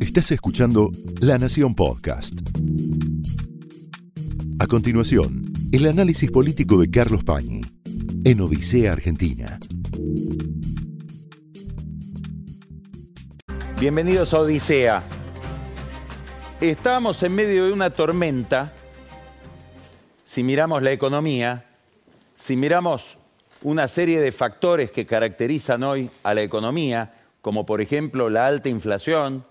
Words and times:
Estás 0.00 0.32
escuchando 0.32 0.90
La 1.20 1.38
Nación 1.38 1.74
Podcast. 1.74 2.34
A 4.58 4.66
continuación, 4.66 5.52
el 5.72 5.86
análisis 5.86 6.30
político 6.30 6.80
de 6.80 6.90
Carlos 6.90 7.24
Pañi 7.24 7.62
en 8.24 8.40
Odisea 8.40 8.92
Argentina. 8.92 9.58
Bienvenidos 13.80 14.34
a 14.34 14.40
Odisea. 14.40 15.02
Estamos 16.60 17.22
en 17.22 17.34
medio 17.34 17.66
de 17.66 17.72
una 17.72 17.90
tormenta. 17.90 18.72
Si 20.24 20.42
miramos 20.42 20.82
la 20.82 20.92
economía, 20.92 21.64
si 22.36 22.56
miramos 22.56 23.16
una 23.62 23.88
serie 23.88 24.20
de 24.20 24.32
factores 24.32 24.90
que 24.90 25.06
caracterizan 25.06 25.82
hoy 25.82 26.10
a 26.22 26.34
la 26.34 26.42
economía, 26.42 27.14
como 27.42 27.66
por 27.66 27.80
ejemplo 27.80 28.30
la 28.30 28.46
alta 28.46 28.68
inflación, 28.68 29.44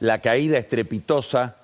la 0.00 0.20
caída 0.20 0.58
estrepitosa 0.58 1.56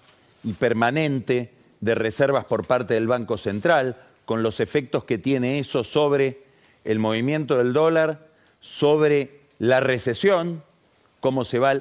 y 0.43 0.53
permanente 0.55 1.53
de 1.81 1.95
reservas 1.95 2.45
por 2.45 2.67
parte 2.67 2.95
del 2.95 3.07
Banco 3.07 3.39
Central, 3.39 3.97
con 4.25 4.43
los 4.43 4.61
efectos 4.61 5.05
que 5.05 5.19
tiene 5.19 5.59
eso 5.59 5.85
sobre 5.85 6.45
el 6.85 6.99
movimiento 6.99 7.59
del 7.59 7.73
dólar, 7.73 8.29
sobre 8.61 9.41
la 9.59 9.81
recesión, 9.81 10.63
cómo 11.21 11.45
se 11.45 11.59
va 11.59 11.81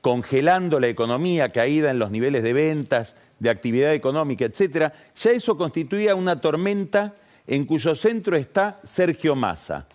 congelando 0.00 0.80
la 0.80 0.88
economía, 0.88 1.52
caída 1.52 1.90
en 1.90 1.98
los 1.98 2.10
niveles 2.10 2.42
de 2.42 2.52
ventas, 2.52 3.14
de 3.38 3.50
actividad 3.50 3.92
económica, 3.94 4.44
etcétera, 4.44 4.92
ya 5.16 5.30
eso 5.30 5.56
constituía 5.56 6.14
una 6.14 6.40
tormenta 6.40 7.14
en 7.46 7.64
cuyo 7.64 7.94
centro 7.94 8.36
está 8.36 8.80
Sergio 8.84 9.34
Massa. 9.34 9.86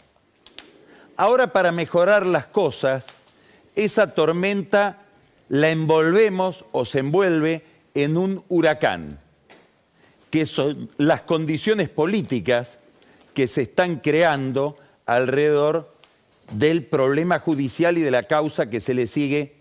Ahora 1.17 1.51
para 1.51 1.71
mejorar 1.71 2.27
las 2.27 2.45
cosas, 2.45 3.17
esa 3.75 4.13
tormenta 4.13 5.01
la 5.49 5.71
envolvemos 5.71 6.63
o 6.71 6.85
se 6.85 6.99
envuelve 6.99 7.63
en 7.95 8.17
un 8.17 8.43
huracán, 8.49 9.19
que 10.29 10.45
son 10.45 10.91
las 10.97 11.21
condiciones 11.21 11.89
políticas 11.89 12.77
que 13.33 13.47
se 13.47 13.63
están 13.63 13.95
creando 13.95 14.77
alrededor 15.07 15.91
del 16.51 16.85
problema 16.85 17.39
judicial 17.39 17.97
y 17.97 18.01
de 18.01 18.11
la 18.11 18.23
causa 18.23 18.69
que 18.69 18.79
se 18.79 18.93
le 18.93 19.07
sigue 19.07 19.55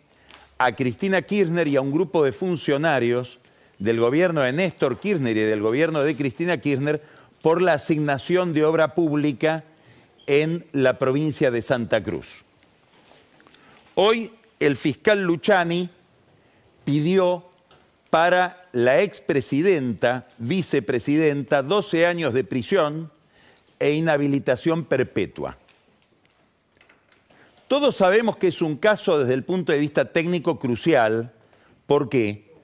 a 0.59 0.77
Cristina 0.77 1.23
Kirchner 1.23 1.69
y 1.69 1.77
a 1.77 1.81
un 1.81 1.93
grupo 1.93 2.23
de 2.23 2.33
funcionarios 2.33 3.39
del 3.79 3.99
gobierno 3.99 4.43
de 4.43 4.53
Néstor 4.53 4.99
Kirchner 4.99 5.37
y 5.37 5.41
del 5.41 5.63
gobierno 5.63 6.03
de 6.03 6.17
Cristina 6.17 6.59
Kirchner 6.59 7.03
por 7.41 7.63
la 7.63 7.75
asignación 7.75 8.53
de 8.53 8.65
obra 8.65 8.95
pública 8.95 9.65
en 10.27 10.67
la 10.73 10.99
provincia 10.99 11.51
de 11.51 11.63
Santa 11.63 12.03
Cruz. 12.03 12.43
Hoy 13.95 14.33
el 14.61 14.77
fiscal 14.77 15.23
Luchani 15.23 15.89
pidió 16.85 17.45
para 18.11 18.69
la 18.73 19.03
expresidenta, 19.03 20.29
vicepresidenta, 20.39 21.63
12 21.63 22.07
años 22.07 22.35
de 22.35 22.45
prisión 22.45 23.11
e 23.79 23.93
inhabilitación 23.93 24.85
perpetua. 24.85 25.59
Todos 27.69 27.97
sabemos 27.97 28.37
que 28.37 28.49
es 28.49 28.63
un 28.63 28.77
caso 28.77 29.19
desde 29.19 29.35
el 29.35 29.43
punto 29.43 29.73
de 29.73 29.79
vista 29.79 30.13
técnico 30.13 30.59
crucial. 30.59 31.33
¿Por 31.87 32.09
qué? 32.09 32.55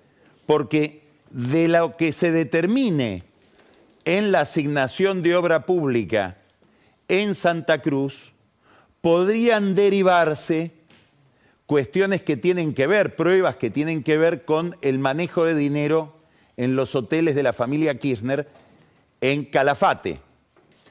Porque 0.46 1.02
de 1.30 1.66
lo 1.68 1.96
que 1.96 2.12
se 2.12 2.30
determine 2.30 3.24
en 4.04 4.32
la 4.32 4.40
asignación 4.40 5.22
de 5.22 5.34
obra 5.34 5.66
pública 5.66 6.36
en 7.08 7.34
Santa 7.34 7.82
Cruz, 7.82 8.32
podrían 9.00 9.74
derivarse 9.74 10.72
cuestiones 11.66 12.22
que 12.22 12.36
tienen 12.36 12.74
que 12.74 12.86
ver, 12.86 13.16
pruebas 13.16 13.56
que 13.56 13.70
tienen 13.70 14.02
que 14.02 14.18
ver 14.18 14.44
con 14.44 14.76
el 14.82 14.98
manejo 14.98 15.44
de 15.44 15.54
dinero 15.54 16.16
en 16.56 16.76
los 16.76 16.94
hoteles 16.94 17.34
de 17.34 17.42
la 17.42 17.52
familia 17.52 17.98
Kirchner 17.98 18.48
en 19.20 19.44
Calafate, 19.44 20.20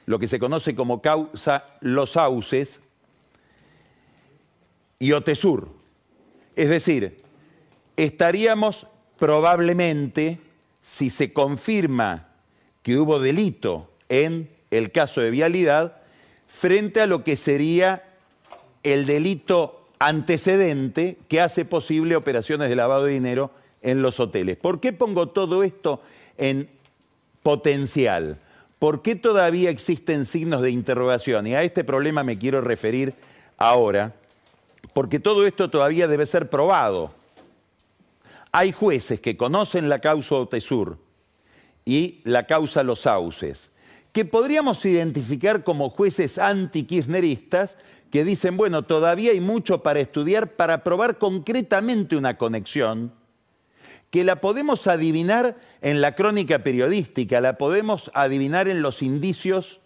lo 0.06 0.18
que 0.18 0.28
se 0.28 0.38
conoce 0.38 0.74
como 0.74 1.00
causa 1.00 1.64
Los 1.80 2.12
Sauces, 2.12 2.80
y 5.02 5.10
Otesur. 5.10 5.68
Es 6.54 6.68
decir, 6.68 7.16
estaríamos 7.96 8.86
probablemente, 9.18 10.38
si 10.80 11.10
se 11.10 11.32
confirma 11.32 12.28
que 12.84 12.96
hubo 12.98 13.18
delito 13.18 13.90
en 14.08 14.48
el 14.70 14.92
caso 14.92 15.20
de 15.20 15.32
vialidad, 15.32 16.01
frente 16.52 17.00
a 17.00 17.06
lo 17.06 17.24
que 17.24 17.36
sería 17.36 18.04
el 18.82 19.06
delito 19.06 19.88
antecedente 19.98 21.18
que 21.28 21.40
hace 21.40 21.64
posible 21.64 22.14
operaciones 22.14 22.68
de 22.68 22.76
lavado 22.76 23.04
de 23.04 23.14
dinero 23.14 23.50
en 23.80 24.02
los 24.02 24.20
hoteles. 24.20 24.56
¿Por 24.56 24.78
qué 24.78 24.92
pongo 24.92 25.28
todo 25.28 25.62
esto 25.62 26.02
en 26.36 26.68
potencial? 27.42 28.38
¿Por 28.78 29.02
qué 29.02 29.16
todavía 29.16 29.70
existen 29.70 30.26
signos 30.26 30.62
de 30.62 30.70
interrogación? 30.70 31.46
Y 31.46 31.54
a 31.54 31.62
este 31.62 31.84
problema 31.84 32.22
me 32.22 32.38
quiero 32.38 32.60
referir 32.60 33.14
ahora 33.56 34.14
porque 34.92 35.18
todo 35.18 35.46
esto 35.46 35.70
todavía 35.70 36.06
debe 36.06 36.26
ser 36.26 36.50
probado. 36.50 37.12
Hay 38.52 38.72
jueces 38.72 39.20
que 39.20 39.36
conocen 39.36 39.88
la 39.88 40.00
causa 40.00 40.34
Otesur 40.34 40.98
y 41.84 42.20
la 42.24 42.46
causa 42.46 42.82
Los 42.82 43.00
Sauces, 43.00 43.70
que 44.12 44.24
podríamos 44.24 44.84
identificar 44.84 45.64
como 45.64 45.90
jueces 45.90 46.38
anti-kirchneristas 46.38 47.76
que 48.10 48.24
dicen, 48.24 48.58
bueno, 48.58 48.82
todavía 48.82 49.30
hay 49.32 49.40
mucho 49.40 49.82
para 49.82 50.00
estudiar 50.00 50.52
para 50.52 50.84
probar 50.84 51.16
concretamente 51.16 52.16
una 52.16 52.36
conexión, 52.36 53.14
que 54.10 54.24
la 54.24 54.42
podemos 54.42 54.86
adivinar 54.86 55.58
en 55.80 56.02
la 56.02 56.14
crónica 56.14 56.62
periodística, 56.62 57.40
la 57.40 57.56
podemos 57.56 58.10
adivinar 58.12 58.68
en 58.68 58.82
los 58.82 59.02
indicios 59.02 59.80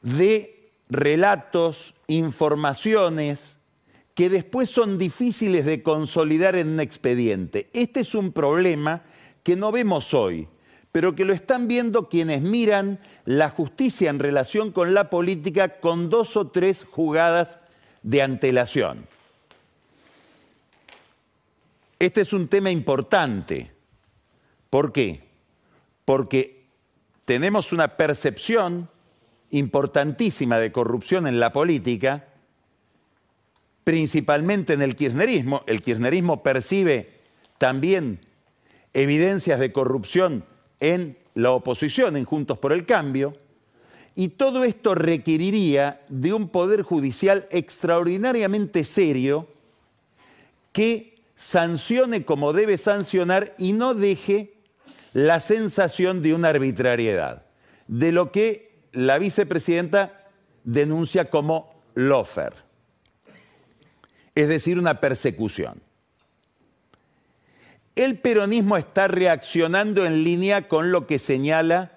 de 0.00 0.70
relatos, 0.88 1.94
informaciones, 2.06 3.58
que 4.14 4.30
después 4.30 4.70
son 4.70 4.96
difíciles 4.96 5.66
de 5.66 5.82
consolidar 5.82 6.56
en 6.56 6.68
un 6.68 6.80
expediente. 6.80 7.68
Este 7.74 8.00
es 8.00 8.14
un 8.14 8.32
problema 8.32 9.02
que 9.42 9.56
no 9.56 9.70
vemos 9.70 10.14
hoy, 10.14 10.48
pero 10.96 11.14
que 11.14 11.26
lo 11.26 11.34
están 11.34 11.68
viendo 11.68 12.08
quienes 12.08 12.40
miran 12.40 12.98
la 13.26 13.50
justicia 13.50 14.08
en 14.08 14.18
relación 14.18 14.72
con 14.72 14.94
la 14.94 15.10
política 15.10 15.78
con 15.78 16.08
dos 16.08 16.38
o 16.38 16.46
tres 16.46 16.86
jugadas 16.90 17.58
de 18.02 18.22
antelación. 18.22 19.06
Este 21.98 22.22
es 22.22 22.32
un 22.32 22.48
tema 22.48 22.70
importante. 22.70 23.72
¿Por 24.70 24.90
qué? 24.90 25.28
Porque 26.06 26.64
tenemos 27.26 27.74
una 27.74 27.98
percepción 27.98 28.88
importantísima 29.50 30.58
de 30.58 30.72
corrupción 30.72 31.26
en 31.26 31.38
la 31.38 31.52
política 31.52 32.24
principalmente 33.84 34.72
en 34.72 34.80
el 34.80 34.96
kirchnerismo. 34.96 35.62
El 35.66 35.82
kirchnerismo 35.82 36.42
percibe 36.42 37.20
también 37.58 38.20
evidencias 38.94 39.60
de 39.60 39.72
corrupción 39.72 40.55
en 40.80 41.18
la 41.34 41.52
oposición, 41.52 42.16
en 42.16 42.24
Juntos 42.24 42.58
por 42.58 42.72
el 42.72 42.86
Cambio, 42.86 43.34
y 44.14 44.28
todo 44.28 44.64
esto 44.64 44.94
requeriría 44.94 46.00
de 46.08 46.32
un 46.32 46.48
poder 46.48 46.82
judicial 46.82 47.46
extraordinariamente 47.50 48.84
serio 48.84 49.48
que 50.72 51.20
sancione 51.36 52.24
como 52.24 52.52
debe 52.52 52.78
sancionar 52.78 53.54
y 53.58 53.72
no 53.72 53.94
deje 53.94 54.54
la 55.12 55.40
sensación 55.40 56.22
de 56.22 56.34
una 56.34 56.48
arbitrariedad, 56.48 57.44
de 57.88 58.12
lo 58.12 58.32
que 58.32 58.80
la 58.92 59.18
vicepresidenta 59.18 60.30
denuncia 60.64 61.28
como 61.28 61.74
lofer 61.94 62.66
es 64.36 64.48
decir, 64.48 64.78
una 64.78 65.00
persecución. 65.00 65.82
El 67.96 68.18
peronismo 68.18 68.76
está 68.76 69.08
reaccionando 69.08 70.04
en 70.04 70.22
línea 70.22 70.68
con 70.68 70.92
lo 70.92 71.06
que 71.06 71.18
señala 71.18 71.92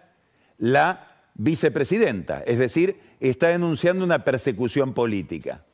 la 0.57 1.07
vicepresidenta, 1.35 2.41
es 2.47 2.57
decir, 2.57 2.97
está 3.19 3.49
denunciando 3.49 4.05
una 4.05 4.23
persecución 4.23 4.93
política. 4.93 5.65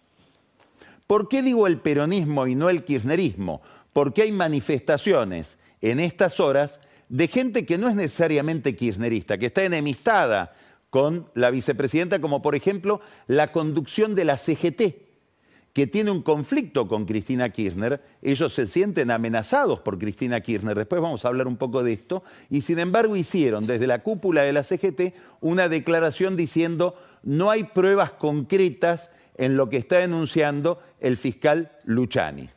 ¿Por 1.06 1.30
qué 1.30 1.44
digo 1.44 1.68
el 1.68 1.77
peronismo 1.77 2.48
y 2.48 2.56
no 2.56 2.72
el 2.72 2.83
kirchnerismo? 2.83 3.62
Porque 3.94 4.24
hay 4.24 4.31
manifestaciones 4.31 5.57
en 5.81 6.00
estas 6.00 6.39
horas 6.39 6.80
de 7.07 7.27
gente 7.27 7.66
que 7.68 7.77
no 7.77 7.88
es 7.88 7.95
necesariamente 7.95 8.75
kirchnerista, 8.75 9.38
que 9.38 9.45
está 9.45 9.63
enemistada 9.63 10.56
con 10.89 11.27
la 11.36 11.51
vicepresidenta, 11.51 12.19
como 12.19 12.42
por 12.42 12.56
ejemplo 12.56 13.00
la 13.27 13.51
conducción 13.51 14.16
de 14.16 14.25
la 14.25 14.38
CGT, 14.38 15.05
que 15.75 15.88
tiene 15.88 16.10
un 16.10 16.22
conflicto 16.22 16.88
con 16.88 17.04
Cristina 17.04 17.50
Kirchner, 17.50 18.01
ellos 18.22 18.54
se 18.54 18.66
sienten 18.66 19.12
amenazados 19.12 19.81
por 19.81 20.00
Cristina 20.00 20.39
Kirchner, 20.39 20.77
después 20.77 21.01
vamos 21.01 21.25
a 21.25 21.27
hablar 21.27 21.48
un 21.48 21.57
poco 21.57 21.83
de 21.83 21.92
esto, 21.92 22.24
y 22.50 22.62
sin 22.62 22.80
embargo 22.80 23.18
hicieron 23.18 23.68
desde 23.68 23.86
la 23.86 24.01
cúpula 24.01 24.44
de 24.44 24.54
la 24.54 24.63
CGT 24.63 25.13
una 25.42 25.68
declaración 25.68 26.38
diciendo 26.38 26.98
no 27.24 27.51
hay 27.51 27.66
pruebas 27.66 28.12
concretas 28.12 29.12
en 29.36 29.57
lo 29.57 29.68
que 29.68 29.75
está 29.75 29.98
denunciando 29.98 30.81
el 31.01 31.18
fiscal 31.18 31.74
Luciani. 31.83 32.50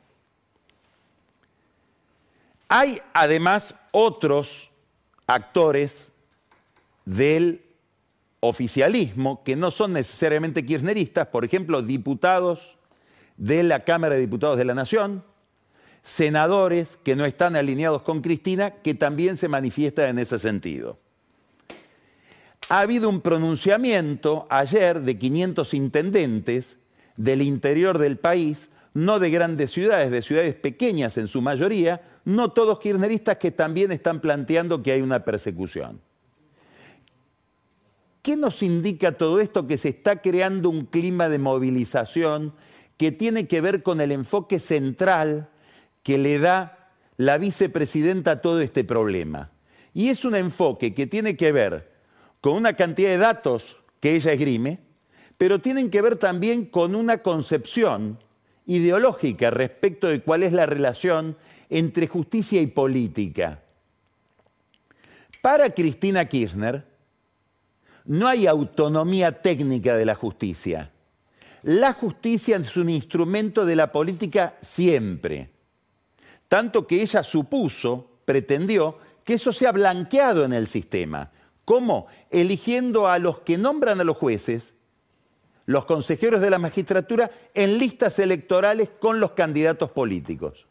Hay 2.69 3.01
además 3.15 3.75
otros 3.91 4.71
actores 5.27 6.13
del 7.05 7.63
oficialismo 8.39 9.43
que 9.43 9.57
no 9.57 9.73
son 9.73 9.95
necesariamente 9.95 10.65
kirchneristas, 10.65 11.27
por 11.27 11.45
ejemplo, 11.45 11.83
diputados 11.83 12.78
de 13.39 13.63
la 13.63 13.81
Cámara 13.81 14.17
de 14.17 14.21
Diputados 14.21 14.59
de 14.59 14.65
la 14.65 14.75
Nación, 14.75 15.25
senadores 16.03 16.99
que 17.03 17.17
no 17.17 17.25
están 17.25 17.57
alineados 17.57 18.03
con 18.03 18.21
Cristina, 18.21 18.71
que 18.71 18.95
también 18.95 19.37
se 19.37 19.49
manifiesta 19.49 20.09
en 20.09 20.19
ese 20.19 20.39
sentido. 20.39 20.99
Ha 22.69 22.81
habido 22.81 23.09
un 23.09 23.21
pronunciamiento 23.21 24.47
ayer 24.51 25.01
de 25.01 25.19
500 25.19 25.73
intendentes 25.75 26.77
del 27.17 27.43
interior 27.43 27.99
del 27.99 28.19
país, 28.19 28.71
no 28.93 29.19
de 29.19 29.31
grandes 29.31 29.71
ciudades, 29.71 30.11
de 30.11 30.23
ciudades 30.23 30.55
pequeñas 30.55 31.17
en 31.17 31.29
su 31.29 31.41
mayoría, 31.41 32.03
no 32.25 32.51
todos 32.51 32.81
kirchneristas 32.81 33.37
que 33.37 33.53
también 33.53 33.93
están 33.93 34.21
planteando 34.21 34.83
que 34.83 34.93
hay 34.93 35.01
una 35.01 35.25
persecución. 35.25 36.01
¿Qué 38.23 38.37
nos 38.37 38.63
indica 38.63 39.13
todo 39.13 39.41
esto? 39.41 39.67
Que 39.67 39.79
se 39.79 39.89
está 39.91 40.21
creando 40.21 40.69
un 40.69 40.85
clima 40.85 41.29
de 41.29 41.39
movilización 41.39 42.53
que 42.99 43.13
tiene 43.13 43.47
que 43.47 43.63
ver 43.63 43.83
con 43.83 44.03
el 44.03 44.13
enfoque 44.13 44.61
central 44.61 45.49
que 46.03 46.19
le 46.19 46.39
da 46.39 46.91
la 47.17 47.39
vicepresidenta 47.39 48.33
a 48.33 48.41
todo 48.43 48.61
este 48.61 48.85
problema. 48.85 49.51
Y 49.95 50.09
es 50.11 50.25
un 50.25 50.35
enfoque 50.35 50.95
que 50.95 51.07
tiene 51.07 51.37
que 51.37 51.53
ver 51.53 51.91
con 52.41 52.55
una 52.55 52.75
cantidad 52.75 53.11
de 53.11 53.19
datos 53.19 53.79
que 54.01 54.15
ella 54.15 54.33
esgrime, 54.33 54.81
pero 55.39 55.61
tienen 55.61 55.91
que 55.91 56.03
ver 56.03 56.17
también 56.17 56.67
con 56.67 56.95
una 56.95 57.19
concepción 57.19 58.19
ideológica 58.67 59.51
respecto 59.51 60.09
de 60.09 60.21
cuál 60.21 60.43
es 60.43 60.53
la 60.53 60.67
relación 60.67 61.37
entre 61.71 62.07
justicia 62.07 62.61
y 62.61 62.67
política. 62.67 63.63
Para 65.41 65.71
Cristina 65.71 66.27
Kirchner, 66.27 66.85
no 68.05 68.27
hay 68.27 68.47
autonomía 68.47 69.41
técnica 69.41 69.97
de 69.97 70.05
la 70.05 70.15
justicia. 70.15 70.91
La 71.63 71.93
justicia 71.93 72.57
es 72.57 72.77
un 72.77 72.89
instrumento 72.89 73.67
de 73.67 73.77
la 73.77 73.91
política 73.91 74.57
siempre. 74.61 75.51
Tanto 76.47 76.87
que 76.87 77.03
ella 77.03 77.23
supuso, 77.23 78.11
pretendió, 78.25 78.99
que 79.25 79.35
eso 79.35 79.53
se 79.53 79.67
ha 79.67 79.73
blanqueado 79.73 80.45
en 80.45 80.53
el 80.53 80.69
sistema. 80.69 81.31
¿Cómo? 81.65 82.07
Eligiendo 82.31 83.09
a 83.09 83.19
los 83.19 83.41
que 83.41 83.59
nombran 83.59 84.01
a 84.01 84.05
los 84.05 84.17
jueces, 84.17 84.75
los 85.67 85.85
consejeros 85.85 86.41
de 86.41 86.49
la 86.49 86.59
magistratura, 86.59 87.31
en 87.53 87.79
listas 87.79 88.19
electorales 88.19 88.89
con 88.99 89.21
los 89.21 89.33
candidatos 89.33 89.91
políticos 89.91 90.68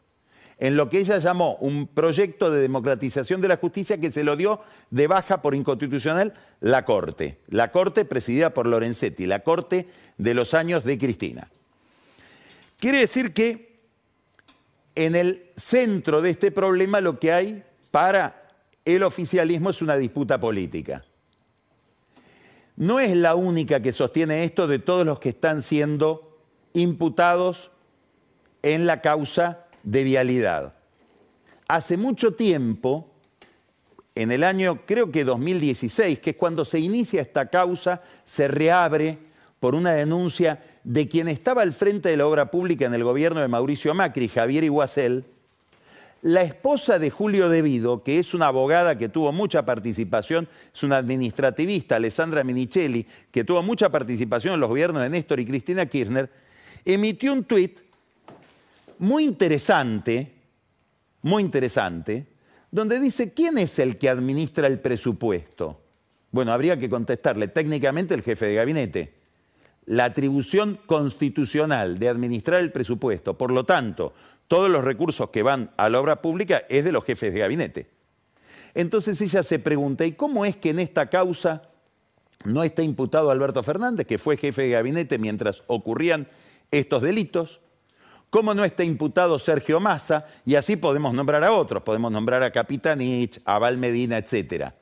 en 0.58 0.76
lo 0.76 0.90
que 0.90 0.98
ella 0.98 1.18
llamó 1.18 1.56
un 1.56 1.86
proyecto 1.86 2.50
de 2.50 2.60
democratización 2.60 3.40
de 3.40 3.48
la 3.48 3.58
justicia 3.58 3.98
que 3.98 4.10
se 4.10 4.24
lo 4.24 4.36
dio 4.36 4.60
de 4.90 5.06
baja 5.06 5.40
por 5.40 5.54
inconstitucional 5.54 6.34
la 6.60 6.84
Corte. 6.84 7.38
La 7.48 7.70
Corte 7.70 8.04
presidida 8.04 8.52
por 8.52 8.66
Lorenzetti, 8.66 9.26
la 9.26 9.40
Corte 9.40 9.88
de 10.16 10.34
los 10.34 10.54
años 10.54 10.84
de 10.84 10.98
Cristina. 10.98 11.48
Quiere 12.78 12.98
decir 12.98 13.32
que 13.32 13.78
en 14.96 15.14
el 15.14 15.50
centro 15.56 16.20
de 16.20 16.30
este 16.30 16.50
problema 16.50 17.00
lo 17.00 17.20
que 17.20 17.32
hay 17.32 17.62
para 17.92 18.48
el 18.84 19.04
oficialismo 19.04 19.70
es 19.70 19.80
una 19.80 19.96
disputa 19.96 20.40
política. 20.40 21.04
No 22.74 22.98
es 22.98 23.16
la 23.16 23.36
única 23.36 23.80
que 23.80 23.92
sostiene 23.92 24.44
esto 24.44 24.66
de 24.66 24.80
todos 24.80 25.06
los 25.06 25.20
que 25.20 25.30
están 25.30 25.62
siendo 25.62 26.40
imputados 26.72 27.70
en 28.62 28.86
la 28.86 29.00
causa 29.00 29.67
de 29.82 30.02
vialidad. 30.02 30.74
Hace 31.68 31.96
mucho 31.96 32.34
tiempo, 32.34 33.10
en 34.14 34.32
el 34.32 34.42
año 34.42 34.80
creo 34.86 35.10
que 35.10 35.24
2016, 35.24 36.18
que 36.18 36.30
es 36.30 36.36
cuando 36.36 36.64
se 36.64 36.78
inicia 36.78 37.22
esta 37.22 37.46
causa, 37.46 38.02
se 38.24 38.48
reabre 38.48 39.18
por 39.60 39.74
una 39.74 39.92
denuncia 39.92 40.62
de 40.84 41.08
quien 41.08 41.28
estaba 41.28 41.62
al 41.62 41.72
frente 41.72 42.08
de 42.08 42.16
la 42.16 42.26
obra 42.26 42.50
pública 42.50 42.86
en 42.86 42.94
el 42.94 43.04
gobierno 43.04 43.40
de 43.40 43.48
Mauricio 43.48 43.94
Macri, 43.94 44.28
Javier 44.28 44.64
Iguacel, 44.64 45.24
la 46.22 46.42
esposa 46.42 46.98
de 46.98 47.10
Julio 47.10 47.48
Devido, 47.48 48.02
que 48.02 48.18
es 48.18 48.34
una 48.34 48.48
abogada 48.48 48.98
que 48.98 49.08
tuvo 49.08 49.32
mucha 49.32 49.64
participación, 49.64 50.48
es 50.74 50.82
una 50.82 50.96
administrativista, 50.96 51.96
Alessandra 51.96 52.42
Minichelli, 52.42 53.06
que 53.30 53.44
tuvo 53.44 53.62
mucha 53.62 53.88
participación 53.88 54.54
en 54.54 54.60
los 54.60 54.68
gobiernos 54.68 55.02
de 55.02 55.10
Néstor 55.10 55.38
y 55.38 55.46
Cristina 55.46 55.86
Kirchner, 55.86 56.28
emitió 56.84 57.32
un 57.32 57.44
tuit 57.44 57.78
muy 58.98 59.24
interesante, 59.24 60.32
muy 61.22 61.42
interesante, 61.42 62.26
donde 62.70 63.00
dice, 63.00 63.32
¿quién 63.32 63.58
es 63.58 63.78
el 63.78 63.98
que 63.98 64.08
administra 64.08 64.66
el 64.66 64.78
presupuesto? 64.80 65.80
Bueno, 66.30 66.52
habría 66.52 66.78
que 66.78 66.90
contestarle 66.90 67.48
técnicamente 67.48 68.14
el 68.14 68.22
jefe 68.22 68.46
de 68.46 68.54
gabinete. 68.54 69.14
La 69.86 70.04
atribución 70.04 70.78
constitucional 70.84 71.98
de 71.98 72.10
administrar 72.10 72.60
el 72.60 72.72
presupuesto, 72.72 73.38
por 73.38 73.50
lo 73.50 73.64
tanto, 73.64 74.12
todos 74.46 74.70
los 74.70 74.84
recursos 74.84 75.30
que 75.30 75.42
van 75.42 75.70
a 75.76 75.88
la 75.88 76.00
obra 76.00 76.20
pública 76.20 76.64
es 76.68 76.84
de 76.84 76.92
los 76.92 77.04
jefes 77.04 77.32
de 77.32 77.40
gabinete. 77.40 77.90
Entonces 78.74 79.20
ella 79.22 79.42
se 79.42 79.58
pregunta, 79.58 80.04
¿y 80.04 80.12
cómo 80.12 80.44
es 80.44 80.56
que 80.56 80.70
en 80.70 80.78
esta 80.78 81.08
causa 81.08 81.62
no 82.44 82.62
está 82.64 82.82
imputado 82.82 83.30
Alberto 83.30 83.62
Fernández, 83.62 84.06
que 84.06 84.18
fue 84.18 84.36
jefe 84.36 84.62
de 84.62 84.70
gabinete 84.70 85.18
mientras 85.18 85.62
ocurrían 85.66 86.28
estos 86.70 87.02
delitos? 87.02 87.60
¿Cómo 88.30 88.52
no 88.52 88.64
está 88.64 88.84
imputado 88.84 89.38
Sergio 89.38 89.80
Massa? 89.80 90.26
Y 90.44 90.54
así 90.54 90.76
podemos 90.76 91.14
nombrar 91.14 91.42
a 91.44 91.52
otros, 91.52 91.82
podemos 91.82 92.12
nombrar 92.12 92.42
a 92.42 92.50
Capitanich, 92.50 93.40
a 93.44 93.58
Val 93.58 93.78
Medina, 93.78 94.18
etc. 94.18 94.72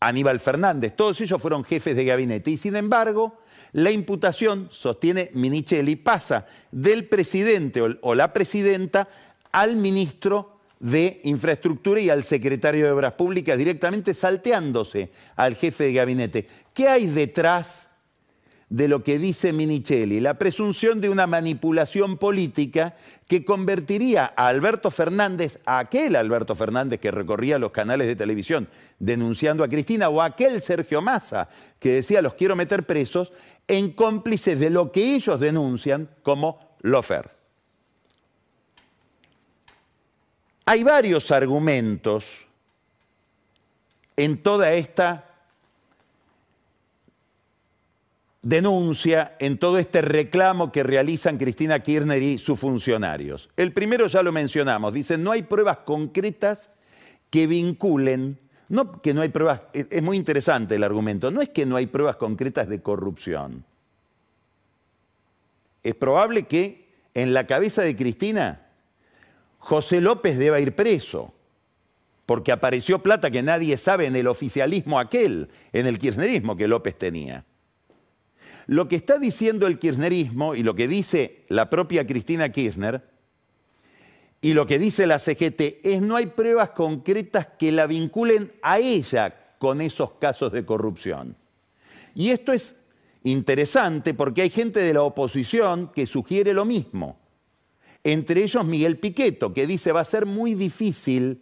Aníbal 0.00 0.40
Fernández, 0.40 0.94
todos 0.96 1.20
ellos 1.20 1.40
fueron 1.40 1.64
jefes 1.64 1.94
de 1.94 2.04
gabinete 2.04 2.50
y 2.50 2.56
sin 2.56 2.76
embargo 2.76 3.38
la 3.72 3.90
imputación, 3.90 4.68
sostiene 4.70 5.30
Minichelli, 5.34 5.96
pasa 5.96 6.46
del 6.70 7.06
presidente 7.06 7.80
o 7.82 8.14
la 8.14 8.32
presidenta 8.32 9.08
al 9.50 9.76
ministro 9.76 10.58
de 10.78 11.20
Infraestructura 11.24 12.00
y 12.00 12.10
al 12.10 12.24
secretario 12.24 12.84
de 12.84 12.92
Obras 12.92 13.14
Públicas, 13.14 13.56
directamente 13.56 14.12
salteándose 14.12 15.10
al 15.34 15.56
jefe 15.56 15.84
de 15.84 15.92
gabinete. 15.92 16.48
¿Qué 16.72 16.88
hay 16.88 17.06
detrás 17.06 17.88
de 18.68 18.88
lo 18.88 19.02
que 19.04 19.18
dice 19.18 19.52
Minichelli, 19.52 20.20
la 20.20 20.34
presunción 20.34 21.00
de 21.00 21.10
una 21.10 21.26
manipulación 21.26 22.16
política 22.16 22.96
que 23.26 23.44
convertiría 23.44 24.32
a 24.36 24.48
Alberto 24.48 24.90
Fernández, 24.90 25.60
a 25.66 25.78
aquel 25.78 26.16
Alberto 26.16 26.54
Fernández 26.54 27.00
que 27.00 27.10
recorría 27.10 27.58
los 27.58 27.72
canales 27.72 28.06
de 28.06 28.16
televisión 28.16 28.68
denunciando 28.98 29.64
a 29.64 29.68
Cristina, 29.68 30.08
o 30.08 30.20
a 30.20 30.26
aquel 30.26 30.60
Sergio 30.60 31.02
Massa 31.02 31.48
que 31.78 31.92
decía 31.92 32.22
los 32.22 32.34
quiero 32.34 32.56
meter 32.56 32.84
presos, 32.84 33.32
en 33.68 33.92
cómplices 33.92 34.58
de 34.58 34.70
lo 34.70 34.92
que 34.92 35.14
ellos 35.14 35.40
denuncian 35.40 36.08
como 36.22 36.76
lofer. 36.80 37.30
Hay 40.66 40.82
varios 40.82 41.30
argumentos 41.30 42.44
en 44.16 44.42
toda 44.42 44.72
esta 44.72 45.33
denuncia 48.44 49.36
en 49.40 49.56
todo 49.56 49.78
este 49.78 50.02
reclamo 50.02 50.70
que 50.70 50.82
realizan 50.82 51.38
Cristina 51.38 51.80
Kirchner 51.80 52.22
y 52.22 52.38
sus 52.38 52.60
funcionarios. 52.60 53.48
El 53.56 53.72
primero 53.72 54.06
ya 54.06 54.22
lo 54.22 54.32
mencionamos, 54.32 54.92
dicen 54.92 55.24
no 55.24 55.32
hay 55.32 55.42
pruebas 55.42 55.78
concretas 55.78 56.70
que 57.30 57.46
vinculen, 57.46 58.38
no 58.68 59.00
que 59.00 59.14
no 59.14 59.22
hay 59.22 59.30
pruebas, 59.30 59.62
es 59.72 60.02
muy 60.02 60.18
interesante 60.18 60.74
el 60.74 60.84
argumento, 60.84 61.30
no 61.30 61.40
es 61.40 61.48
que 61.48 61.64
no 61.64 61.76
hay 61.76 61.86
pruebas 61.86 62.16
concretas 62.16 62.68
de 62.68 62.82
corrupción. 62.82 63.64
Es 65.82 65.94
probable 65.94 66.42
que 66.42 66.92
en 67.14 67.32
la 67.32 67.46
cabeza 67.46 67.80
de 67.80 67.96
Cristina 67.96 68.66
José 69.58 70.02
López 70.02 70.36
deba 70.36 70.60
ir 70.60 70.74
preso, 70.74 71.32
porque 72.26 72.52
apareció 72.52 73.02
plata 73.02 73.30
que 73.30 73.42
nadie 73.42 73.78
sabe 73.78 74.06
en 74.06 74.16
el 74.16 74.26
oficialismo 74.26 75.00
aquel, 75.00 75.48
en 75.72 75.86
el 75.86 75.98
kirchnerismo 75.98 76.56
que 76.56 76.68
López 76.68 76.98
tenía. 76.98 77.46
Lo 78.66 78.88
que 78.88 78.96
está 78.96 79.18
diciendo 79.18 79.66
el 79.66 79.78
kirchnerismo 79.78 80.54
y 80.54 80.62
lo 80.62 80.74
que 80.74 80.88
dice 80.88 81.44
la 81.48 81.68
propia 81.68 82.06
Cristina 82.06 82.50
Kirchner 82.50 83.02
y 84.40 84.52
lo 84.52 84.66
que 84.66 84.78
dice 84.78 85.06
la 85.06 85.18
CGT 85.18 85.80
es 85.82 86.02
no 86.02 86.16
hay 86.16 86.26
pruebas 86.26 86.70
concretas 86.70 87.48
que 87.58 87.72
la 87.72 87.86
vinculen 87.86 88.52
a 88.62 88.78
ella 88.78 89.34
con 89.58 89.80
esos 89.80 90.12
casos 90.12 90.52
de 90.52 90.66
corrupción. 90.66 91.36
Y 92.14 92.28
esto 92.28 92.52
es 92.52 92.80
interesante 93.22 94.12
porque 94.12 94.42
hay 94.42 94.50
gente 94.50 94.80
de 94.80 94.92
la 94.92 95.02
oposición 95.02 95.90
que 95.94 96.06
sugiere 96.06 96.52
lo 96.52 96.64
mismo. 96.64 97.18
Entre 98.02 98.42
ellos 98.42 98.66
Miguel 98.66 98.98
Piqueto, 98.98 99.54
que 99.54 99.66
dice 99.66 99.92
va 99.92 100.00
a 100.00 100.04
ser 100.04 100.26
muy 100.26 100.54
difícil 100.54 101.40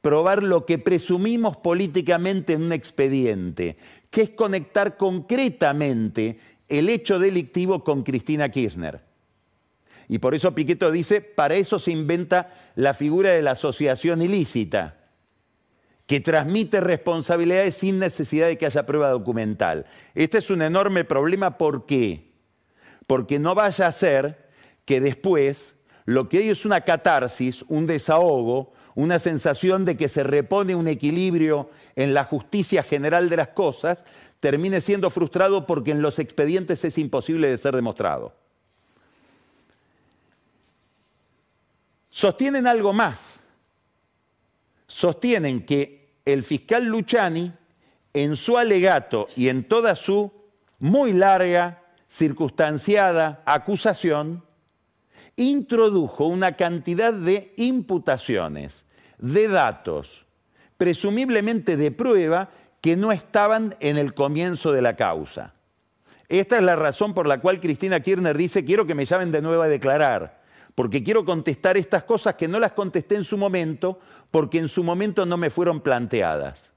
probar 0.00 0.44
lo 0.44 0.64
que 0.64 0.78
presumimos 0.78 1.56
políticamente 1.56 2.52
en 2.52 2.62
un 2.62 2.72
expediente, 2.72 3.76
que 4.10 4.22
es 4.22 4.30
conectar 4.30 4.96
concretamente 4.96 6.38
el 6.68 6.88
hecho 6.88 7.18
delictivo 7.18 7.84
con 7.84 8.02
Cristina 8.02 8.48
Kirchner. 8.48 9.00
Y 10.08 10.18
por 10.18 10.34
eso 10.34 10.54
Piqueto 10.54 10.90
dice, 10.90 11.20
para 11.20 11.54
eso 11.54 11.78
se 11.78 11.90
inventa 11.90 12.52
la 12.74 12.94
figura 12.94 13.30
de 13.30 13.42
la 13.42 13.52
asociación 13.52 14.22
ilícita, 14.22 14.96
que 16.06 16.20
transmite 16.20 16.80
responsabilidades 16.80 17.76
sin 17.76 17.98
necesidad 17.98 18.48
de 18.48 18.58
que 18.58 18.66
haya 18.66 18.84
prueba 18.84 19.08
documental. 19.08 19.86
Este 20.14 20.38
es 20.38 20.50
un 20.50 20.60
enorme 20.60 21.04
problema, 21.04 21.56
¿por 21.56 21.86
qué? 21.86 22.32
Porque 23.06 23.38
no 23.38 23.54
vaya 23.54 23.86
a 23.86 23.92
ser 23.92 24.48
que 24.84 25.00
después 25.00 25.76
lo 26.04 26.28
que 26.28 26.38
hay 26.38 26.48
es 26.50 26.66
una 26.66 26.82
catarsis, 26.82 27.64
un 27.68 27.86
desahogo, 27.86 28.74
una 28.94 29.18
sensación 29.18 29.84
de 29.84 29.96
que 29.96 30.08
se 30.08 30.22
repone 30.22 30.74
un 30.74 30.86
equilibrio 30.86 31.70
en 31.96 32.14
la 32.14 32.24
justicia 32.24 32.82
general 32.82 33.28
de 33.28 33.38
las 33.38 33.48
cosas, 33.48 34.04
termine 34.44 34.82
siendo 34.82 35.08
frustrado 35.08 35.66
porque 35.66 35.90
en 35.90 36.02
los 36.02 36.18
expedientes 36.18 36.84
es 36.84 36.98
imposible 36.98 37.48
de 37.48 37.56
ser 37.56 37.74
demostrado. 37.74 38.34
Sostienen 42.10 42.66
algo 42.66 42.92
más. 42.92 43.40
Sostienen 44.86 45.64
que 45.64 46.18
el 46.26 46.44
fiscal 46.44 46.84
Luciani, 46.84 47.54
en 48.12 48.36
su 48.36 48.58
alegato 48.58 49.28
y 49.34 49.48
en 49.48 49.64
toda 49.64 49.96
su 49.96 50.30
muy 50.78 51.14
larga, 51.14 51.82
circunstanciada 52.06 53.42
acusación, 53.46 54.44
introdujo 55.36 56.26
una 56.26 56.52
cantidad 56.52 57.14
de 57.14 57.54
imputaciones, 57.56 58.84
de 59.16 59.48
datos, 59.48 60.26
presumiblemente 60.76 61.78
de 61.78 61.90
prueba, 61.90 62.50
que 62.84 62.96
no 62.96 63.12
estaban 63.12 63.74
en 63.80 63.96
el 63.96 64.12
comienzo 64.12 64.70
de 64.70 64.82
la 64.82 64.92
causa. 64.92 65.54
Esta 66.28 66.58
es 66.58 66.62
la 66.62 66.76
razón 66.76 67.14
por 67.14 67.26
la 67.26 67.40
cual 67.40 67.58
Cristina 67.58 67.98
Kirchner 68.00 68.36
dice, 68.36 68.62
quiero 68.62 68.86
que 68.86 68.94
me 68.94 69.06
llamen 69.06 69.32
de 69.32 69.40
nuevo 69.40 69.62
a 69.62 69.68
declarar 69.68 70.42
porque 70.74 71.02
quiero 71.02 71.24
contestar 71.24 71.78
estas 71.78 72.04
cosas 72.04 72.34
que 72.34 72.46
no 72.46 72.60
las 72.60 72.72
contesté 72.72 73.14
en 73.14 73.24
su 73.24 73.38
momento, 73.38 74.00
porque 74.30 74.58
en 74.58 74.68
su 74.68 74.84
momento 74.84 75.24
no 75.24 75.38
me 75.38 75.48
fueron 75.48 75.80
planteadas. 75.80 76.72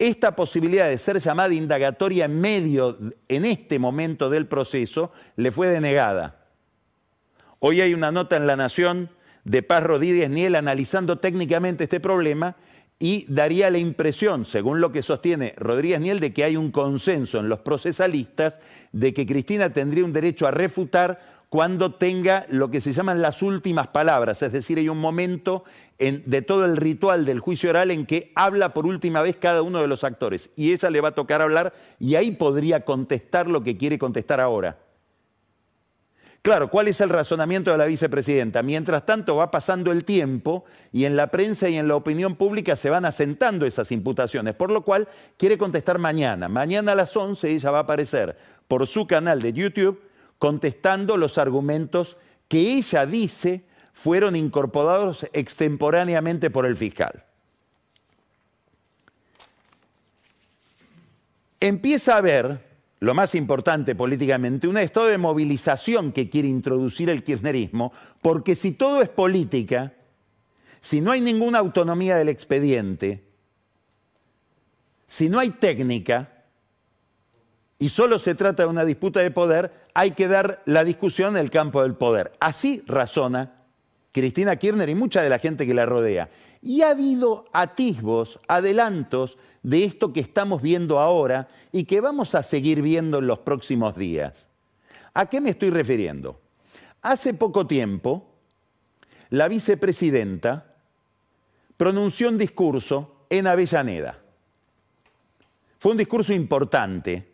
Esta 0.00 0.34
posibilidad 0.34 0.88
de 0.88 0.98
ser 0.98 1.20
llamada 1.20 1.54
indagatoria 1.54 2.24
en 2.24 2.40
medio, 2.40 2.98
en 3.28 3.44
este 3.44 3.78
momento 3.78 4.28
del 4.28 4.48
proceso, 4.48 5.12
le 5.36 5.52
fue 5.52 5.68
denegada. 5.68 6.48
Hoy 7.60 7.80
hay 7.80 7.94
una 7.94 8.10
nota 8.10 8.36
en 8.36 8.48
La 8.48 8.56
Nación 8.56 9.10
de 9.44 9.62
Paz 9.62 9.84
Rodríguez 9.84 10.28
Niel 10.28 10.56
analizando 10.56 11.20
técnicamente 11.20 11.84
este 11.84 12.00
problema 12.00 12.56
y 12.98 13.26
daría 13.28 13.70
la 13.70 13.78
impresión, 13.78 14.46
según 14.46 14.80
lo 14.80 14.92
que 14.92 15.02
sostiene 15.02 15.54
Rodríguez 15.56 16.00
Niel, 16.00 16.20
de 16.20 16.32
que 16.32 16.44
hay 16.44 16.56
un 16.56 16.70
consenso 16.70 17.38
en 17.38 17.48
los 17.48 17.60
procesalistas 17.60 18.60
de 18.92 19.12
que 19.12 19.26
Cristina 19.26 19.72
tendría 19.72 20.04
un 20.04 20.12
derecho 20.12 20.46
a 20.46 20.52
refutar 20.52 21.34
cuando 21.48 21.94
tenga 21.94 22.46
lo 22.48 22.70
que 22.70 22.80
se 22.80 22.92
llaman 22.92 23.22
las 23.22 23.40
últimas 23.40 23.88
palabras, 23.88 24.42
es 24.42 24.50
decir, 24.50 24.78
hay 24.78 24.88
un 24.88 25.00
momento 25.00 25.62
de 25.98 26.42
todo 26.42 26.64
el 26.64 26.76
ritual 26.76 27.24
del 27.24 27.38
juicio 27.38 27.70
oral 27.70 27.92
en 27.92 28.06
que 28.06 28.32
habla 28.34 28.74
por 28.74 28.86
última 28.86 29.22
vez 29.22 29.36
cada 29.36 29.62
uno 29.62 29.80
de 29.80 29.86
los 29.86 30.02
actores 30.02 30.50
y 30.56 30.72
ella 30.72 30.90
le 30.90 31.00
va 31.00 31.10
a 31.10 31.14
tocar 31.14 31.40
hablar 31.40 31.72
y 32.00 32.16
ahí 32.16 32.32
podría 32.32 32.84
contestar 32.84 33.48
lo 33.48 33.62
que 33.62 33.76
quiere 33.76 33.98
contestar 34.00 34.40
ahora. 34.40 34.83
Claro, 36.44 36.68
¿cuál 36.68 36.88
es 36.88 37.00
el 37.00 37.08
razonamiento 37.08 37.70
de 37.70 37.78
la 37.78 37.86
vicepresidenta? 37.86 38.62
Mientras 38.62 39.06
tanto 39.06 39.36
va 39.36 39.50
pasando 39.50 39.90
el 39.90 40.04
tiempo 40.04 40.66
y 40.92 41.06
en 41.06 41.16
la 41.16 41.28
prensa 41.28 41.70
y 41.70 41.76
en 41.76 41.88
la 41.88 41.96
opinión 41.96 42.34
pública 42.34 42.76
se 42.76 42.90
van 42.90 43.06
asentando 43.06 43.64
esas 43.64 43.90
imputaciones, 43.90 44.54
por 44.54 44.70
lo 44.70 44.82
cual 44.82 45.08
quiere 45.38 45.56
contestar 45.56 45.98
mañana. 45.98 46.50
Mañana 46.50 46.92
a 46.92 46.96
las 46.96 47.16
11 47.16 47.50
ella 47.50 47.70
va 47.70 47.78
a 47.78 47.82
aparecer 47.84 48.36
por 48.68 48.86
su 48.86 49.06
canal 49.06 49.40
de 49.40 49.54
YouTube 49.54 50.02
contestando 50.38 51.16
los 51.16 51.38
argumentos 51.38 52.18
que 52.46 52.74
ella 52.74 53.06
dice 53.06 53.64
fueron 53.94 54.36
incorporados 54.36 55.26
extemporáneamente 55.32 56.50
por 56.50 56.66
el 56.66 56.76
fiscal. 56.76 57.24
Empieza 61.58 62.16
a 62.16 62.18
haber, 62.18 62.63
lo 63.04 63.14
más 63.14 63.34
importante 63.34 63.94
políticamente, 63.94 64.66
un 64.66 64.78
estado 64.78 65.06
de 65.06 65.18
movilización 65.18 66.12
que 66.12 66.30
quiere 66.30 66.48
introducir 66.48 67.10
el 67.10 67.22
kirchnerismo, 67.22 67.92
porque 68.22 68.56
si 68.56 68.72
todo 68.72 69.02
es 69.02 69.08
política, 69.08 69.92
si 70.80 71.00
no 71.00 71.12
hay 71.12 71.20
ninguna 71.20 71.58
autonomía 71.58 72.16
del 72.16 72.28
expediente, 72.28 73.24
si 75.06 75.28
no 75.28 75.38
hay 75.38 75.50
técnica, 75.50 76.30
y 77.78 77.88
solo 77.90 78.18
se 78.18 78.34
trata 78.34 78.62
de 78.62 78.68
una 78.68 78.84
disputa 78.84 79.20
de 79.20 79.30
poder, 79.30 79.88
hay 79.92 80.12
que 80.12 80.28
dar 80.28 80.62
la 80.64 80.84
discusión 80.84 81.36
en 81.36 81.42
el 81.42 81.50
campo 81.50 81.82
del 81.82 81.94
poder. 81.94 82.32
Así 82.40 82.82
razona 82.86 83.64
Cristina 84.12 84.56
Kirchner 84.56 84.88
y 84.88 84.94
mucha 84.94 85.20
de 85.22 85.28
la 85.28 85.38
gente 85.38 85.66
que 85.66 85.74
la 85.74 85.84
rodea. 85.84 86.30
Y 86.64 86.80
ha 86.80 86.90
habido 86.90 87.44
atisbos, 87.52 88.40
adelantos 88.48 89.36
de 89.62 89.84
esto 89.84 90.14
que 90.14 90.20
estamos 90.20 90.62
viendo 90.62 90.98
ahora 90.98 91.46
y 91.70 91.84
que 91.84 92.00
vamos 92.00 92.34
a 92.34 92.42
seguir 92.42 92.80
viendo 92.80 93.18
en 93.18 93.26
los 93.26 93.40
próximos 93.40 93.94
días. 93.94 94.46
¿A 95.12 95.26
qué 95.26 95.42
me 95.42 95.50
estoy 95.50 95.68
refiriendo? 95.68 96.40
Hace 97.02 97.34
poco 97.34 97.66
tiempo, 97.66 98.30
la 99.28 99.46
vicepresidenta 99.46 100.74
pronunció 101.76 102.30
un 102.30 102.38
discurso 102.38 103.26
en 103.28 103.46
Avellaneda. 103.46 104.18
Fue 105.78 105.92
un 105.92 105.98
discurso 105.98 106.32
importante 106.32 107.30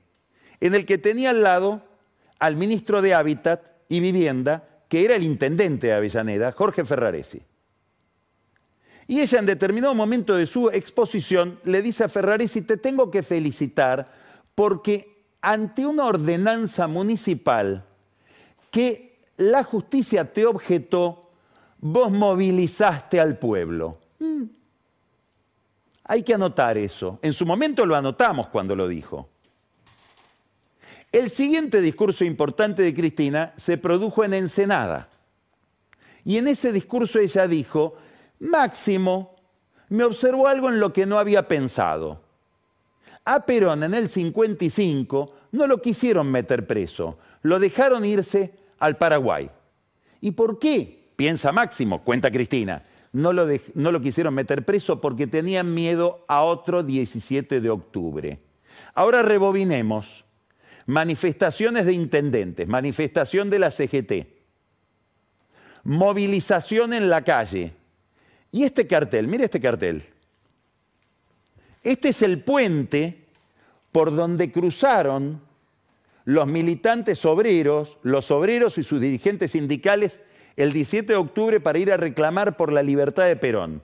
en 0.59 0.75
el 0.75 0.85
que 0.85 0.99
tenía 0.99 1.31
al 1.31 1.45
lado 1.45 1.85
al 2.41 2.57
ministro 2.57 3.01
de 3.01 3.15
Hábitat 3.15 3.61
y 3.89 4.01
Vivienda, 4.01 4.67
que 4.89 5.05
era 5.05 5.15
el 5.15 5.23
intendente 5.23 5.87
de 5.87 5.93
Avellaneda, 5.93 6.51
Jorge 6.51 6.85
Ferraresi. 6.85 7.41
Y 9.11 9.21
ella 9.21 9.41
en 9.41 9.47
determinado 9.47 9.93
momento 9.93 10.37
de 10.37 10.47
su 10.47 10.71
exposición 10.71 11.59
le 11.65 11.83
dice 11.83 12.05
a 12.05 12.09
Ferraresi, 12.09 12.63
te 12.63 12.77
tengo 12.77 13.11
que 13.11 13.25
felicitar 13.25 14.09
porque 14.55 15.25
ante 15.41 15.85
una 15.85 16.05
ordenanza 16.05 16.87
municipal 16.87 17.85
que 18.71 19.19
la 19.37 19.65
justicia 19.65 20.33
te 20.33 20.47
objetó, 20.47 21.29
vos 21.81 22.13
movilizaste 22.13 23.19
al 23.19 23.37
pueblo. 23.37 23.99
Mm. 24.21 24.45
Hay 26.05 26.23
que 26.23 26.35
anotar 26.35 26.79
eso. 26.79 27.19
En 27.21 27.33
su 27.33 27.45
momento 27.45 27.85
lo 27.85 27.97
anotamos 27.97 28.47
cuando 28.47 28.77
lo 28.77 28.87
dijo. 28.87 29.29
El 31.11 31.31
siguiente 31.31 31.81
discurso 31.81 32.25
importante 32.25 32.85
de 32.85 32.95
Cristina 32.95 33.55
se 33.57 33.77
produjo 33.77 34.23
en 34.23 34.35
Ensenada. 34.35 35.09
Y 36.25 36.37
en 36.37 36.47
ese 36.47 36.71
discurso 36.73 37.19
ella 37.19 37.49
dijo, 37.49 37.97
Máximo 38.41 39.37
me 39.91 40.05
observó 40.05 40.49
algo 40.49 40.69
en 40.69 40.81
lo 40.81 40.93
que 40.93 41.07
no 41.07 41.19
había 41.19 41.47
pensado. 41.47 42.21
A 43.25 43.45
Perón 43.45 43.83
en 43.83 43.95
el 43.95 44.09
55 44.09 45.35
no 45.53 45.67
lo 45.67 45.81
quisieron 45.81 46.31
meter 46.31 46.67
preso, 46.67 47.19
lo 47.43 47.59
dejaron 47.59 48.05
irse 48.05 48.55
al 48.79 48.97
Paraguay. 48.97 49.51
¿Y 50.21 50.33
por 50.33 50.59
qué? 50.59 51.13
Piensa 51.17 51.53
Máximo, 51.53 52.03
cuenta 52.03 52.31
Cristina. 52.31 52.83
No 53.13 53.33
lo, 53.33 53.47
no 53.75 53.93
lo 53.93 54.01
quisieron 54.01 54.35
meter 54.35 54.65
preso 54.65 55.01
porque 55.01 55.27
tenían 55.27 55.75
miedo 55.75 56.25
a 56.29 56.43
otro 56.43 56.83
17 56.83 57.61
de 57.61 57.71
octubre. 57.71 58.39
Ahora 58.95 59.23
rebobinemos 59.23 60.25
manifestaciones 60.87 61.87
de 61.87 61.93
intendentes, 61.93 62.69
manifestación 62.69 63.51
de 63.51 63.59
la 63.59 63.71
CGT, 63.71 64.13
movilización 65.85 66.93
en 66.93 67.11
la 67.11 67.23
calle. 67.23 67.75
Y 68.53 68.65
este 68.65 68.87
cartel, 68.87 69.29
mire 69.29 69.45
este 69.45 69.61
cartel. 69.61 70.05
Este 71.83 72.11
es 72.11 72.23
el 72.23 72.43
puente 72.43 73.25
por 73.93 74.15
donde 74.15 74.53
cruzaron 74.53 75.41
los 76.25 76.47
militantes 76.47 77.25
obreros, 77.25 77.99
los 78.03 78.31
obreros 78.31 78.79
y 78.79 78.83
sus 78.83 79.01
dirigentes 79.01 79.53
sindicales 79.53 80.21
el 80.57 80.73
17 80.73 81.13
de 81.13 81.17
octubre 81.17 81.61
para 81.61 81.79
ir 81.79 81.91
a 81.91 81.97
reclamar 81.97 82.57
por 82.57 82.73
la 82.73 82.83
libertad 82.83 83.27
de 83.27 83.37
Perón. 83.37 83.83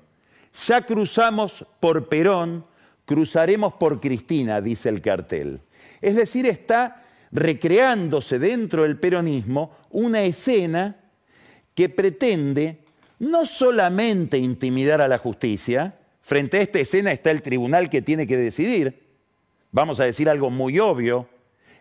Ya 0.66 0.82
cruzamos 0.82 1.64
por 1.80 2.08
Perón, 2.08 2.66
cruzaremos 3.04 3.74
por 3.74 4.00
Cristina, 4.00 4.60
dice 4.60 4.88
el 4.88 5.00
cartel. 5.00 5.60
Es 6.00 6.16
decir, 6.16 6.46
está 6.46 7.04
recreándose 7.32 8.38
dentro 8.38 8.82
del 8.82 8.98
peronismo 8.98 9.76
una 9.90 10.22
escena 10.22 10.96
que 11.74 11.88
pretende 11.88 12.85
no 13.18 13.46
solamente 13.46 14.38
intimidar 14.38 15.00
a 15.00 15.08
la 15.08 15.18
justicia, 15.18 15.98
frente 16.22 16.58
a 16.58 16.62
esta 16.62 16.80
escena 16.80 17.12
está 17.12 17.30
el 17.30 17.42
tribunal 17.42 17.88
que 17.88 18.02
tiene 18.02 18.26
que 18.26 18.36
decidir, 18.36 19.06
vamos 19.72 20.00
a 20.00 20.04
decir 20.04 20.28
algo 20.28 20.50
muy 20.50 20.78
obvio, 20.78 21.28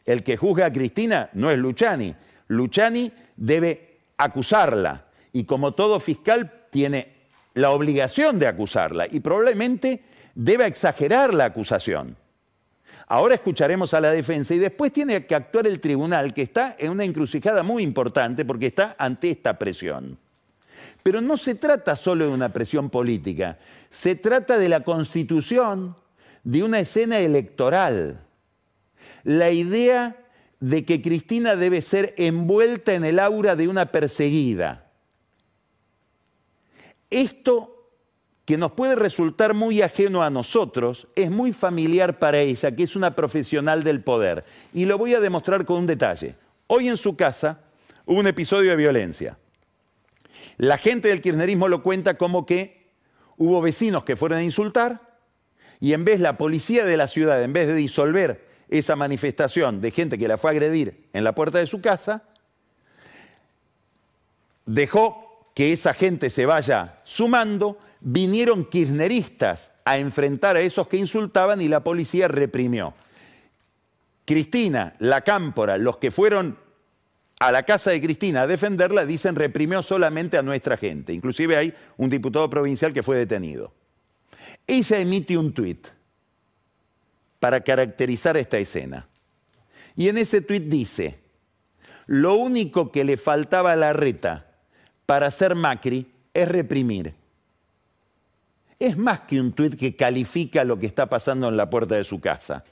el 0.06 0.24
que 0.24 0.38
juzga 0.38 0.68
a 0.68 0.74
Cristina 0.74 1.30
no 1.34 1.52
es 1.52 1.58
Luciani, 1.58 2.16
Luciani 2.48 3.12
debe 3.36 4.00
acusarla 4.18 5.08
y 5.34 5.44
como 5.46 5.74
todo 5.74 6.00
fiscal 6.00 6.68
tiene 6.70 7.14
la 7.54 7.72
obligación 7.72 8.38
de 8.40 8.48
acusarla 8.48 9.08
y 9.10 9.20
probablemente 9.20 10.04
debe 10.36 10.68
exagerar 10.68 11.34
la 11.34 11.46
acusación. 11.46 12.16
Ahora 13.08 13.36
escucharemos 13.36 13.94
a 13.94 14.00
la 14.00 14.12
defensa 14.12 14.54
y 14.54 14.60
después 14.60 14.92
tiene 14.92 15.26
que 15.26 15.36
actuar 15.36 15.68
el 15.68 15.80
tribunal, 15.80 16.34
que 16.34 16.42
está 16.42 16.76
en 16.78 16.92
una 16.92 17.04
encrucijada 17.04 17.64
muy 17.64 17.84
importante 17.84 18.46
porque 18.46 18.68
está 18.68 18.96
ante 18.98 19.30
esta 19.30 19.58
presión. 19.58 20.18
Pero 21.06 21.22
no 21.22 21.38
se 21.38 21.54
trata 21.54 21.96
solo 21.96 22.26
de 22.26 22.32
una 22.32 22.52
presión 22.52 22.90
política, 22.90 23.60
se 23.92 24.16
trata 24.16 24.58
de 24.58 24.70
la 24.70 24.80
constitución 24.80 25.96
de 26.44 26.64
una 26.64 26.80
escena 26.80 27.20
electoral. 27.20 28.26
La 29.24 29.52
idea 29.52 30.18
de 30.60 30.84
que 30.84 31.04
Cristina 31.04 31.56
debe 31.56 31.84
ser 31.84 32.16
envuelta 32.18 32.96
en 32.96 33.06
el 33.06 33.20
aura 33.20 33.56
de 33.56 33.68
una 33.68 33.92
perseguida. 33.92 34.90
Esto 37.12 37.92
que 38.44 38.58
nos 38.58 38.72
puede 38.72 38.96
resultar 38.96 39.54
muy 39.54 39.84
ajeno 39.84 40.24
a 40.24 40.32
nosotros, 40.32 41.08
es 41.16 41.30
muy 41.30 41.54
familiar 41.54 42.18
para 42.18 42.40
ella, 42.40 42.76
que 42.76 42.82
es 42.82 42.96
una 42.96 43.16
profesional 43.16 43.84
del 43.84 44.02
poder. 44.02 44.44
Y 44.74 44.86
lo 44.86 44.98
voy 44.98 45.14
a 45.14 45.20
demostrar 45.20 45.66
con 45.66 45.82
un 45.82 45.86
detalle. 45.86 46.34
Hoy 46.66 46.88
en 46.88 46.98
su 46.98 47.16
casa 47.16 47.60
hubo 48.08 48.20
un 48.20 48.26
episodio 48.26 48.72
de 48.72 48.76
violencia. 48.76 49.38
La 50.58 50.78
gente 50.78 51.10
del 51.10 51.22
kirchnerismo 51.22 51.68
lo 51.68 51.84
cuenta 51.84 52.16
como 52.16 52.46
que 52.46 52.88
hubo 53.38 53.62
vecinos 53.62 54.04
que 54.04 54.16
fueron 54.16 54.40
a 54.40 54.44
insultar 54.44 55.20
y 55.80 55.94
en 55.94 56.06
vez 56.06 56.20
la 56.20 56.38
policía 56.38 56.86
de 56.86 56.98
la 56.98 57.08
ciudad, 57.08 57.44
en 57.44 57.54
vez 57.54 57.68
de 57.68 57.74
disolver 57.74 58.46
esa 58.70 58.96
manifestación 58.96 59.82
de 59.82 59.92
gente 59.92 60.18
que 60.18 60.28
la 60.28 60.38
fue 60.38 60.52
a 60.52 60.54
agredir 60.54 61.10
en 61.14 61.24
la 61.24 61.36
puerta 61.36 61.60
de 61.60 61.68
su 61.68 61.82
casa, 61.82 62.24
dejó 64.66 65.52
que 65.54 65.74
esa 65.74 65.94
gente 65.94 66.30
se 66.30 66.46
vaya 66.46 67.00
sumando, 67.04 67.78
vinieron 68.00 68.66
kirchneristas 68.66 69.72
a 69.86 69.98
enfrentar 69.98 70.56
a 70.56 70.62
esos 70.62 70.88
que 70.88 70.98
insultaban 70.98 71.62
y 71.62 71.68
la 71.68 71.84
policía 71.84 72.28
reprimió. 72.28 72.94
Cristina, 74.26 74.96
la 75.00 75.22
cámpora, 75.22 75.78
los 75.78 75.98
que 75.98 76.10
fueron 76.10 76.58
a 77.40 77.52
la 77.52 77.64
casa 77.64 77.92
de 77.92 78.02
Cristina 78.02 78.44
a 78.44 78.48
defenderla, 78.48 79.06
dicen 79.06 79.36
reprimió 79.36 79.84
solamente 79.84 80.38
a 80.38 80.42
nuestra 80.42 80.78
gente. 80.78 81.14
Inclusive 81.14 81.58
hay 81.58 81.74
un 81.98 82.10
diputado 82.10 82.50
provincial 82.50 82.94
que 82.94 83.04
fue 83.04 83.18
detenido. 83.18 83.74
Ella 84.66 85.00
emite 85.00 85.38
un 85.38 85.54
tuit 85.54 85.88
para 87.40 87.62
caracterizar 87.62 88.38
esta 88.38 88.58
escena. 88.58 89.08
Y 89.96 90.10
en 90.10 90.18
ese 90.18 90.42
tuit 90.42 90.64
dice, 90.64 91.20
lo 92.08 92.36
único 92.36 92.92
que 92.92 93.04
le 93.04 93.18
faltaba 93.18 93.74
a 93.74 93.76
la 93.76 93.94
reta 93.94 94.48
para 95.06 95.30
ser 95.30 95.56
Macri 95.56 96.12
es 96.34 96.48
reprimir. 96.48 97.14
Es 98.80 98.98
más 98.98 99.22
que 99.22 99.40
un 99.40 99.54
tuit 99.54 99.76
que 99.76 99.96
califica 99.96 100.64
lo 100.64 100.80
que 100.80 100.88
está 100.88 101.08
pasando 101.08 101.48
en 101.48 101.58
la 101.58 101.70
puerta 101.70 101.96
de 101.96 102.04
su 102.04 102.20
casa 102.20 102.64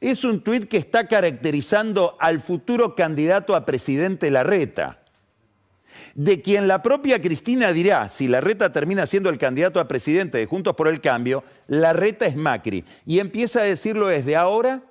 es 0.00 0.24
un 0.24 0.40
tuit 0.40 0.66
que 0.66 0.78
está 0.78 1.06
caracterizando 1.06 2.16
al 2.18 2.40
futuro 2.40 2.94
candidato 2.94 3.54
a 3.54 3.66
presidente 3.66 4.30
Larreta, 4.30 5.02
de 6.14 6.40
quien 6.40 6.66
la 6.66 6.82
propia 6.82 7.20
Cristina 7.20 7.72
dirá, 7.72 8.08
si 8.08 8.26
Larreta 8.26 8.72
termina 8.72 9.06
siendo 9.06 9.28
el 9.28 9.38
candidato 9.38 9.78
a 9.78 9.88
presidente 9.88 10.38
de 10.38 10.46
Juntos 10.46 10.74
por 10.74 10.88
el 10.88 11.00
Cambio, 11.00 11.44
Larreta 11.66 12.26
es 12.26 12.36
Macri. 12.36 12.84
Y 13.04 13.18
empieza 13.18 13.60
a 13.60 13.64
decirlo 13.64 14.06
desde 14.06 14.36
ahora 14.36 14.82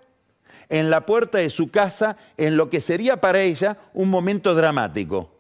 en 0.70 0.90
la 0.90 1.06
puerta 1.06 1.40
de 1.40 1.50
su 1.50 1.72
casa, 1.72 2.16
en 2.38 2.56
lo 2.56 2.70
que 2.70 2.80
sería 2.80 3.20
para 3.20 3.42
ella 3.42 3.78
un 3.94 4.10
momento 4.10 4.54
dramático. 4.54 5.36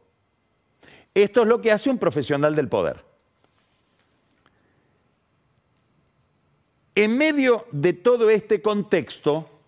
Esto 1.13 1.41
es 1.41 1.47
lo 1.47 1.61
que 1.61 1.71
hace 1.71 1.89
un 1.89 1.99
profesional 1.99 2.55
del 2.55 2.67
poder. 2.67 3.05
En 6.95 7.17
medio 7.17 7.65
de 7.71 7.93
todo 7.93 8.29
este 8.29 8.61
contexto, 8.61 9.58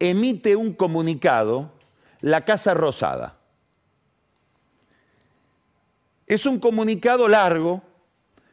emite 0.00 0.56
un 0.56 0.72
comunicado 0.72 1.70
la 2.22 2.44
Casa 2.44 2.74
Rosada. 2.74 3.38
Es 6.26 6.46
un 6.46 6.58
comunicado 6.58 7.28
largo 7.28 7.82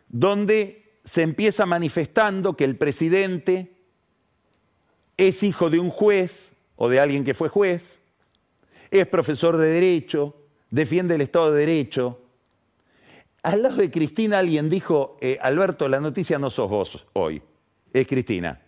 donde 0.10 1.00
se 1.04 1.24
empieza 1.24 1.66
manifestando 1.66 2.56
que 2.56 2.64
el 2.64 2.78
presidente 2.78 3.78
es 5.16 5.44
hijo 5.44 5.70
de 5.70 5.80
un 5.80 5.90
juez 5.90 6.56
o 6.76 6.90
de 6.90 7.00
alguien 7.00 7.24
que 7.24 7.34
fue 7.34 7.50
juez, 7.50 8.02
es 8.92 9.08
profesor 9.08 9.58
de 9.58 9.68
derecho, 9.68 10.36
defiende 10.70 11.16
el 11.16 11.22
Estado 11.22 11.52
de 11.52 11.66
Derecho. 11.66 12.22
Al 13.44 13.64
lado 13.64 13.78
de 13.78 13.92
Cristina 13.92 14.40
alguien 14.40 14.70
dijo, 14.70 15.18
eh, 15.22 15.38
Alberto, 15.42 15.88
la 15.88 16.00
noticia 16.00 16.40
no 16.40 16.50
sos 16.50 16.70
vos 16.70 17.06
hoy, 17.14 17.42
es 17.94 18.08
Cristina. 18.08 18.62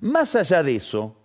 Más 0.00 0.34
allá 0.34 0.62
de 0.62 0.76
eso, 0.76 1.21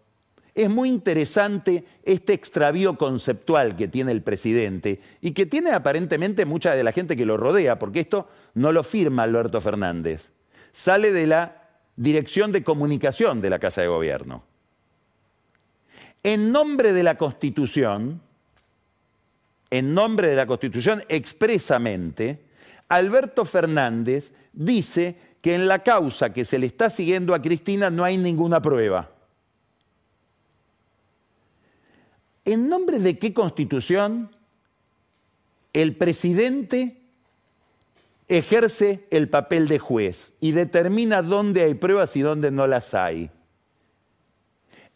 es 0.58 0.72
muy 0.72 0.90
interesante 0.90 1.86
este 2.04 2.34
extravío 2.34 2.98
conceptual 2.98 3.76
que 3.76 3.88
tiene 3.88 4.12
el 4.12 4.24
presidente 4.24 5.00
y 5.22 5.32
que 5.32 5.46
tiene 5.46 5.70
aparentemente 5.70 6.46
mucha 6.46 6.74
de 6.74 6.84
la 6.84 6.92
gente 6.92 7.16
que 7.16 7.28
lo 7.28 7.38
rodea, 7.38 7.78
porque 7.78 8.00
esto 8.00 8.28
no 8.56 8.72
lo 8.72 8.82
firma 8.82 9.22
Alberto 9.22 9.62
Fernández. 9.62 10.32
Sale 10.72 11.12
de 11.12 11.28
la 11.28 11.70
dirección 11.96 12.52
de 12.52 12.64
comunicación 12.64 13.40
de 13.40 13.52
la 13.52 13.60
Casa 13.60 13.82
de 13.82 13.88
Gobierno. 13.88 14.44
En 16.24 16.52
nombre 16.52 16.92
de 16.92 17.04
la 17.04 17.20
Constitución, 17.20 18.20
en 19.70 19.94
nombre 19.94 20.28
de 20.28 20.36
la 20.38 20.48
Constitución 20.48 21.04
expresamente, 21.08 22.42
Alberto 22.90 23.46
Fernández 23.46 24.32
dice 24.54 25.18
que 25.40 25.54
en 25.54 25.68
la 25.68 25.84
causa 25.84 26.34
que 26.34 26.46
se 26.46 26.58
le 26.58 26.66
está 26.66 26.90
siguiendo 26.90 27.36
a 27.36 27.44
Cristina 27.44 27.92
no 27.92 28.04
hay 28.04 28.18
ninguna 28.18 28.60
prueba. 28.60 29.12
¿En 32.48 32.70
nombre 32.70 33.00
de 33.00 33.20
qué 33.20 33.34
constitución 33.34 34.34
el 35.74 35.98
presidente 35.98 37.02
ejerce 38.30 39.06
el 39.12 39.28
papel 39.28 39.68
de 39.68 39.80
juez 39.80 40.32
y 40.40 40.54
determina 40.54 41.22
dónde 41.22 41.64
hay 41.64 41.74
pruebas 41.74 42.16
y 42.16 42.22
dónde 42.22 42.50
no 42.50 42.66
las 42.66 42.94
hay? 42.94 43.30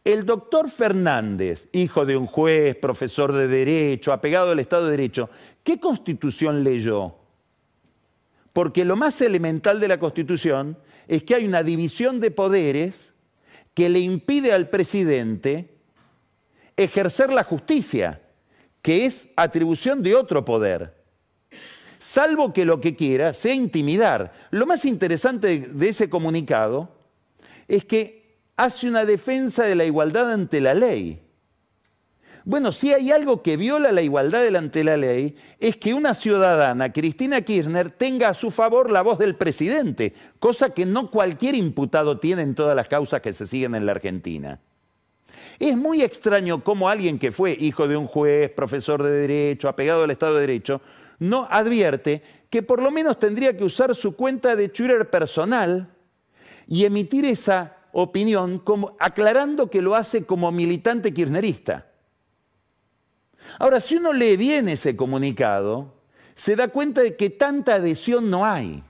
El 0.05 0.25
doctor 0.25 0.71
Fernández, 0.71 1.67
hijo 1.73 2.05
de 2.05 2.15
un 2.15 2.25
juez, 2.25 2.77
profesor 2.77 3.33
de 3.33 3.49
derecho, 3.49 4.13
apegado 4.13 4.51
al 4.51 4.59
Estado 4.59 4.85
de 4.85 4.91
Derecho, 4.91 5.29
¿qué 5.61 5.77
constitución 5.77 6.63
leyó? 6.63 7.15
Porque 8.53 8.85
lo 8.85 8.95
más 8.95 9.19
elemental 9.19 9.81
de 9.81 9.89
la 9.89 9.99
constitución 9.99 10.77
es 11.05 11.23
que 11.23 11.35
hay 11.35 11.45
una 11.45 11.63
división 11.63 12.21
de 12.21 12.31
poderes 12.31 13.09
que 13.73 13.89
le 13.89 13.99
impide 13.99 14.53
al 14.53 14.69
presidente 14.69 15.70
ejercer 16.75 17.31
la 17.31 17.43
justicia, 17.43 18.21
que 18.81 19.05
es 19.05 19.27
atribución 19.35 20.01
de 20.01 20.15
otro 20.15 20.43
poder. 20.43 21.01
Salvo 21.99 22.51
que 22.51 22.65
lo 22.65 22.81
que 22.81 22.95
quiera 22.95 23.33
sea 23.33 23.53
intimidar. 23.53 24.31
Lo 24.49 24.65
más 24.65 24.85
interesante 24.85 25.59
de 25.59 25.89
ese 25.89 26.09
comunicado 26.09 26.89
es 27.67 27.85
que 27.85 28.39
hace 28.57 28.87
una 28.87 29.05
defensa 29.05 29.63
de 29.63 29.75
la 29.75 29.85
igualdad 29.85 30.31
ante 30.31 30.61
la 30.61 30.73
ley. 30.73 31.21
Bueno, 32.43 32.71
si 32.71 32.91
hay 32.91 33.11
algo 33.11 33.43
que 33.43 33.55
viola 33.55 33.91
la 33.91 34.01
igualdad 34.01 34.55
ante 34.55 34.83
la 34.83 34.97
ley, 34.97 35.35
es 35.59 35.77
que 35.77 35.93
una 35.93 36.15
ciudadana, 36.15 36.91
Cristina 36.91 37.41
Kirchner, 37.41 37.91
tenga 37.91 38.29
a 38.29 38.33
su 38.33 38.49
favor 38.49 38.89
la 38.89 39.03
voz 39.03 39.19
del 39.19 39.35
presidente, 39.35 40.13
cosa 40.39 40.71
que 40.71 40.85
no 40.85 41.11
cualquier 41.11 41.53
imputado 41.53 42.17
tiene 42.19 42.41
en 42.41 42.55
todas 42.55 42.75
las 42.75 42.87
causas 42.87 43.21
que 43.21 43.33
se 43.33 43.45
siguen 43.45 43.75
en 43.75 43.85
la 43.85 43.91
Argentina. 43.91 44.59
Es 45.61 45.77
muy 45.77 46.01
extraño 46.01 46.63
cómo 46.63 46.89
alguien 46.89 47.19
que 47.19 47.31
fue 47.31 47.51
hijo 47.51 47.87
de 47.87 47.95
un 47.95 48.07
juez, 48.07 48.49
profesor 48.49 49.03
de 49.03 49.11
derecho, 49.11 49.69
apegado 49.69 50.03
al 50.03 50.09
Estado 50.09 50.33
de 50.33 50.41
Derecho, 50.41 50.81
no 51.19 51.47
advierte 51.51 52.23
que 52.49 52.63
por 52.63 52.81
lo 52.81 52.89
menos 52.89 53.19
tendría 53.19 53.55
que 53.55 53.63
usar 53.63 53.93
su 53.93 54.15
cuenta 54.15 54.55
de 54.55 54.69
Twitter 54.69 55.07
personal 55.07 55.87
y 56.65 56.83
emitir 56.83 57.25
esa 57.25 57.77
opinión 57.91 58.57
como, 58.57 58.95
aclarando 58.99 59.69
que 59.69 59.83
lo 59.83 59.93
hace 59.93 60.25
como 60.25 60.51
militante 60.51 61.13
kirchnerista. 61.13 61.85
Ahora, 63.59 63.79
si 63.79 63.97
uno 63.97 64.13
lee 64.13 64.37
bien 64.37 64.67
ese 64.67 64.95
comunicado, 64.95 65.93
se 66.33 66.55
da 66.55 66.69
cuenta 66.69 67.01
de 67.01 67.15
que 67.15 67.29
tanta 67.29 67.75
adhesión 67.75 68.31
no 68.31 68.47
hay, 68.47 68.83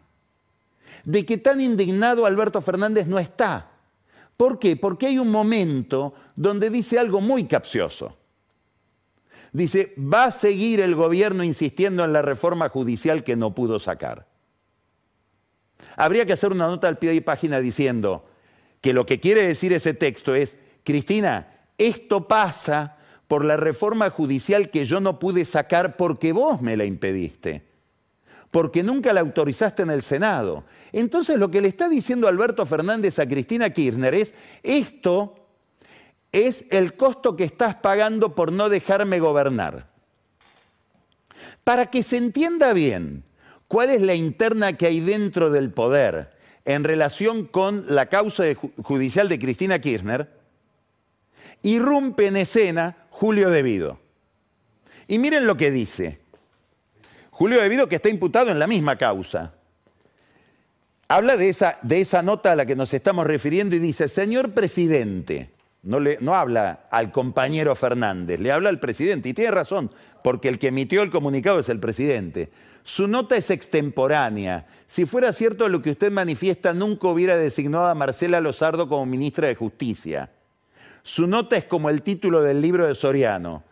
de 1.04 1.26
que 1.26 1.38
tan 1.38 1.60
indignado 1.60 2.26
Alberto 2.26 2.62
Fernández 2.62 3.08
no 3.08 3.20
está. 3.20 3.71
¿Por 4.42 4.58
qué? 4.58 4.76
Porque 4.76 5.06
hay 5.06 5.20
un 5.20 5.30
momento 5.30 6.16
donde 6.36 6.72
dice 6.72 6.98
algo 6.98 7.22
muy 7.22 7.44
capcioso. 7.44 8.18
Dice, 9.54 9.94
va 10.00 10.24
a 10.24 10.32
seguir 10.32 10.80
el 10.80 10.96
gobierno 10.96 11.44
insistiendo 11.44 12.04
en 12.04 12.12
la 12.12 12.24
reforma 12.24 12.68
judicial 12.68 13.24
que 13.24 13.36
no 13.36 13.54
pudo 13.54 13.78
sacar. 13.78 14.26
Habría 15.96 16.26
que 16.26 16.34
hacer 16.34 16.52
una 16.52 16.66
nota 16.66 16.88
al 16.88 16.98
pie 16.98 17.12
de 17.12 17.22
página 17.22 17.60
diciendo 17.60 18.26
que 18.82 18.94
lo 18.94 19.06
que 19.06 19.20
quiere 19.20 19.46
decir 19.46 19.74
ese 19.74 19.94
texto 19.94 20.34
es, 20.34 20.58
Cristina, 20.84 21.68
esto 21.78 22.28
pasa 22.28 22.98
por 23.28 23.46
la 23.46 23.58
reforma 23.58 24.10
judicial 24.10 24.72
que 24.72 24.86
yo 24.86 25.00
no 25.02 25.20
pude 25.20 25.46
sacar 25.46 25.98
porque 25.98 26.32
vos 26.32 26.64
me 26.64 26.76
la 26.76 26.86
impediste. 26.86 27.71
Porque 28.52 28.84
nunca 28.84 29.14
la 29.14 29.22
autorizaste 29.22 29.84
en 29.84 29.92
el 29.92 30.02
Senado. 30.02 30.66
Entonces 30.92 31.38
lo 31.38 31.50
que 31.50 31.62
le 31.62 31.70
está 31.70 31.88
diciendo 31.88 32.28
Alberto 32.28 32.66
Fernández 32.66 33.18
a 33.18 33.28
Cristina 33.28 33.70
Kirchner 33.70 34.14
es, 34.14 34.34
esto 34.62 35.36
es 36.34 36.66
el 36.70 36.96
costo 36.96 37.36
que 37.36 37.46
estás 37.46 37.76
pagando 37.76 38.36
por 38.36 38.52
no 38.52 38.70
dejarme 38.70 39.20
gobernar. 39.20 39.90
Para 41.64 41.90
que 41.90 42.04
se 42.04 42.18
entienda 42.18 42.74
bien 42.74 43.24
cuál 43.68 43.90
es 43.90 44.02
la 44.02 44.16
interna 44.16 44.74
que 44.74 44.88
hay 44.88 45.00
dentro 45.00 45.50
del 45.50 45.72
poder 45.72 46.38
en 46.66 46.84
relación 46.84 47.46
con 47.46 47.86
la 47.88 48.08
causa 48.08 48.44
judicial 48.84 49.30
de 49.30 49.40
Cristina 49.40 49.80
Kirchner, 49.80 50.30
irrumpe 51.64 52.28
en 52.28 52.38
escena 52.38 52.98
Julio 53.10 53.50
Devido. 53.50 54.00
Y 55.08 55.20
miren 55.20 55.46
lo 55.46 55.58
que 55.58 55.72
dice. 55.72 56.21
Julio 57.32 57.62
Devido 57.62 57.88
que 57.88 57.96
está 57.96 58.10
imputado 58.10 58.52
en 58.52 58.60
la 58.60 58.68
misma 58.68 58.98
causa. 58.98 59.54
Habla 61.08 61.36
de 61.36 61.50
esa, 61.50 61.78
de 61.82 62.00
esa 62.00 62.22
nota 62.22 62.52
a 62.52 62.56
la 62.56 62.66
que 62.66 62.76
nos 62.76 62.94
estamos 62.94 63.26
refiriendo 63.26 63.76
y 63.76 63.80
dice, 63.80 64.08
señor 64.08 64.52
presidente, 64.52 65.50
no, 65.84 66.00
le, 66.00 66.18
no 66.22 66.36
habla 66.36 66.88
al 66.92 67.12
compañero 67.12 67.76
Fernández, 67.76 68.40
le 68.40 68.52
habla 68.52 68.70
al 68.70 68.80
presidente. 68.80 69.28
Y 69.30 69.34
tiene 69.34 69.52
razón, 69.52 69.92
porque 70.24 70.48
el 70.48 70.60
que 70.60 70.68
emitió 70.68 71.02
el 71.02 71.12
comunicado 71.12 71.60
es 71.60 71.70
el 71.70 71.80
presidente. 71.80 72.50
Su 72.84 73.08
nota 73.08 73.36
es 73.36 73.50
extemporánea. 73.50 74.68
Si 74.88 75.06
fuera 75.06 75.34
cierto 75.34 75.68
lo 75.68 75.82
que 75.82 75.92
usted 75.92 76.12
manifiesta, 76.12 76.74
nunca 76.74 77.08
hubiera 77.08 77.36
designado 77.36 77.88
a 77.88 77.96
Marcela 77.96 78.40
Lozardo 78.40 78.88
como 78.88 79.06
ministra 79.06 79.48
de 79.48 79.56
Justicia. 79.56 80.30
Su 81.04 81.28
nota 81.28 81.58
es 81.58 81.66
como 81.66 81.90
el 81.90 82.04
título 82.04 82.42
del 82.42 82.62
libro 82.62 82.86
de 82.86 82.96
Soriano, 82.96 83.64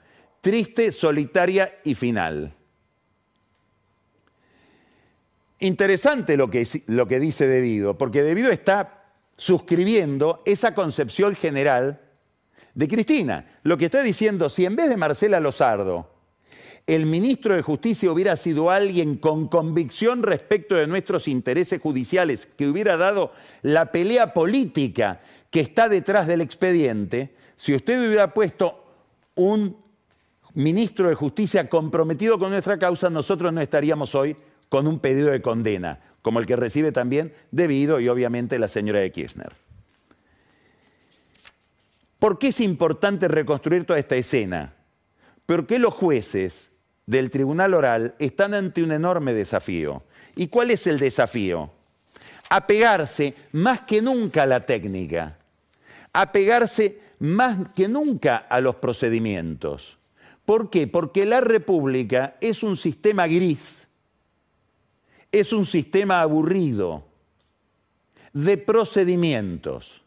triste, 0.41 0.91
solitaria 0.91 1.75
y 1.83 1.95
final. 1.95 2.53
Interesante 5.59 6.37
lo 6.37 6.49
que, 6.49 6.65
lo 6.87 7.07
que 7.07 7.19
dice 7.19 7.47
Debido, 7.47 7.97
porque 7.97 8.23
Debido 8.23 8.49
está 8.49 9.11
suscribiendo 9.35 10.41
esa 10.45 10.73
concepción 10.73 11.35
general 11.35 12.01
de 12.73 12.87
Cristina. 12.87 13.45
Lo 13.63 13.77
que 13.77 13.85
está 13.85 14.01
diciendo, 14.01 14.49
si 14.49 14.65
en 14.65 14.75
vez 14.75 14.89
de 14.89 14.97
Marcela 14.97 15.39
Lozardo, 15.39 16.19
el 16.87 17.05
ministro 17.05 17.55
de 17.55 17.61
Justicia 17.61 18.11
hubiera 18.11 18.35
sido 18.37 18.71
alguien 18.71 19.17
con 19.17 19.47
convicción 19.47 20.23
respecto 20.23 20.75
de 20.75 20.87
nuestros 20.87 21.27
intereses 21.27 21.81
judiciales, 21.81 22.47
que 22.57 22.67
hubiera 22.67 22.97
dado 22.97 23.31
la 23.61 23.91
pelea 23.91 24.33
política 24.33 25.21
que 25.51 25.59
está 25.59 25.89
detrás 25.89 26.25
del 26.25 26.41
expediente, 26.41 27.35
si 27.55 27.75
usted 27.75 27.99
hubiera 27.99 28.33
puesto 28.33 28.85
un 29.35 29.75
ministro 30.53 31.09
de 31.09 31.15
Justicia 31.15 31.69
comprometido 31.69 32.39
con 32.39 32.51
nuestra 32.51 32.79
causa, 32.79 33.09
nosotros 33.09 33.51
no 33.51 33.61
estaríamos 33.61 34.15
hoy 34.15 34.35
con 34.69 34.87
un 34.87 34.99
pedido 34.99 35.31
de 35.31 35.41
condena, 35.41 35.99
como 36.21 36.39
el 36.39 36.45
que 36.45 36.55
recibe 36.55 36.91
también 36.91 37.33
debido 37.51 37.99
y 37.99 38.07
obviamente 38.07 38.59
la 38.59 38.67
señora 38.67 38.99
de 38.99 39.11
Kirchner. 39.11 39.53
¿Por 42.19 42.37
qué 42.37 42.49
es 42.49 42.59
importante 42.59 43.27
reconstruir 43.27 43.85
toda 43.85 43.97
esta 43.97 44.15
escena? 44.15 44.73
Porque 45.45 45.79
los 45.79 45.93
jueces 45.93 46.69
del 47.05 47.31
tribunal 47.31 47.73
oral 47.73 48.13
están 48.19 48.53
ante 48.53 48.83
un 48.83 48.91
enorme 48.91 49.33
desafío. 49.33 50.03
¿Y 50.35 50.47
cuál 50.47 50.69
es 50.69 50.85
el 50.85 50.99
desafío? 50.99 51.71
Apegarse 52.49 53.33
más 53.53 53.81
que 53.81 54.01
nunca 54.01 54.43
a 54.43 54.47
la 54.47 54.59
técnica, 54.59 55.37
apegarse 56.13 56.99
más 57.19 57.57
que 57.75 57.87
nunca 57.87 58.37
a 58.37 58.61
los 58.61 58.75
procedimientos. 58.75 59.97
¿Por 60.45 60.69
qué? 60.69 60.87
Porque 60.87 61.25
la 61.25 61.41
República 61.41 62.35
es 62.41 62.63
un 62.63 62.75
sistema 62.75 63.27
gris 63.27 63.88
es 65.31 65.53
un 65.53 65.65
sistema 65.65 66.21
aburrido 66.21 67.03
de 68.33 68.57
procedimientos, 68.57 70.01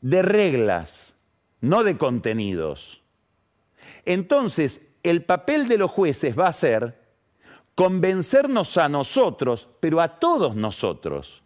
de 0.00 0.22
reglas, 0.22 1.14
no 1.60 1.84
de 1.84 1.96
contenidos. 1.96 3.00
Entonces, 4.04 4.86
el 5.02 5.22
papel 5.24 5.68
de 5.68 5.78
los 5.78 5.90
jueces 5.90 6.38
va 6.38 6.48
a 6.48 6.52
ser 6.52 7.00
convencernos 7.74 8.76
a 8.76 8.88
nosotros, 8.88 9.68
pero 9.80 10.00
a 10.00 10.18
todos 10.18 10.54
nosotros, 10.54 11.42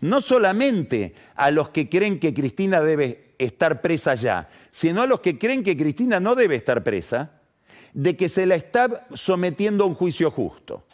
no 0.00 0.20
solamente 0.20 1.14
a 1.34 1.50
los 1.50 1.68
que 1.70 1.88
creen 1.88 2.18
que 2.18 2.32
Cristina 2.32 2.80
debe 2.80 3.34
estar 3.38 3.80
presa 3.80 4.14
ya, 4.14 4.48
sino 4.70 5.02
a 5.02 5.06
los 5.06 5.20
que 5.20 5.38
creen 5.38 5.62
que 5.62 5.76
Cristina 5.76 6.20
no 6.20 6.34
debe 6.34 6.56
estar 6.56 6.82
presa, 6.82 7.32
de 7.92 8.16
que 8.16 8.28
se 8.28 8.46
la 8.46 8.54
está 8.54 9.06
sometiendo 9.14 9.84
a 9.84 9.86
un 9.88 9.94
juicio 9.94 10.30
justo. 10.30 10.84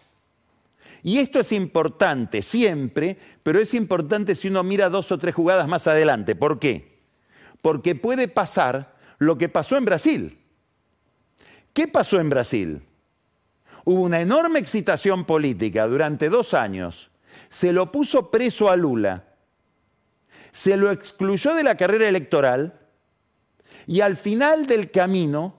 Y 1.07 1.21
esto 1.21 1.39
es 1.39 1.53
importante 1.53 2.43
siempre, 2.43 3.17
pero 3.45 3.61
es 3.61 3.75
importante 3.75 4.35
si 4.35 4.49
uno 4.49 4.65
mira 4.65 4.89
dos 4.89 5.13
o 5.13 5.19
tres 5.19 5.37
jugadas 5.37 5.69
más 5.69 5.87
adelante. 5.87 6.35
¿Por 6.35 6.59
qué? 6.59 6.99
Porque 7.63 7.95
puede 7.95 8.27
pasar 8.27 8.97
lo 9.19 9.39
que 9.39 9.49
pasó 9.49 9.77
en 9.77 9.85
Brasil. 9.85 10.41
¿Qué 11.73 11.87
pasó 11.87 12.19
en 12.19 12.29
Brasil? 12.29 12.83
Hubo 13.85 14.03
una 14.03 14.21
enorme 14.21 14.59
excitación 14.59 15.25
política 15.25 15.87
durante 15.87 16.29
dos 16.29 16.55
años. 16.55 17.09
Se 17.51 17.73
lo 17.73 17.93
puso 17.93 18.29
preso 18.33 18.69
a 18.69 18.75
Lula. 18.75 19.27
Se 20.51 20.77
lo 20.77 20.91
excluyó 20.91 21.55
de 21.55 21.63
la 21.63 21.77
carrera 21.77 22.09
electoral. 22.09 22.81
Y 23.87 24.01
al 24.01 24.17
final 24.17 24.67
del 24.67 24.91
camino, 24.91 25.55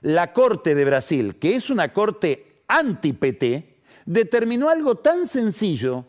la 0.00 0.32
Corte 0.32 0.74
de 0.74 0.86
Brasil, 0.86 1.38
que 1.38 1.56
es 1.56 1.68
una 1.68 1.92
corte 1.92 2.62
anti-PT, 2.68 3.69
determinó 4.10 4.68
algo 4.68 4.96
tan 4.96 5.24
sencillo, 5.28 6.04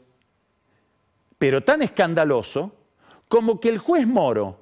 pero 1.38 1.62
tan 1.62 1.84
escandaloso, 1.84 2.74
como 3.28 3.60
que 3.60 3.70
el 3.70 3.78
juez 3.78 4.08
Moro, 4.08 4.58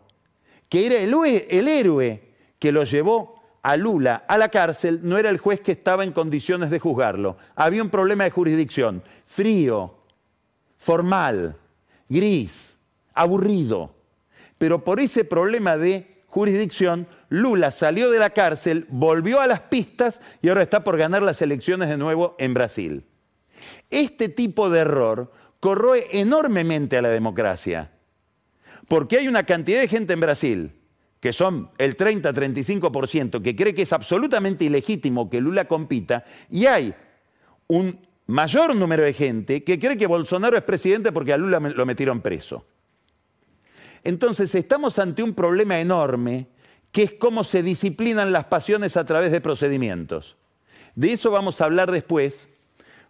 que 0.68 0.86
era 0.86 0.98
el, 0.98 1.68
héroe 1.70 2.34
que 2.60 2.74
lo 2.74 2.84
llevó 2.84 3.42
a 3.62 3.78
Lula 3.78 4.26
a 4.28 4.38
la 4.38 4.50
cárcel, 4.50 5.00
no 5.04 5.18
era 5.18 5.30
el 5.30 5.38
juez 5.38 5.62
que 5.62 5.72
estaba 5.72 6.04
en 6.04 6.12
condiciones 6.12 6.70
de 6.70 6.80
juzgarlo. 6.80 7.38
Había 7.56 7.82
un 7.82 7.90
problema 7.90 8.26
de 8.26 8.32
jurisdicción, 8.32 9.02
frío, 9.26 9.96
formal, 10.78 11.56
gris, 12.10 12.76
aburrido. 13.14 13.96
Pero 14.58 14.84
por 14.84 15.00
ese 15.00 15.24
problema 15.24 15.78
de 15.78 16.24
jurisdicción, 16.28 17.08
Lula 17.30 17.72
salió 17.72 18.12
de 18.12 18.20
la 18.20 18.32
cárcel, 18.32 18.86
volvió 18.90 19.40
a 19.40 19.48
las 19.48 19.62
pistas 19.62 20.20
y 20.42 20.50
ahora 20.50 20.64
está 20.64 20.84
por 20.84 20.98
ganar 20.98 21.24
las 21.24 21.42
elecciones 21.42 21.88
de 21.88 21.96
nuevo 21.96 22.36
en 22.38 22.54
Brasil. 22.54 23.06
Este 23.90 24.30
tipo 24.30 24.70
de 24.70 24.82
error 24.82 25.32
corroe 25.60 26.08
enormemente 26.12 26.98
a 26.98 27.02
la 27.02 27.10
democracia, 27.10 27.92
porque 28.88 29.18
hay 29.18 29.28
una 29.28 29.44
cantidad 29.44 29.82
de 29.82 29.88
gente 29.88 30.14
en 30.14 30.20
Brasil, 30.20 30.72
que 31.20 31.34
son 31.34 31.70
el 31.78 31.98
30-35%, 31.98 33.42
que 33.42 33.56
cree 33.56 33.76
que 33.76 33.82
es 33.82 33.94
absolutamente 33.94 34.66
ilegítimo 34.66 35.30
que 35.30 35.42
Lula 35.42 35.66
compita, 35.66 36.24
y 36.50 36.66
hay 36.66 36.94
un 37.68 38.00
mayor 38.28 38.76
número 38.76 39.04
de 39.04 39.14
gente 39.14 39.64
que 39.64 39.80
cree 39.80 39.98
que 39.98 40.08
Bolsonaro 40.08 40.56
es 40.56 40.64
presidente 40.64 41.12
porque 41.12 41.34
a 41.34 41.38
Lula 41.38 41.60
lo 41.60 41.86
metieron 41.86 42.22
preso. 42.22 42.66
Entonces 44.04 44.54
estamos 44.56 44.98
ante 45.00 45.24
un 45.24 45.34
problema 45.34 45.80
enorme 45.80 46.48
que 46.92 47.04
es 47.04 47.14
cómo 47.14 47.44
se 47.44 47.64
disciplinan 47.64 48.32
las 48.32 48.46
pasiones 48.46 48.98
a 48.98 49.06
través 49.06 49.32
de 49.32 49.42
procedimientos. 49.42 50.38
De 50.96 51.12
eso 51.12 51.32
vamos 51.32 51.60
a 51.60 51.66
hablar 51.66 51.92
después 51.92 52.48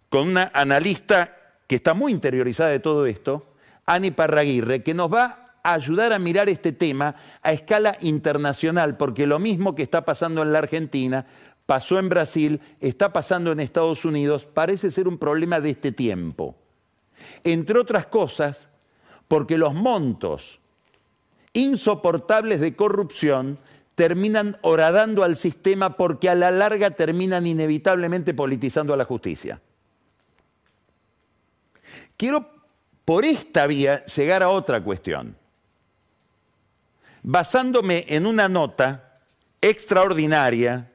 con 0.09 0.27
una 0.27 0.51
analista 0.53 1.35
que 1.67 1.75
está 1.75 1.93
muy 1.93 2.11
interiorizada 2.11 2.71
de 2.71 2.79
todo 2.79 3.05
esto, 3.05 3.45
Ani 3.85 4.11
Parraguirre, 4.11 4.83
que 4.83 4.93
nos 4.93 5.13
va 5.13 5.55
a 5.63 5.73
ayudar 5.73 6.13
a 6.13 6.19
mirar 6.19 6.49
este 6.49 6.71
tema 6.71 7.15
a 7.41 7.51
escala 7.51 7.97
internacional, 8.01 8.97
porque 8.97 9.27
lo 9.27 9.39
mismo 9.39 9.75
que 9.75 9.83
está 9.83 10.05
pasando 10.05 10.41
en 10.41 10.51
la 10.51 10.59
Argentina, 10.59 11.25
pasó 11.65 11.99
en 11.99 12.09
Brasil, 12.09 12.59
está 12.79 13.13
pasando 13.13 13.51
en 13.51 13.59
Estados 13.59 14.03
Unidos, 14.03 14.47
parece 14.51 14.89
ser 14.89 15.07
un 15.07 15.19
problema 15.19 15.59
de 15.59 15.71
este 15.71 15.91
tiempo. 15.91 16.55
Entre 17.43 17.77
otras 17.77 18.07
cosas, 18.07 18.67
porque 19.27 19.57
los 19.57 19.75
montos 19.75 20.59
insoportables 21.53 22.59
de 22.59 22.75
corrupción 22.75 23.59
terminan 23.95 24.57
horadando 24.61 25.23
al 25.23 25.35
sistema 25.35 25.97
porque 25.97 26.29
a 26.29 26.35
la 26.35 26.51
larga 26.51 26.91
terminan 26.91 27.45
inevitablemente 27.45 28.33
politizando 28.33 28.93
a 28.93 28.97
la 28.97 29.05
justicia. 29.05 29.61
Quiero 32.19 32.51
por 33.05 33.23
esta 33.23 33.65
vía 33.65 34.03
llegar 34.03 34.43
a 34.43 34.49
otra 34.49 34.83
cuestión. 34.83 35.37
Basándome 37.23 38.03
en 38.09 38.25
una 38.25 38.49
nota 38.49 39.21
extraordinaria, 39.61 40.91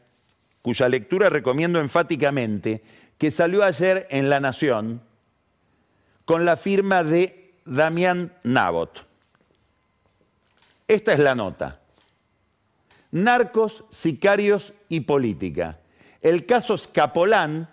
cuya 0.60 0.86
lectura 0.86 1.30
recomiendo 1.30 1.80
enfáticamente, 1.80 2.84
que 3.16 3.30
salió 3.30 3.64
ayer 3.64 4.06
en 4.10 4.28
La 4.28 4.38
Nación, 4.38 5.00
con 6.26 6.44
la 6.44 6.58
firma 6.58 7.02
de 7.02 7.54
Damián 7.64 8.34
Nabot. 8.42 9.06
Esta 10.86 11.14
es 11.14 11.20
la 11.20 11.34
nota. 11.34 11.80
Narcos, 13.12 13.84
sicarios 13.88 14.74
y 14.90 15.00
política. 15.00 15.78
El 16.20 16.44
caso 16.44 16.76
Scapolán 16.76 17.70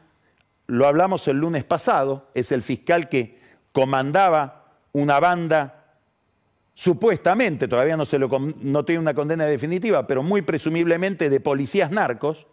lo 0.68 0.88
hablamos 0.88 1.28
el 1.28 1.36
lunes 1.36 1.66
pasado, 1.66 2.30
es 2.34 2.54
el 2.54 2.62
fiscal 2.62 3.10
que 3.10 3.41
comandaba 3.72 4.66
una 4.94 5.20
banda 5.20 5.82
supuestamente, 6.74 7.68
todavía 7.68 7.98
no, 7.98 8.06
se 8.06 8.18
lo, 8.18 8.30
no 8.62 8.86
tiene 8.86 9.02
una 9.02 9.14
condena 9.14 9.46
definitiva, 9.46 10.08
pero 10.08 10.24
muy 10.24 10.42
presumiblemente 10.42 11.30
de 11.30 11.40
policías 11.40 11.92
narcos, 11.92 12.48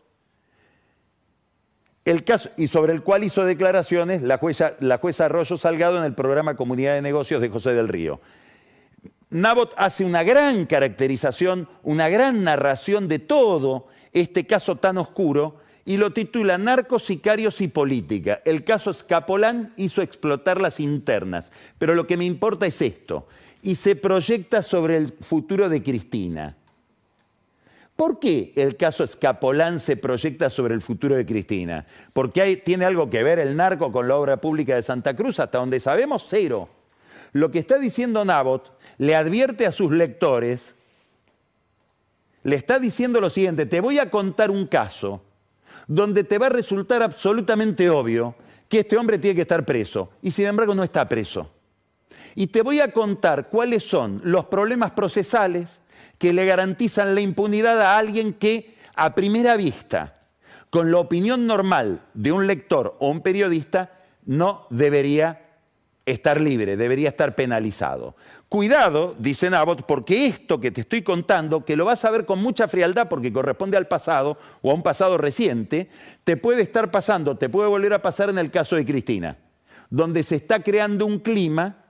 el 2.05 2.25
caso, 2.25 2.51
y 2.57 2.69
sobre 2.69 2.93
el 2.93 3.03
cual 3.03 3.25
hizo 3.25 3.45
declaraciones 3.45 4.23
la 4.23 4.39
jueza, 4.39 4.75
la 4.81 4.99
jueza 4.99 5.27
Arroyo 5.27 5.57
Salgado 5.59 5.99
en 5.99 6.05
el 6.05 6.15
programa 6.15 6.57
Comunidad 6.57 6.95
de 6.95 7.03
Negocios 7.03 7.41
de 7.41 7.51
José 7.51 7.75
del 7.75 7.89
Río. 7.89 8.21
Nabot 9.31 9.75
hace 9.77 10.05
una 10.05 10.23
gran 10.23 10.65
caracterización, 10.65 11.69
una 11.83 12.09
gran 12.09 12.45
narración 12.45 13.09
de 13.09 13.19
todo 13.19 13.89
este 14.13 14.47
caso 14.47 14.77
tan 14.77 14.97
oscuro 14.97 15.57
y 15.89 15.97
lo 15.97 16.13
titula 16.13 16.59
Narcos, 16.59 17.05
sicarios 17.05 17.63
y 17.63 17.69
política. 17.69 18.43
El 18.45 18.63
caso 18.63 18.91
Escapolán 18.91 19.73
hizo 19.79 20.03
explotar 20.03 20.61
las 20.61 20.81
internas, 20.81 21.51
pero 21.79 21.95
lo 21.95 22.07
que 22.07 22.19
me 22.19 22.27
importa 22.27 22.67
es 22.67 22.83
esto 22.83 23.27
y 23.63 23.75
se 23.75 23.97
proyecta 23.97 24.63
sobre 24.63 24.99
el 24.99 25.15
futuro 25.23 25.71
de 25.71 25.83
Cristina. 25.83 26.55
¿Por 27.97 28.19
qué 28.19 28.53
el 28.57 28.77
caso 28.77 29.03
Escapolán 29.03 29.81
se 29.81 29.97
proyecta 29.97 30.51
sobre 30.51 30.75
el 30.75 30.83
futuro 30.83 31.17
de 31.17 31.25
Cristina? 31.25 31.87
Porque 32.13 32.57
tiene 32.57 32.85
algo 32.85 33.09
que 33.09 33.23
ver 33.23 33.39
el 33.39 33.57
narco 33.57 33.91
con 33.91 34.09
la 34.09 34.17
obra 34.17 34.43
pública 34.43 34.75
de 34.75 34.83
Santa 34.83 35.17
Cruz, 35.17 35.41
hasta 35.41 35.57
donde 35.57 35.81
sabemos, 35.81 36.27
cero. 36.29 36.69
Lo 37.33 37.51
que 37.51 37.61
está 37.61 37.79
diciendo 37.79 38.27
Nabot 38.27 38.79
le 38.99 39.17
advierte 39.17 39.65
a 39.65 39.73
sus 39.73 39.91
lectores, 39.91 40.75
le 42.43 42.57
está 42.57 42.79
diciendo 42.79 43.23
lo 43.23 43.31
siguiente, 43.31 43.65
te 43.65 43.81
voy 43.81 43.99
a 43.99 44.11
contar 44.11 44.51
un 44.51 44.67
caso 44.67 45.23
donde 45.89 46.23
te 46.23 46.39
va 46.39 46.47
a 46.47 46.51
resultar 46.51 47.03
absolutamente 47.03 47.91
obvio 47.91 48.37
que 48.69 48.81
este 48.81 48.97
hombre 48.97 49.19
tiene 49.19 49.35
que 49.35 49.43
estar 49.43 49.65
preso, 49.65 50.11
y 50.23 50.31
sin 50.31 50.47
embargo 50.47 50.75
no 50.75 50.85
está 50.85 51.09
preso. 51.09 51.51
Y 52.35 52.49
te 52.49 52.63
voy 52.63 52.81
a 52.81 52.93
contar 52.93 53.49
cuáles 53.49 53.83
son 53.83 54.21
los 54.23 54.45
problemas 54.45 54.93
procesales 54.93 55.81
que 56.19 56.33
le 56.33 56.47
garantizan 56.47 57.15
la 57.15 57.23
impunidad 57.23 57.81
a 57.81 57.99
alguien 57.99 58.35
que 58.35 58.77
a 58.95 59.15
primera 59.15 59.57
vista, 59.57 60.29
con 60.71 60.91
la 60.93 60.99
opinión 60.99 61.47
normal 61.47 62.03
de 62.13 62.33
un 62.33 62.47
lector 62.47 62.97
o 63.01 63.09
un 63.09 63.23
periodista, 63.23 63.99
no 64.27 64.67
debería 64.69 65.47
estar 66.05 66.41
libre, 66.41 66.77
debería 66.77 67.09
estar 67.09 67.35
penalizado. 67.35 68.15
Cuidado, 68.49 69.15
dice 69.19 69.51
Nabot, 69.51 69.85
porque 69.85 70.27
esto 70.27 70.59
que 70.59 70.71
te 70.71 70.81
estoy 70.81 71.03
contando, 71.03 71.67
que 71.67 71.77
lo 71.77 71.85
vas 71.85 72.07
a 72.07 72.11
ver 72.11 72.25
con 72.25 72.43
mucha 72.43 72.67
frialdad 72.67 73.07
porque 73.07 73.31
corresponde 73.31 73.77
al 73.77 73.89
pasado 73.89 74.39
o 74.63 74.71
a 74.71 74.75
un 74.75 74.83
pasado 74.83 75.19
reciente, 75.19 75.91
te 76.25 76.39
puede 76.39 76.63
estar 76.63 76.91
pasando, 76.91 77.37
te 77.37 77.51
puede 77.51 77.69
volver 77.69 77.93
a 77.93 78.01
pasar 78.01 78.31
en 78.31 78.39
el 78.39 78.51
caso 78.51 78.77
de 78.77 78.87
Cristina, 78.87 79.37
donde 79.91 80.23
se 80.23 80.37
está 80.37 80.63
creando 80.63 81.05
un 81.05 81.19
clima 81.19 81.85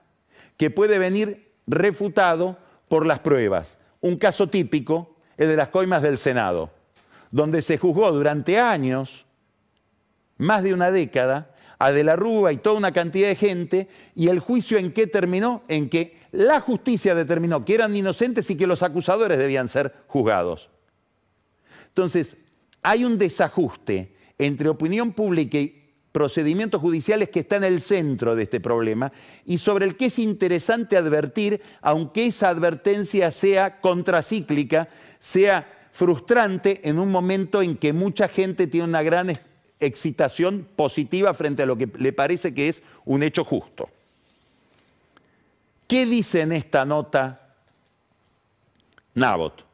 que 0.57 0.69
puede 0.69 0.99
venir 0.99 1.53
refutado 1.65 2.57
por 2.89 3.05
las 3.05 3.21
pruebas. 3.21 3.77
Un 4.01 4.17
caso 4.17 4.49
típico 4.49 5.15
es 5.37 5.47
de 5.47 5.55
las 5.55 5.69
coimas 5.69 6.01
del 6.01 6.17
Senado, 6.17 6.71
donde 7.31 7.61
se 7.61 7.77
juzgó 7.77 8.11
durante 8.11 8.59
años, 8.59 9.25
más 10.37 10.61
de 10.63 10.73
una 10.73 10.91
década, 10.91 11.55
a 11.81 11.93
De 11.93 12.03
la 12.03 12.17
Rúa 12.17 12.51
y 12.51 12.57
toda 12.57 12.75
una 12.75 12.91
cantidad 12.91 13.29
de 13.29 13.37
gente, 13.37 13.87
y 14.13 14.27
el 14.27 14.39
juicio 14.39 14.77
en 14.77 14.91
qué 14.91 15.07
terminó, 15.07 15.63
en 15.69 15.89
que 15.89 16.18
la 16.31 16.61
justicia 16.61 17.15
determinó 17.15 17.65
que 17.65 17.75
eran 17.75 17.95
inocentes 17.95 18.49
y 18.49 18.57
que 18.57 18.67
los 18.67 18.83
acusadores 18.83 19.37
debían 19.37 19.67
ser 19.67 19.93
juzgados. 20.07 20.69
Entonces, 21.87 22.37
hay 22.81 23.03
un 23.03 23.17
desajuste 23.17 24.15
entre 24.37 24.69
opinión 24.69 25.11
pública 25.11 25.57
y 25.57 25.79
procedimientos 26.11 26.81
judiciales 26.81 27.29
que 27.29 27.41
está 27.41 27.57
en 27.57 27.63
el 27.63 27.81
centro 27.81 28.35
de 28.35 28.43
este 28.43 28.59
problema 28.59 29.11
y 29.45 29.57
sobre 29.57 29.85
el 29.85 29.95
que 29.95 30.05
es 30.05 30.17
interesante 30.19 30.97
advertir, 30.97 31.61
aunque 31.81 32.25
esa 32.25 32.49
advertencia 32.49 33.31
sea 33.31 33.79
contracíclica, 33.79 34.89
sea 35.19 35.89
frustrante 35.91 36.87
en 36.87 36.99
un 36.99 37.11
momento 37.11 37.61
en 37.61 37.75
que 37.75 37.93
mucha 37.93 38.27
gente 38.27 38.67
tiene 38.67 38.87
una 38.87 39.03
gran 39.03 39.33
excitación 39.79 40.67
positiva 40.75 41.33
frente 41.33 41.63
a 41.63 41.65
lo 41.65 41.77
que 41.77 41.89
le 41.97 42.13
parece 42.13 42.53
que 42.53 42.69
es 42.69 42.83
un 43.05 43.23
hecho 43.23 43.43
justo. 43.43 43.89
¿Qué 45.89 46.05
dice 46.05 46.41
en 46.41 46.51
esta 46.51 46.85
nota 46.85 47.55
Nabot? 49.15 49.65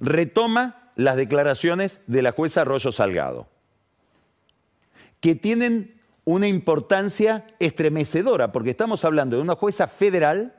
Retoma 0.00 0.90
las 0.96 1.14
declaraciones 1.16 2.00
de 2.06 2.22
la 2.22 2.32
jueza 2.32 2.62
Arroyo 2.62 2.90
Salgado 2.90 3.48
que 5.20 5.34
tienen 5.34 6.00
una 6.24 6.48
importancia 6.48 7.46
estremecedora, 7.58 8.50
porque 8.50 8.70
estamos 8.70 9.04
hablando 9.04 9.36
de 9.36 9.42
una 9.42 9.54
jueza 9.54 9.88
federal 9.88 10.56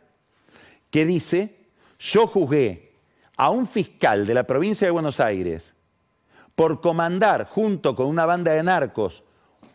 que 0.91 1.07
dice, 1.07 1.57
yo 1.97 2.27
juzgué 2.27 2.93
a 3.35 3.49
un 3.49 3.65
fiscal 3.65 4.27
de 4.27 4.35
la 4.35 4.43
provincia 4.43 4.85
de 4.85 4.91
Buenos 4.91 5.19
Aires 5.19 5.73
por 6.53 6.81
comandar 6.81 7.47
junto 7.47 7.95
con 7.95 8.05
una 8.05 8.27
banda 8.27 8.51
de 8.51 8.61
narcos, 8.61 9.23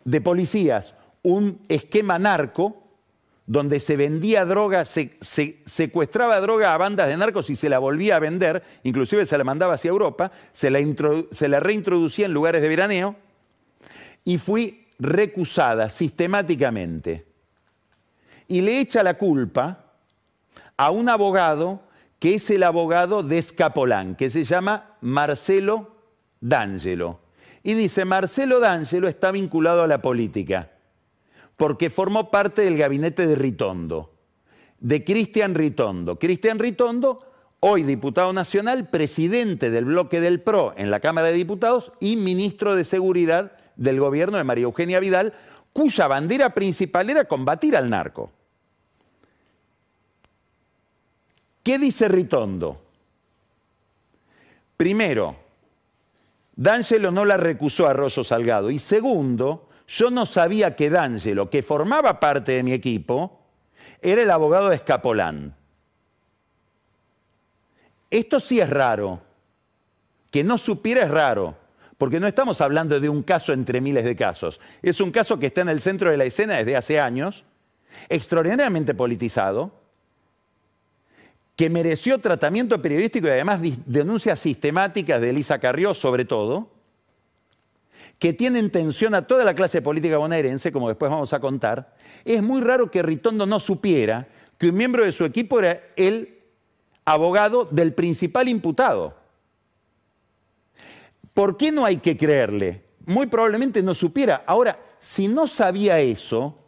de 0.04 0.20
policías, 0.20 0.94
un 1.24 1.60
esquema 1.68 2.20
narco 2.20 2.87
donde 3.48 3.80
se 3.80 3.96
vendía 3.96 4.44
droga, 4.44 4.84
se, 4.84 5.16
secuestraba 5.64 6.38
droga 6.38 6.74
a 6.74 6.76
bandas 6.76 7.08
de 7.08 7.16
narcos 7.16 7.48
y 7.48 7.56
se 7.56 7.70
la 7.70 7.78
volvía 7.78 8.16
a 8.16 8.18
vender, 8.18 8.62
inclusive 8.82 9.24
se 9.24 9.38
la 9.38 9.42
mandaba 9.42 9.74
hacia 9.74 9.88
Europa, 9.88 10.30
se 10.52 10.70
la, 10.70 10.78
se 11.30 11.48
la 11.48 11.58
reintroducía 11.58 12.26
en 12.26 12.34
lugares 12.34 12.60
de 12.60 12.68
veraneo, 12.68 13.16
y 14.22 14.36
fui 14.36 14.86
recusada 14.98 15.88
sistemáticamente. 15.88 17.24
Y 18.48 18.60
le 18.60 18.80
echa 18.80 19.02
la 19.02 19.14
culpa 19.14 19.86
a 20.76 20.90
un 20.90 21.08
abogado 21.08 21.80
que 22.18 22.34
es 22.34 22.50
el 22.50 22.62
abogado 22.64 23.22
de 23.22 23.38
Escapolán, 23.38 24.14
que 24.14 24.28
se 24.28 24.44
llama 24.44 24.96
Marcelo 25.00 25.96
D'Angelo. 26.38 27.20
Y 27.62 27.72
dice, 27.72 28.04
Marcelo 28.04 28.60
D'Angelo 28.60 29.08
está 29.08 29.30
vinculado 29.30 29.84
a 29.84 29.86
la 29.86 30.02
política, 30.02 30.70
porque 31.58 31.90
formó 31.90 32.30
parte 32.30 32.62
del 32.62 32.78
gabinete 32.78 33.26
de 33.26 33.34
Ritondo, 33.34 34.14
de 34.78 35.04
Cristian 35.04 35.56
Ritondo. 35.56 36.16
Cristian 36.16 36.60
Ritondo, 36.60 37.26
hoy 37.58 37.82
diputado 37.82 38.32
nacional, 38.32 38.88
presidente 38.88 39.68
del 39.68 39.84
bloque 39.84 40.20
del 40.20 40.40
PRO 40.40 40.72
en 40.76 40.92
la 40.92 41.00
Cámara 41.00 41.26
de 41.26 41.34
Diputados 41.34 41.92
y 41.98 42.14
ministro 42.14 42.76
de 42.76 42.84
Seguridad 42.84 43.52
del 43.74 43.98
gobierno 43.98 44.38
de 44.38 44.44
María 44.44 44.64
Eugenia 44.64 45.00
Vidal, 45.00 45.34
cuya 45.72 46.06
bandera 46.06 46.54
principal 46.54 47.10
era 47.10 47.24
combatir 47.24 47.76
al 47.76 47.90
narco. 47.90 48.30
¿Qué 51.64 51.76
dice 51.76 52.06
Ritondo? 52.06 52.80
Primero, 54.76 55.36
D'Angelo 56.54 57.10
no 57.10 57.24
la 57.24 57.36
recusó 57.36 57.88
a 57.88 57.90
Arroyo 57.90 58.22
Salgado. 58.22 58.70
Y 58.70 58.78
segundo, 58.78 59.67
yo 59.88 60.10
no 60.10 60.26
sabía 60.26 60.76
que 60.76 60.90
D'Angelo, 60.90 61.48
que 61.48 61.62
formaba 61.62 62.20
parte 62.20 62.52
de 62.52 62.62
mi 62.62 62.72
equipo, 62.72 63.40
era 64.02 64.22
el 64.22 64.30
abogado 64.30 64.68
de 64.68 64.76
Escapolán. 64.76 65.56
Esto 68.10 68.38
sí 68.38 68.60
es 68.60 68.68
raro. 68.68 69.20
Que 70.30 70.44
no 70.44 70.58
supiera 70.58 71.04
es 71.04 71.10
raro. 71.10 71.56
Porque 71.96 72.20
no 72.20 72.26
estamos 72.26 72.60
hablando 72.60 73.00
de 73.00 73.08
un 73.08 73.22
caso 73.22 73.54
entre 73.54 73.80
miles 73.80 74.04
de 74.04 74.14
casos. 74.14 74.60
Es 74.82 75.00
un 75.00 75.10
caso 75.10 75.38
que 75.38 75.46
está 75.46 75.62
en 75.62 75.70
el 75.70 75.80
centro 75.80 76.10
de 76.10 76.18
la 76.18 76.24
escena 76.26 76.58
desde 76.58 76.76
hace 76.76 77.00
años, 77.00 77.44
extraordinariamente 78.10 78.94
politizado, 78.94 79.72
que 81.56 81.70
mereció 81.70 82.20
tratamiento 82.20 82.80
periodístico 82.80 83.26
y 83.26 83.30
además 83.30 83.60
denuncias 83.86 84.38
sistemáticas 84.38 85.20
de 85.20 85.30
Elisa 85.30 85.58
Carrió 85.58 85.94
sobre 85.94 86.24
todo, 86.24 86.77
que 88.18 88.32
tiene 88.32 88.58
en 88.58 88.70
tensión 88.70 89.14
a 89.14 89.26
toda 89.26 89.44
la 89.44 89.54
clase 89.54 89.80
política 89.80 90.18
bonaerense, 90.18 90.72
como 90.72 90.88
después 90.88 91.10
vamos 91.10 91.32
a 91.32 91.40
contar, 91.40 91.94
es 92.24 92.42
muy 92.42 92.60
raro 92.60 92.90
que 92.90 93.02
Ritondo 93.02 93.46
no 93.46 93.60
supiera 93.60 94.26
que 94.58 94.68
un 94.68 94.76
miembro 94.76 95.04
de 95.04 95.12
su 95.12 95.24
equipo 95.24 95.60
era 95.60 95.80
el 95.94 96.36
abogado 97.04 97.64
del 97.64 97.94
principal 97.94 98.48
imputado. 98.48 99.14
¿Por 101.32 101.56
qué 101.56 101.70
no 101.70 101.84
hay 101.84 101.98
que 101.98 102.16
creerle? 102.16 102.82
Muy 103.06 103.28
probablemente 103.28 103.82
no 103.82 103.94
supiera. 103.94 104.42
Ahora, 104.44 104.78
si 104.98 105.28
no 105.28 105.46
sabía 105.46 106.00
eso, 106.00 106.58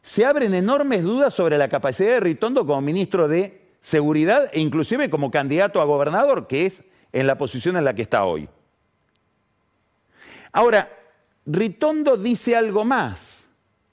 se 0.00 0.24
abren 0.24 0.54
enormes 0.54 1.02
dudas 1.02 1.34
sobre 1.34 1.58
la 1.58 1.68
capacidad 1.68 2.08
de 2.08 2.20
Ritondo 2.20 2.66
como 2.66 2.80
ministro 2.80 3.28
de 3.28 3.60
Seguridad 3.82 4.48
e 4.52 4.60
inclusive 4.60 5.10
como 5.10 5.30
candidato 5.30 5.80
a 5.80 5.84
gobernador, 5.84 6.46
que 6.46 6.66
es 6.66 6.84
en 7.12 7.26
la 7.26 7.36
posición 7.36 7.76
en 7.76 7.84
la 7.84 7.94
que 7.94 8.02
está 8.02 8.24
hoy. 8.24 8.48
Ahora, 10.52 10.90
Ritondo 11.46 12.16
dice 12.16 12.56
algo 12.56 12.84
más 12.84 13.46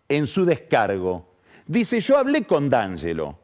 en 0.08 0.28
su 0.28 0.46
descargo. 0.46 1.28
Dice, 1.66 2.02
yo 2.02 2.18
hablé 2.18 2.46
con 2.46 2.70
D'Angelo, 2.70 3.40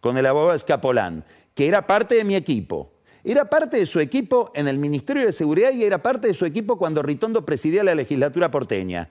con 0.00 0.16
el 0.18 0.26
abogado 0.26 0.54
Escapolán, 0.54 1.24
que 1.54 1.66
era 1.66 1.86
parte 1.86 2.16
de 2.16 2.24
mi 2.24 2.34
equipo. 2.34 2.92
Era 3.22 3.48
parte 3.48 3.76
de 3.76 3.86
su 3.86 4.00
equipo 4.00 4.50
en 4.54 4.66
el 4.66 4.78
Ministerio 4.78 5.26
de 5.26 5.32
Seguridad 5.32 5.72
y 5.72 5.84
era 5.84 6.02
parte 6.02 6.28
de 6.28 6.34
su 6.34 6.46
equipo 6.46 6.78
cuando 6.78 7.02
Ritondo 7.02 7.44
presidía 7.44 7.84
la 7.84 7.94
legislatura 7.94 8.50
porteña. 8.50 9.10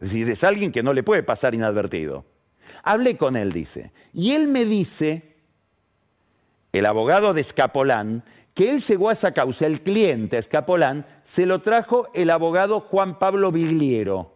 Es 0.00 0.10
decir, 0.10 0.30
es 0.30 0.44
alguien 0.44 0.72
que 0.72 0.82
no 0.82 0.92
le 0.92 1.02
puede 1.02 1.22
pasar 1.22 1.54
inadvertido. 1.54 2.24
Hablé 2.82 3.16
con 3.16 3.36
él, 3.36 3.52
dice. 3.52 3.92
Y 4.12 4.32
él 4.32 4.48
me 4.48 4.64
dice, 4.64 5.36
el 6.72 6.86
abogado 6.86 7.32
de 7.32 7.40
Escapolán, 7.40 8.24
que 8.56 8.70
él 8.70 8.80
llegó 8.80 9.10
a 9.10 9.12
esa 9.12 9.32
causa, 9.32 9.66
el 9.66 9.82
cliente 9.82 10.38
Escapolán, 10.38 11.04
se 11.24 11.44
lo 11.44 11.60
trajo 11.60 12.08
el 12.14 12.30
abogado 12.30 12.80
Juan 12.80 13.18
Pablo 13.18 13.52
Vigliero. 13.52 14.32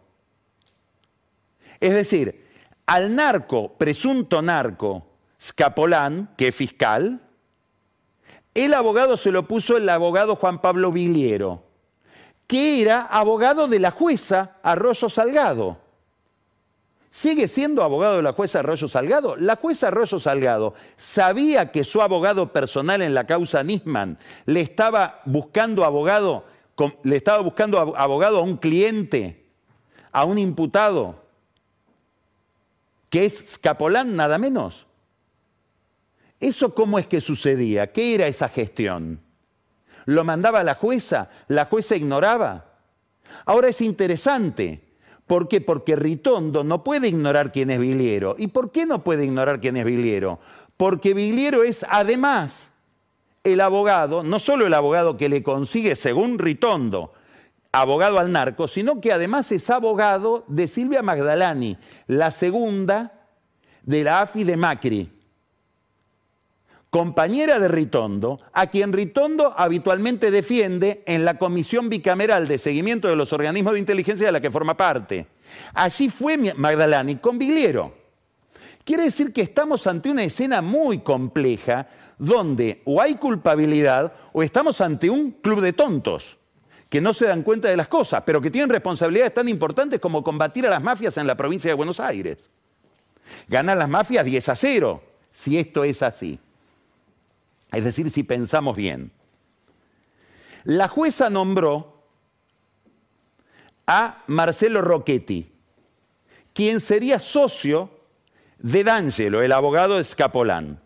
Es 1.80 1.94
decir, 1.94 2.46
al 2.85 3.16
narco, 3.16 3.72
presunto 3.78 4.42
narco, 4.42 5.06
Scapolán, 5.40 6.35
que 6.37 6.48
es 6.48 6.54
fiscal, 6.54 7.22
el 8.52 8.74
abogado 8.74 9.16
se 9.16 9.30
lo 9.30 9.48
puso 9.48 9.78
el 9.78 9.88
abogado 9.88 10.37
Juan 10.37 10.61
Pablo 10.61 10.92
Vigliero, 10.92 11.64
que 12.46 12.83
era 12.83 13.06
abogado 13.06 13.68
de 13.68 13.78
la 13.78 13.90
jueza 13.90 14.59
Arroyo 14.62 15.09
Salgado. 15.09 15.78
¿Sigue 17.11 17.49
siendo 17.49 17.83
abogado 17.83 18.16
de 18.16 18.23
la 18.23 18.33
jueza 18.33 18.61
Arroyo 18.61 18.87
Salgado? 18.87 19.35
La 19.37 19.57
jueza 19.57 19.88
Arroyo 19.88 20.20
Salgado 20.20 20.75
sabía 20.96 21.73
que 21.73 21.83
su 21.83 22.01
abogado 22.01 22.53
personal 22.53 23.03
en 23.03 23.14
la 23.14 23.27
causa 23.27 23.64
Nisman 23.64 24.16
le 24.46 24.61
estaba 24.61 25.20
buscando 25.25 25.85
abogado, 25.85 26.44
le 27.03 27.16
estaba 27.16 27.42
buscando 27.42 27.81
abogado 27.96 28.38
a 28.38 28.42
un 28.42 28.57
cliente, 28.57 29.44
a 30.12 30.25
un 30.25 30.38
imputado, 30.38 31.25
que 33.09 33.25
es 33.25 33.55
Scapolán 33.55 34.14
nada 34.14 34.38
menos. 34.38 34.87
¿Eso 36.38 36.75
cómo 36.77 36.96
es 37.01 37.09
que 37.09 37.20
sucedía? 37.20 37.92
¿Qué 37.92 38.14
era 38.14 38.29
esa 38.29 38.49
gestión? 38.49 39.20
¿Lo 40.07 40.23
mandaba 40.23 40.62
la 40.62 40.77
jueza? 40.77 41.29
¿La 41.49 41.64
jueza 41.64 41.96
ignoraba? 41.96 42.66
Ahora 43.44 43.68
es 43.68 43.81
interesante. 43.81 44.89
¿Por 45.31 45.47
qué? 45.47 45.61
Porque 45.61 45.95
Ritondo 45.95 46.64
no 46.64 46.83
puede 46.83 47.07
ignorar 47.07 47.53
quién 47.53 47.71
es 47.71 47.79
Viliero. 47.79 48.35
¿Y 48.37 48.49
por 48.49 48.73
qué 48.73 48.85
no 48.85 49.05
puede 49.05 49.25
ignorar 49.25 49.61
quién 49.61 49.77
es 49.77 49.85
Viliero? 49.85 50.40
Porque 50.77 51.14
Viliero 51.14 51.62
es 51.62 51.87
además 51.88 52.73
el 53.45 53.61
abogado, 53.61 54.25
no 54.25 54.40
solo 54.40 54.66
el 54.66 54.75
abogado 54.75 55.16
que 55.16 55.29
le 55.29 55.45
consigue, 55.45 55.95
según 55.95 56.40
Ritondo, 56.40 57.12
abogado 57.71 58.19
al 58.19 58.33
narco, 58.33 58.66
sino 58.66 59.01
que 59.01 59.12
además 59.12 59.53
es 59.53 59.71
abogado 59.71 60.43
de 60.49 60.66
Silvia 60.66 61.01
Magdalani, 61.01 61.79
la 62.09 62.33
segunda 62.33 63.12
de 63.85 64.03
la 64.03 64.23
AFI 64.23 64.43
de 64.43 64.57
Macri 64.57 65.19
compañera 66.90 67.61
de 67.61 67.68
Ritondo, 67.68 68.40
a 68.53 68.66
quien 68.66 68.92
Ritondo 68.92 69.55
habitualmente 69.57 70.31
defiende 70.31 71.03
en 71.07 71.24
la 71.24 71.38
Comisión 71.38 71.88
Bicameral 71.88 72.48
de 72.48 72.59
Seguimiento 72.59 73.09
de 73.09 73.16
los 73.16 73.33
Organismos 73.33 73.74
de 73.74 73.81
Inteligencia 73.81 74.26
de 74.26 74.33
la 74.33 74.40
que 74.40 74.50
forma 74.50 74.76
parte. 74.76 75.29
Allí 75.72 76.11
fue 76.11 76.37
Magdalani 76.37 77.16
con 77.16 77.38
Vigliero. 77.38 77.94
Quiere 78.85 79.05
decir 79.05 79.33
que 79.33 79.42
estamos 79.42 79.87
ante 79.87 80.11
una 80.11 80.24
escena 80.24 80.62
muy 80.62 80.98
compleja 80.98 81.87
donde 82.18 82.83
o 82.85 83.00
hay 83.00 83.14
culpabilidad 83.14 84.12
o 84.33 84.42
estamos 84.42 84.81
ante 84.81 85.09
un 85.09 85.31
club 85.31 85.61
de 85.61 85.72
tontos 85.72 86.38
que 86.88 87.00
no 87.00 87.14
se 87.14 87.26
dan 87.26 87.44
cuenta 87.44 87.68
de 87.68 87.76
las 87.76 87.87
cosas, 87.87 88.24
pero 88.26 88.40
que 88.40 88.50
tienen 88.50 88.68
responsabilidades 88.68 89.33
tan 89.33 89.48
importantes 89.48 90.00
como 90.00 90.24
combatir 90.24 90.66
a 90.66 90.70
las 90.70 90.83
mafias 90.83 91.16
en 91.18 91.26
la 91.29 91.37
provincia 91.37 91.70
de 91.70 91.74
Buenos 91.74 92.00
Aires. 92.00 92.50
Ganan 93.46 93.79
las 93.79 93.88
mafias 93.88 94.24
10 94.24 94.48
a 94.48 94.57
0, 94.57 95.03
si 95.31 95.57
esto 95.57 95.85
es 95.85 96.03
así. 96.03 96.40
Es 97.72 97.85
decir, 97.85 98.11
si 98.11 98.22
pensamos 98.22 98.76
bien. 98.76 99.12
La 100.64 100.88
jueza 100.88 101.30
nombró 101.30 102.04
a 103.87 104.22
Marcelo 104.26 104.83
Rocchetti, 104.83 105.52
quien 106.52 106.80
sería 106.80 107.18
socio 107.18 107.90
de 108.59 108.85
D'Angelo, 108.85 109.42
el 109.42 109.52
abogado 109.52 109.96
de 109.96 110.04
Scapolán. 110.04 110.80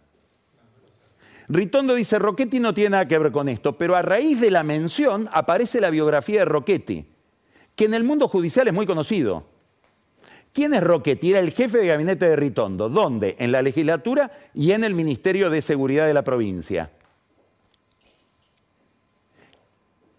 Ritondo 1.49 1.95
dice, 1.95 2.19
Rocchetti 2.19 2.61
no 2.61 2.73
tiene 2.73 2.91
nada 2.91 3.09
que 3.09 3.19
ver 3.19 3.33
con 3.33 3.49
esto, 3.49 3.77
pero 3.77 3.97
a 3.97 4.03
raíz 4.03 4.41
de 4.41 4.51
la 4.51 4.63
mención 4.63 5.29
aparece 5.33 5.81
la 5.81 5.91
biografía 5.91 6.41
de 6.41 6.45
Rocchetti, 6.47 7.07
que 7.77 7.85
en 7.85 7.95
el 7.95 8.05
mundo 8.05 8.29
judicial 8.29 8.69
es 8.69 8.75
muy 8.75 8.87
conocido. 8.87 9.54
¿Quién 10.55 10.73
es 10.73 10.85
Roquetti? 10.85 11.33
Era 11.33 11.41
el 11.41 11.51
jefe 11.51 11.79
de 11.79 11.89
gabinete 11.89 12.29
de 12.29 12.37
Ritondo. 12.37 12.89
¿Dónde? 12.89 13.35
En 13.41 13.51
la 13.51 13.61
legislatura 13.61 14.31
y 14.55 14.71
en 14.71 14.85
el 14.85 14.95
Ministerio 14.95 15.51
de 15.51 15.61
Seguridad 15.61 16.07
de 16.07 16.15
la 16.15 16.23
provincia. 16.23 16.93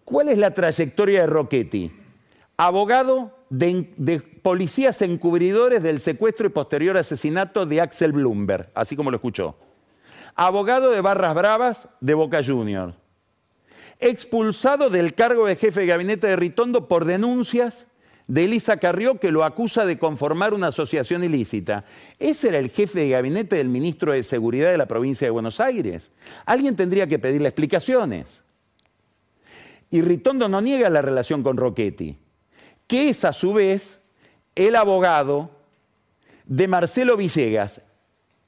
¿Cuál 0.04 0.28
es 0.28 0.36
la 0.36 0.52
trayectoria 0.52 1.22
de 1.22 1.26
Roquetti? 1.26 1.90
Abogado 2.58 3.34
de, 3.48 3.94
de, 3.96 4.20
policías 4.20 5.00
encubridores 5.00 5.82
del 5.82 6.00
secuestro 6.00 6.46
y 6.46 6.50
posterior 6.50 6.98
asesinato 6.98 7.64
de 7.64 7.80
Axel 7.80 8.12
Bloomberg, 8.12 8.68
así 8.74 8.94
como 8.94 9.10
lo 9.10 9.16
escuchó. 9.16 9.56
Abogado 10.34 10.90
de 10.90 11.00
Barras 11.00 11.34
Bravas 11.34 11.88
de 12.02 12.12
Boca 12.12 12.44
Juniors. 12.44 12.94
Expulsado 14.00 14.90
del 14.90 15.14
cargo 15.14 15.46
de 15.46 15.56
jefe 15.56 15.80
de 15.80 15.86
gabinete 15.86 16.26
de 16.26 16.36
Ritondo 16.36 16.88
por 16.88 17.06
denuncias 17.06 17.86
de 18.26 18.44
Elisa 18.44 18.76
Carrió 18.78 19.20
que 19.20 19.30
lo 19.30 19.44
acusa 19.44 19.86
de 19.86 19.98
conformar 19.98 20.52
una 20.52 20.68
asociación 20.68 21.22
ilícita. 21.22 21.84
Ese 22.18 22.48
era 22.48 22.58
el 22.58 22.70
jefe 22.70 23.00
de 23.00 23.10
gabinete 23.10 23.56
del 23.56 23.68
ministro 23.68 24.12
de 24.12 24.22
Seguridad 24.22 24.70
de 24.70 24.78
la 24.78 24.86
provincia 24.86 25.26
de 25.26 25.30
Buenos 25.30 25.60
Aires. 25.60 26.10
Alguien 26.44 26.74
tendría 26.74 27.06
que 27.06 27.18
pedirle 27.18 27.48
explicaciones. 27.48 28.40
Y 29.90 30.00
Ritondo 30.02 30.48
no 30.48 30.60
niega 30.60 30.90
la 30.90 31.02
relación 31.02 31.42
con 31.42 31.56
Roquetti, 31.56 32.18
que 32.88 33.08
es 33.08 33.24
a 33.24 33.32
su 33.32 33.52
vez 33.52 34.00
el 34.56 34.74
abogado 34.74 35.50
de 36.46 36.66
Marcelo 36.66 37.16
Villegas, 37.16 37.82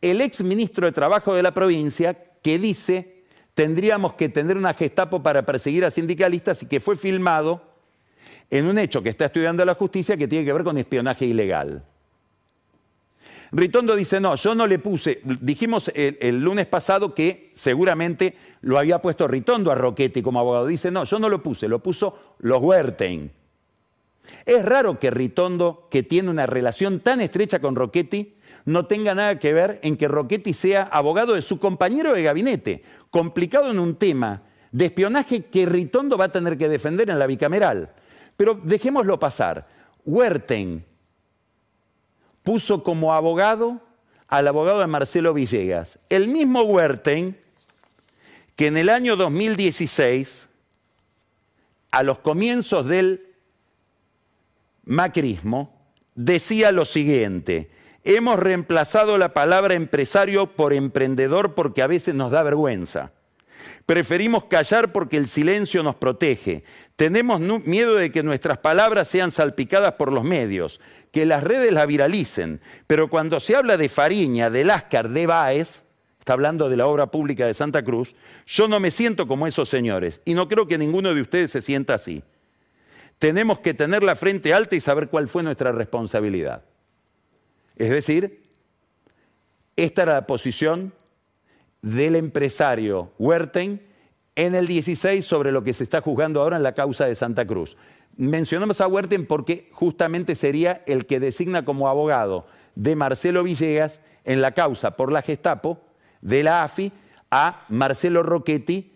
el 0.00 0.20
ex 0.20 0.42
ministro 0.42 0.86
de 0.86 0.92
Trabajo 0.92 1.34
de 1.34 1.42
la 1.42 1.54
provincia, 1.54 2.16
que 2.42 2.58
dice 2.58 3.18
tendríamos 3.54 4.14
que 4.14 4.28
tener 4.28 4.56
una 4.56 4.72
gestapo 4.72 5.20
para 5.20 5.44
perseguir 5.44 5.84
a 5.84 5.90
sindicalistas 5.90 6.62
y 6.62 6.66
que 6.66 6.78
fue 6.78 6.96
filmado 6.96 7.60
en 8.50 8.66
un 8.66 8.78
hecho 8.78 9.02
que 9.02 9.10
está 9.10 9.26
estudiando 9.26 9.64
la 9.64 9.74
justicia 9.74 10.16
que 10.16 10.28
tiene 10.28 10.44
que 10.44 10.52
ver 10.52 10.64
con 10.64 10.78
espionaje 10.78 11.26
ilegal. 11.26 11.84
Ritondo 13.50 13.96
dice, 13.96 14.20
no, 14.20 14.34
yo 14.36 14.54
no 14.54 14.66
le 14.66 14.78
puse, 14.78 15.20
dijimos 15.24 15.90
el, 15.94 16.40
lunes 16.40 16.66
pasado 16.66 17.14
que 17.14 17.50
seguramente 17.54 18.36
lo 18.60 18.78
había 18.78 19.00
puesto 19.00 19.26
Ritondo 19.26 19.72
a 19.72 19.74
Roquetti 19.74 20.20
como 20.20 20.40
abogado. 20.40 20.66
Dice, 20.66 20.90
no, 20.90 21.04
yo 21.04 21.18
no 21.18 21.28
lo 21.28 21.42
puse, 21.42 21.66
lo 21.66 21.82
puso 21.82 22.36
los 22.40 22.60
Huertein. 22.60 23.30
Es 24.44 24.64
raro 24.64 24.98
que 24.98 25.10
Ritondo, 25.10 25.88
que 25.90 26.02
tiene 26.02 26.28
una 26.28 26.44
relación 26.44 27.00
tan 27.00 27.22
estrecha 27.22 27.60
con 27.60 27.74
Roquetti, 27.74 28.34
no 28.66 28.84
tenga 28.84 29.14
nada 29.14 29.38
que 29.38 29.54
ver 29.54 29.80
en 29.82 29.96
que 29.96 30.08
Roquetti 30.08 30.52
sea 30.52 30.82
abogado 30.82 31.32
de 31.32 31.40
su 31.40 31.58
compañero 31.58 32.12
de 32.12 32.22
gabinete, 32.22 32.82
complicado 33.10 33.70
en 33.70 33.78
un 33.78 33.96
tema 33.96 34.42
de 34.72 34.86
espionaje 34.86 35.46
que 35.46 35.64
Ritondo 35.64 36.18
va 36.18 36.26
a 36.26 36.32
tener 36.32 36.58
que 36.58 36.68
defender 36.68 37.08
en 37.08 37.18
la 37.18 37.26
bicameral. 37.26 37.94
Pero 38.38 38.54
dejémoslo 38.54 39.18
pasar. 39.18 39.66
Huerten 40.04 40.86
puso 42.44 42.84
como 42.84 43.12
abogado 43.12 43.82
al 44.28 44.46
abogado 44.46 44.78
de 44.78 44.86
Marcelo 44.86 45.34
Villegas. 45.34 45.98
El 46.08 46.28
mismo 46.28 46.62
Huerten 46.62 47.36
que 48.54 48.68
en 48.68 48.76
el 48.76 48.90
año 48.90 49.16
2016, 49.16 50.48
a 51.90 52.02
los 52.04 52.18
comienzos 52.20 52.86
del 52.86 53.26
macrismo, 54.84 55.76
decía 56.14 56.70
lo 56.70 56.84
siguiente, 56.84 57.70
hemos 58.04 58.38
reemplazado 58.38 59.18
la 59.18 59.34
palabra 59.34 59.74
empresario 59.74 60.54
por 60.54 60.72
emprendedor 60.72 61.54
porque 61.54 61.82
a 61.82 61.88
veces 61.88 62.14
nos 62.14 62.30
da 62.30 62.44
vergüenza. 62.44 63.10
Preferimos 63.86 64.44
callar 64.44 64.92
porque 64.92 65.16
el 65.16 65.26
silencio 65.26 65.82
nos 65.82 65.96
protege. 65.96 66.64
Tenemos 66.96 67.40
miedo 67.40 67.94
de 67.94 68.12
que 68.12 68.22
nuestras 68.22 68.58
palabras 68.58 69.08
sean 69.08 69.30
salpicadas 69.30 69.94
por 69.94 70.12
los 70.12 70.24
medios, 70.24 70.80
que 71.12 71.26
las 71.26 71.42
redes 71.42 71.72
la 71.72 71.86
viralicen. 71.86 72.60
Pero 72.86 73.08
cuando 73.08 73.40
se 73.40 73.56
habla 73.56 73.76
de 73.76 73.88
Fariña, 73.88 74.50
de 74.50 74.64
Láscar, 74.64 75.08
de 75.08 75.26
Báez, 75.26 75.82
está 76.18 76.34
hablando 76.34 76.68
de 76.68 76.76
la 76.76 76.86
obra 76.86 77.06
pública 77.06 77.46
de 77.46 77.54
Santa 77.54 77.82
Cruz, 77.82 78.14
yo 78.46 78.68
no 78.68 78.80
me 78.80 78.90
siento 78.90 79.26
como 79.26 79.46
esos 79.46 79.68
señores 79.68 80.20
y 80.24 80.34
no 80.34 80.48
creo 80.48 80.68
que 80.68 80.76
ninguno 80.76 81.14
de 81.14 81.22
ustedes 81.22 81.50
se 81.50 81.62
sienta 81.62 81.94
así. 81.94 82.22
Tenemos 83.18 83.60
que 83.60 83.74
tener 83.74 84.02
la 84.02 84.14
frente 84.14 84.52
alta 84.52 84.76
y 84.76 84.80
saber 84.80 85.08
cuál 85.08 85.28
fue 85.28 85.42
nuestra 85.42 85.72
responsabilidad. 85.72 86.62
Es 87.76 87.90
decir, 87.90 88.42
esta 89.76 90.02
era 90.02 90.14
la 90.14 90.26
posición 90.26 90.92
del 91.82 92.16
empresario 92.16 93.12
Huerten 93.18 93.82
en 94.34 94.54
el 94.54 94.66
16 94.66 95.24
sobre 95.24 95.52
lo 95.52 95.64
que 95.64 95.74
se 95.74 95.84
está 95.84 96.00
juzgando 96.00 96.40
ahora 96.40 96.56
en 96.56 96.62
la 96.62 96.74
causa 96.74 97.06
de 97.06 97.14
Santa 97.14 97.46
Cruz. 97.46 97.76
Mencionamos 98.16 98.80
a 98.80 98.86
Huerten 98.86 99.26
porque 99.26 99.68
justamente 99.72 100.34
sería 100.34 100.82
el 100.86 101.06
que 101.06 101.20
designa 101.20 101.64
como 101.64 101.88
abogado 101.88 102.46
de 102.74 102.96
Marcelo 102.96 103.42
Villegas 103.42 104.00
en 104.24 104.40
la 104.40 104.52
causa 104.52 104.96
por 104.96 105.12
la 105.12 105.22
Gestapo 105.22 105.80
de 106.20 106.42
la 106.42 106.64
AFI 106.64 106.92
a 107.30 107.64
Marcelo 107.68 108.22
Rocchetti, 108.22 108.92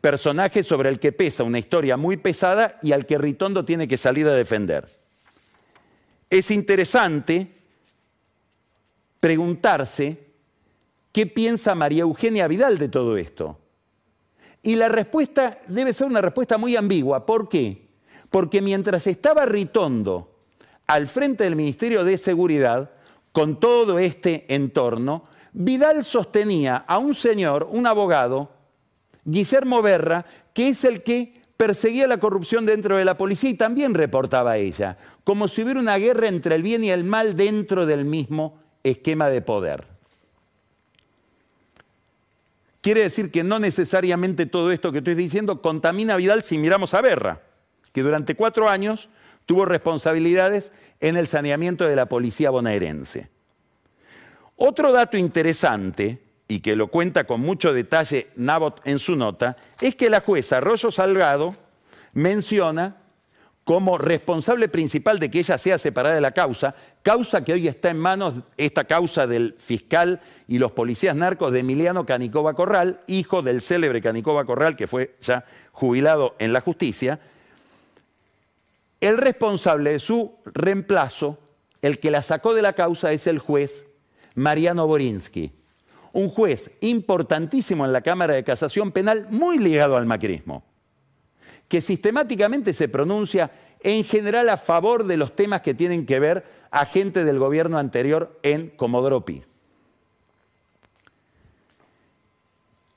personaje 0.00 0.62
sobre 0.62 0.88
el 0.88 0.98
que 0.98 1.12
pesa 1.12 1.44
una 1.44 1.58
historia 1.58 1.96
muy 1.96 2.16
pesada 2.16 2.78
y 2.82 2.92
al 2.92 3.06
que 3.06 3.18
Ritondo 3.18 3.64
tiene 3.64 3.88
que 3.88 3.96
salir 3.96 4.26
a 4.26 4.34
defender. 4.34 4.88
es 6.30 6.50
interesante 6.50 7.48
preguntarse 9.20 10.27
qué 11.12 11.26
piensa 11.26 11.74
María 11.74 12.02
Eugenia 12.02 12.48
Vidal 12.48 12.78
de 12.78 12.88
todo 12.88 13.16
esto. 13.16 13.58
Y 14.62 14.76
la 14.76 14.88
respuesta 14.88 15.58
debe 15.68 15.92
ser 15.92 16.08
una 16.08 16.20
respuesta 16.20 16.58
muy 16.58 16.76
ambigua. 16.76 17.24
¿Por 17.24 17.48
qué? 17.48 17.88
Porque 18.30 18.60
mientras 18.60 19.06
estaba 19.06 19.46
Ritondo 19.46 20.34
al 20.86 21.06
frente 21.06 21.44
del 21.44 21.56
Ministerio 21.56 22.04
de 22.04 22.18
Seguridad, 22.18 22.90
con 23.32 23.60
todo 23.60 23.98
este 23.98 24.52
entorno, 24.52 25.24
Vidal 25.52 26.04
sostenía 26.04 26.76
a 26.76 26.98
un 26.98 27.14
señor, 27.14 27.68
un 27.70 27.86
abogado, 27.86 28.50
Guillermo 29.24 29.82
Berra, 29.82 30.24
que 30.52 30.68
es 30.68 30.84
el 30.84 31.02
que 31.02 31.40
perseguía 31.56 32.06
la 32.06 32.18
corrupción 32.18 32.64
dentro 32.66 32.96
de 32.96 33.04
la 33.04 33.18
policía 33.18 33.50
y 33.50 33.54
también 33.54 33.94
reportaba 33.94 34.52
a 34.52 34.56
ella, 34.56 34.96
como 35.24 35.48
si 35.48 35.62
hubiera 35.62 35.80
una 35.80 35.98
guerra 35.98 36.28
entre 36.28 36.54
el 36.54 36.62
bien 36.62 36.84
y 36.84 36.90
el 36.90 37.04
mal 37.04 37.36
dentro 37.36 37.84
del 37.84 38.04
mismo 38.04 38.58
esquema 38.82 39.28
de 39.28 39.42
poder. 39.42 39.97
Quiere 42.88 43.02
decir 43.02 43.30
que 43.30 43.44
no 43.44 43.58
necesariamente 43.58 44.46
todo 44.46 44.72
esto 44.72 44.92
que 44.92 44.98
estoy 44.98 45.14
diciendo 45.14 45.60
contamina 45.60 46.14
a 46.14 46.16
Vidal 46.16 46.42
si 46.42 46.56
miramos 46.56 46.94
a 46.94 47.02
Berra, 47.02 47.42
que 47.92 48.02
durante 48.02 48.34
cuatro 48.34 48.66
años 48.66 49.10
tuvo 49.44 49.66
responsabilidades 49.66 50.72
en 50.98 51.18
el 51.18 51.26
saneamiento 51.26 51.84
de 51.84 51.94
la 51.96 52.06
policía 52.06 52.48
bonaerense. 52.48 53.28
Otro 54.56 54.90
dato 54.90 55.18
interesante, 55.18 56.22
y 56.48 56.60
que 56.60 56.76
lo 56.76 56.86
cuenta 56.86 57.24
con 57.24 57.42
mucho 57.42 57.74
detalle 57.74 58.28
Nabot 58.36 58.80
en 58.86 58.98
su 58.98 59.16
nota, 59.16 59.58
es 59.82 59.94
que 59.94 60.08
la 60.08 60.22
jueza 60.22 60.56
Arroyo 60.56 60.90
Salgado 60.90 61.54
menciona 62.14 62.96
como 63.64 63.98
responsable 63.98 64.70
principal 64.70 65.18
de 65.18 65.30
que 65.30 65.40
ella 65.40 65.58
sea 65.58 65.76
separada 65.76 66.14
de 66.14 66.22
la 66.22 66.32
causa, 66.32 66.74
causa 67.02 67.44
que 67.44 67.52
hoy 67.52 67.68
está 67.68 67.90
en 67.90 67.98
manos, 67.98 68.34
esta 68.56 68.84
causa 68.84 69.26
del 69.26 69.54
fiscal 69.58 70.20
y 70.46 70.58
los 70.58 70.72
policías 70.72 71.16
narcos 71.16 71.52
de 71.52 71.60
Emiliano 71.60 72.06
Canicova 72.06 72.54
Corral, 72.54 73.00
hijo 73.06 73.42
del 73.42 73.60
célebre 73.60 74.02
Canicova 74.02 74.44
Corral, 74.44 74.76
que 74.76 74.86
fue 74.86 75.16
ya 75.20 75.44
jubilado 75.72 76.34
en 76.38 76.52
la 76.52 76.60
justicia, 76.60 77.20
el 79.00 79.16
responsable 79.16 79.92
de 79.92 79.98
su 80.00 80.34
reemplazo, 80.44 81.38
el 81.82 82.00
que 82.00 82.10
la 82.10 82.22
sacó 82.22 82.54
de 82.54 82.62
la 82.62 82.72
causa, 82.72 83.12
es 83.12 83.26
el 83.26 83.38
juez 83.38 83.86
Mariano 84.34 84.86
Borinsky, 84.86 85.52
un 86.12 86.28
juez 86.28 86.72
importantísimo 86.80 87.84
en 87.84 87.92
la 87.92 88.00
Cámara 88.00 88.34
de 88.34 88.44
Casación 88.44 88.90
Penal, 88.90 89.28
muy 89.30 89.58
ligado 89.58 89.96
al 89.96 90.06
macrismo, 90.06 90.64
que 91.68 91.80
sistemáticamente 91.80 92.74
se 92.74 92.88
pronuncia 92.88 93.50
en 93.80 94.04
general 94.04 94.48
a 94.48 94.56
favor 94.56 95.04
de 95.04 95.16
los 95.16 95.34
temas 95.34 95.62
que 95.62 95.74
tienen 95.74 96.06
que 96.06 96.20
ver 96.20 96.44
a 96.70 96.86
gente 96.86 97.24
del 97.24 97.38
gobierno 97.38 97.78
anterior 97.78 98.38
en 98.42 98.70
Comodoro 98.70 99.24
Pi. 99.24 99.42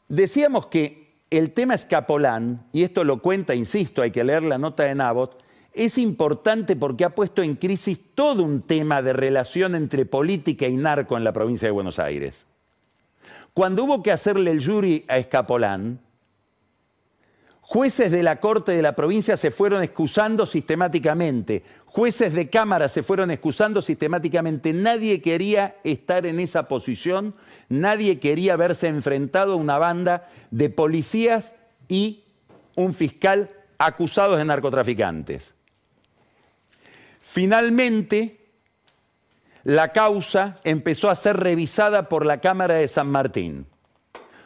Decíamos 0.07 0.67
que 0.67 1.13
el 1.29 1.53
tema 1.53 1.75
Escapolán, 1.75 2.67
y 2.73 2.83
esto 2.83 3.03
lo 3.03 3.21
cuenta, 3.21 3.55
insisto, 3.55 4.01
hay 4.01 4.11
que 4.11 4.23
leer 4.23 4.43
la 4.43 4.57
nota 4.57 4.83
de 4.83 4.95
Nabot, 4.95 5.41
es 5.73 5.97
importante 5.97 6.75
porque 6.75 7.05
ha 7.05 7.15
puesto 7.15 7.41
en 7.41 7.55
crisis 7.55 7.97
todo 8.13 8.43
un 8.43 8.61
tema 8.63 9.01
de 9.01 9.13
relación 9.13 9.73
entre 9.75 10.05
política 10.05 10.67
y 10.67 10.75
narco 10.75 11.15
en 11.15 11.23
la 11.23 11.31
provincia 11.31 11.67
de 11.67 11.71
Buenos 11.71 11.97
Aires. 11.97 12.45
Cuando 13.53 13.85
hubo 13.85 14.03
que 14.03 14.11
hacerle 14.11 14.51
el 14.51 14.65
jury 14.65 15.05
a 15.07 15.17
Escapolán, 15.17 15.99
jueces 17.61 18.11
de 18.11 18.23
la 18.23 18.39
corte 18.39 18.73
de 18.73 18.81
la 18.81 18.95
provincia 18.95 19.37
se 19.37 19.51
fueron 19.51 19.83
excusando 19.83 20.45
sistemáticamente, 20.45 21.63
jueces 21.85 22.33
de 22.33 22.49
cámara 22.49 22.89
se 22.89 23.03
fueron 23.03 23.31
excusando 23.31 23.81
sistemáticamente, 23.81 24.73
nadie 24.73 25.21
quería 25.21 25.77
estar 25.83 26.25
en 26.25 26.39
esa 26.39 26.67
posición, 26.67 27.33
nadie 27.69 28.19
quería 28.19 28.55
verse 28.55 28.87
enfrentado 28.87 29.53
a 29.53 29.57
una 29.57 29.77
banda 29.77 30.29
de 30.49 30.69
policías 30.69 31.55
y 31.87 32.23
un 32.75 32.93
fiscal 32.93 33.49
acusados 33.77 34.37
de 34.37 34.45
narcotraficantes. 34.45 35.53
Finalmente, 37.21 38.41
la 39.63 39.91
causa 39.91 40.59
empezó 40.63 41.09
a 41.09 41.15
ser 41.15 41.37
revisada 41.37 42.09
por 42.09 42.25
la 42.25 42.41
Cámara 42.41 42.75
de 42.75 42.87
San 42.87 43.09
Martín, 43.09 43.67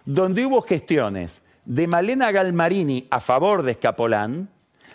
donde 0.06 0.46
hubo 0.46 0.62
gestiones 0.62 1.42
de 1.66 1.88
Malena 1.88 2.32
Galmarini 2.32 3.08
a 3.10 3.20
favor 3.20 3.64
de 3.64 3.72
Escapolán. 3.72 4.50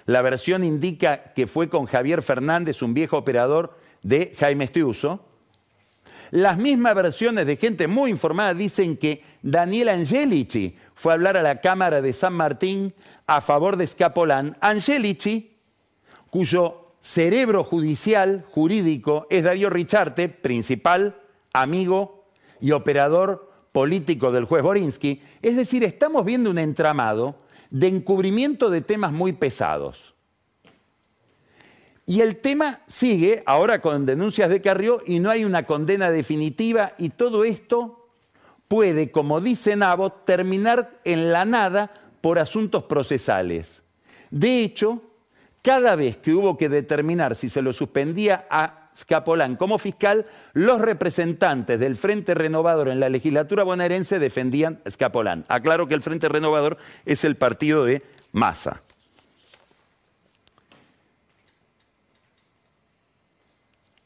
La 0.07 0.23
versión 0.23 0.65
indica 0.65 1.33
que 1.35 1.47
fue 1.47 1.69
con 1.69 1.87
Javier 1.87 2.23
Fernández, 2.23 2.83
un 2.83 2.95
viejo 2.95 3.19
operador 3.19 3.77
de 4.03 4.35
Jaime 4.39 4.65
Estiuso. 4.65 5.27
Las 6.31 6.59
mismas 6.59 6.95
versiones 6.95 7.45
de 7.47 7.57
gente 7.57 7.89
muy 7.89 8.11
informada 8.11 8.55
dicen 8.55 8.97
que 8.97 9.25
Daniel 9.43 9.89
Angelici 9.89 10.77
fue 10.95 11.13
a 11.13 11.15
hablar 11.15 11.37
a 11.37 11.43
la 11.43 11.61
Cámara 11.61 12.01
de 12.01 12.13
San 12.13 12.35
Martín 12.35 12.95
a 13.27 13.41
favor 13.41 13.77
de 13.77 13.85
Escapolán. 13.85 14.57
Angelici, 14.61 15.57
cuyo 16.31 16.93
cerebro 17.03 17.65
judicial, 17.65 18.45
jurídico, 18.51 19.27
es 19.29 19.43
Darío 19.43 19.71
Richarte, 19.71 20.29
principal, 20.29 21.21
amigo 21.53 22.27
y 22.61 22.73
operador 22.73 23.50
político 23.73 24.33
del 24.33 24.45
juez 24.45 24.63
Borinsky. 24.63 25.23
Es 25.43 25.57
decir, 25.57 25.85
estamos 25.85 26.25
viendo 26.25 26.51
un 26.51 26.59
entramado 26.59 27.37
de 27.71 27.89
encubrimiento 27.89 28.71
de 28.71 28.81
temas 28.81 29.13
muy 29.13 29.33
pesados. 29.33 30.15
Y 32.07 32.23
el 32.23 32.37
tema 32.37 32.81
sigue 32.89 33.43
ahora 33.47 33.81
con 33.81 34.05
denuncias 34.05 34.51
de 34.51 34.61
Carrió 34.61 35.01
y 35.07 35.21
no 35.21 35.31
hay 35.31 35.45
una 35.45 35.65
condena 35.65 36.11
definitiva 36.11 36.95
y 36.99 37.11
todo 37.11 37.45
esto 37.45 38.09
puede, 38.67 39.13
como 39.13 39.41
dice 39.41 39.77
Nabo, 39.77 40.11
terminar 40.11 41.01
en 41.05 41.31
la 41.31 41.45
nada 41.45 41.93
por 42.21 42.39
asuntos 42.39 42.85
procesales. 42.85 43.83
De 44.31 44.63
hecho, 44.63 45.03
cada 45.63 45.95
vez 45.95 46.17
que 46.17 46.33
hubo 46.33 46.57
que 46.57 46.69
determinar 46.69 47.37
si 47.37 47.49
se 47.49 47.63
lo 47.63 47.73
suspendía 47.73 48.47
a 48.51 48.80
Scapolán 49.01 49.57
como 49.57 49.79
fiscal, 49.79 50.27
los 50.53 50.81
representantes 50.81 51.81
del 51.81 51.97
Frente 51.97 52.35
Renovador 52.35 52.89
en 52.89 53.01
la 53.01 53.09
legislatura 53.09 53.65
bonaerense 53.65 54.19
defendían 54.19 54.81
a. 54.85 55.47
Aclaro 55.49 55.89
que 55.89 55.95
el 55.95 56.03
Frente 56.03 56.29
Renovador 56.29 56.77
es 57.07 57.25
el 57.25 57.37
partido 57.37 57.85
de 57.85 58.03
Massa. 58.33 58.83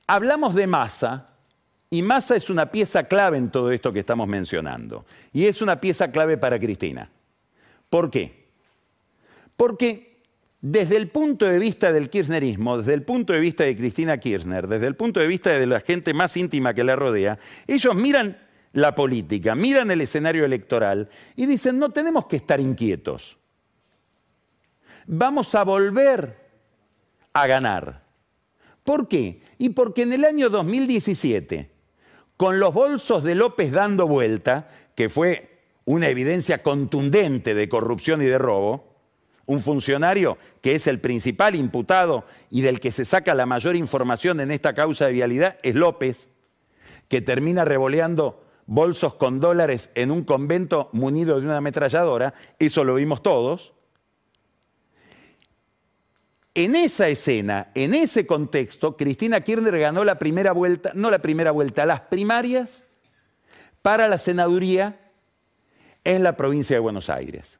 Hablamos 0.06 0.54
de 0.54 0.66
Massa 0.66 1.30
y 1.90 2.02
Massa 2.02 2.36
es 2.36 2.48
una 2.50 2.70
pieza 2.70 3.04
clave 3.04 3.38
en 3.38 3.50
todo 3.50 3.72
esto 3.72 3.92
que 3.92 4.00
estamos 4.00 4.28
mencionando. 4.28 5.06
Y 5.32 5.46
es 5.46 5.60
una 5.60 5.80
pieza 5.80 6.12
clave 6.12 6.36
para 6.36 6.60
Cristina. 6.60 7.10
¿Por 7.90 8.10
qué? 8.10 8.44
Porque 9.56 10.13
desde 10.66 10.96
el 10.96 11.08
punto 11.08 11.44
de 11.44 11.58
vista 11.58 11.92
del 11.92 12.08
kirchnerismo, 12.08 12.78
desde 12.78 12.94
el 12.94 13.02
punto 13.02 13.34
de 13.34 13.38
vista 13.38 13.64
de 13.64 13.76
Cristina 13.76 14.16
Kirchner, 14.16 14.66
desde 14.66 14.86
el 14.86 14.96
punto 14.96 15.20
de 15.20 15.26
vista 15.26 15.50
de 15.50 15.66
la 15.66 15.80
gente 15.80 16.14
más 16.14 16.38
íntima 16.38 16.72
que 16.72 16.82
la 16.82 16.96
rodea, 16.96 17.38
ellos 17.66 17.94
miran 17.94 18.38
la 18.72 18.94
política, 18.94 19.54
miran 19.54 19.90
el 19.90 20.00
escenario 20.00 20.42
electoral 20.42 21.10
y 21.36 21.44
dicen, 21.44 21.78
no 21.78 21.90
tenemos 21.90 22.24
que 22.28 22.36
estar 22.36 22.60
inquietos. 22.60 23.36
Vamos 25.06 25.54
a 25.54 25.64
volver 25.64 26.34
a 27.34 27.46
ganar. 27.46 28.02
¿Por 28.84 29.06
qué? 29.06 29.42
Y 29.58 29.68
porque 29.68 30.04
en 30.04 30.14
el 30.14 30.24
año 30.24 30.48
2017, 30.48 31.70
con 32.38 32.58
los 32.58 32.72
bolsos 32.72 33.22
de 33.22 33.34
López 33.34 33.70
dando 33.70 34.08
vuelta, 34.08 34.70
que 34.94 35.10
fue 35.10 35.60
una 35.84 36.08
evidencia 36.08 36.62
contundente 36.62 37.54
de 37.54 37.68
corrupción 37.68 38.22
y 38.22 38.24
de 38.24 38.38
robo, 38.38 38.93
un 39.46 39.60
funcionario 39.60 40.38
que 40.60 40.74
es 40.74 40.86
el 40.86 41.00
principal 41.00 41.54
imputado 41.54 42.24
y 42.50 42.62
del 42.62 42.80
que 42.80 42.92
se 42.92 43.04
saca 43.04 43.34
la 43.34 43.46
mayor 43.46 43.76
información 43.76 44.40
en 44.40 44.50
esta 44.50 44.74
causa 44.74 45.06
de 45.06 45.12
vialidad 45.12 45.58
es 45.62 45.74
López, 45.74 46.28
que 47.08 47.20
termina 47.20 47.64
revoleando 47.64 48.44
bolsos 48.66 49.14
con 49.14 49.40
dólares 49.40 49.90
en 49.94 50.10
un 50.10 50.24
convento 50.24 50.88
munido 50.92 51.38
de 51.38 51.46
una 51.46 51.58
ametralladora, 51.58 52.34
eso 52.58 52.84
lo 52.84 52.94
vimos 52.94 53.22
todos. 53.22 53.72
En 56.54 56.76
esa 56.76 57.08
escena, 57.08 57.72
en 57.74 57.94
ese 57.94 58.26
contexto, 58.26 58.96
Cristina 58.96 59.40
Kirchner 59.40 59.78
ganó 59.78 60.04
la 60.04 60.18
primera 60.18 60.52
vuelta, 60.52 60.92
no 60.94 61.10
la 61.10 61.18
primera 61.18 61.50
vuelta, 61.50 61.84
las 61.84 62.02
primarias 62.02 62.84
para 63.82 64.08
la 64.08 64.18
senaduría 64.18 65.00
en 66.04 66.22
la 66.22 66.36
provincia 66.36 66.76
de 66.76 66.80
Buenos 66.80 67.10
Aires. 67.10 67.58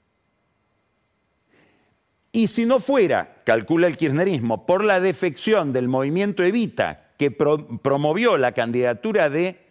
Y 2.35 2.49
si 2.49 2.67
no 2.67 2.81
fuera, 2.81 3.43
calcula 3.45 3.87
el 3.87 3.97
kirchnerismo, 3.97 4.67
por 4.67 4.83
la 4.83 4.99
defección 4.99 5.73
del 5.73 5.87
movimiento 5.87 6.43
Evita, 6.43 7.13
que 7.17 7.31
promovió 7.31 8.37
la 8.37 8.51
candidatura 8.51 9.31
de 9.31 9.65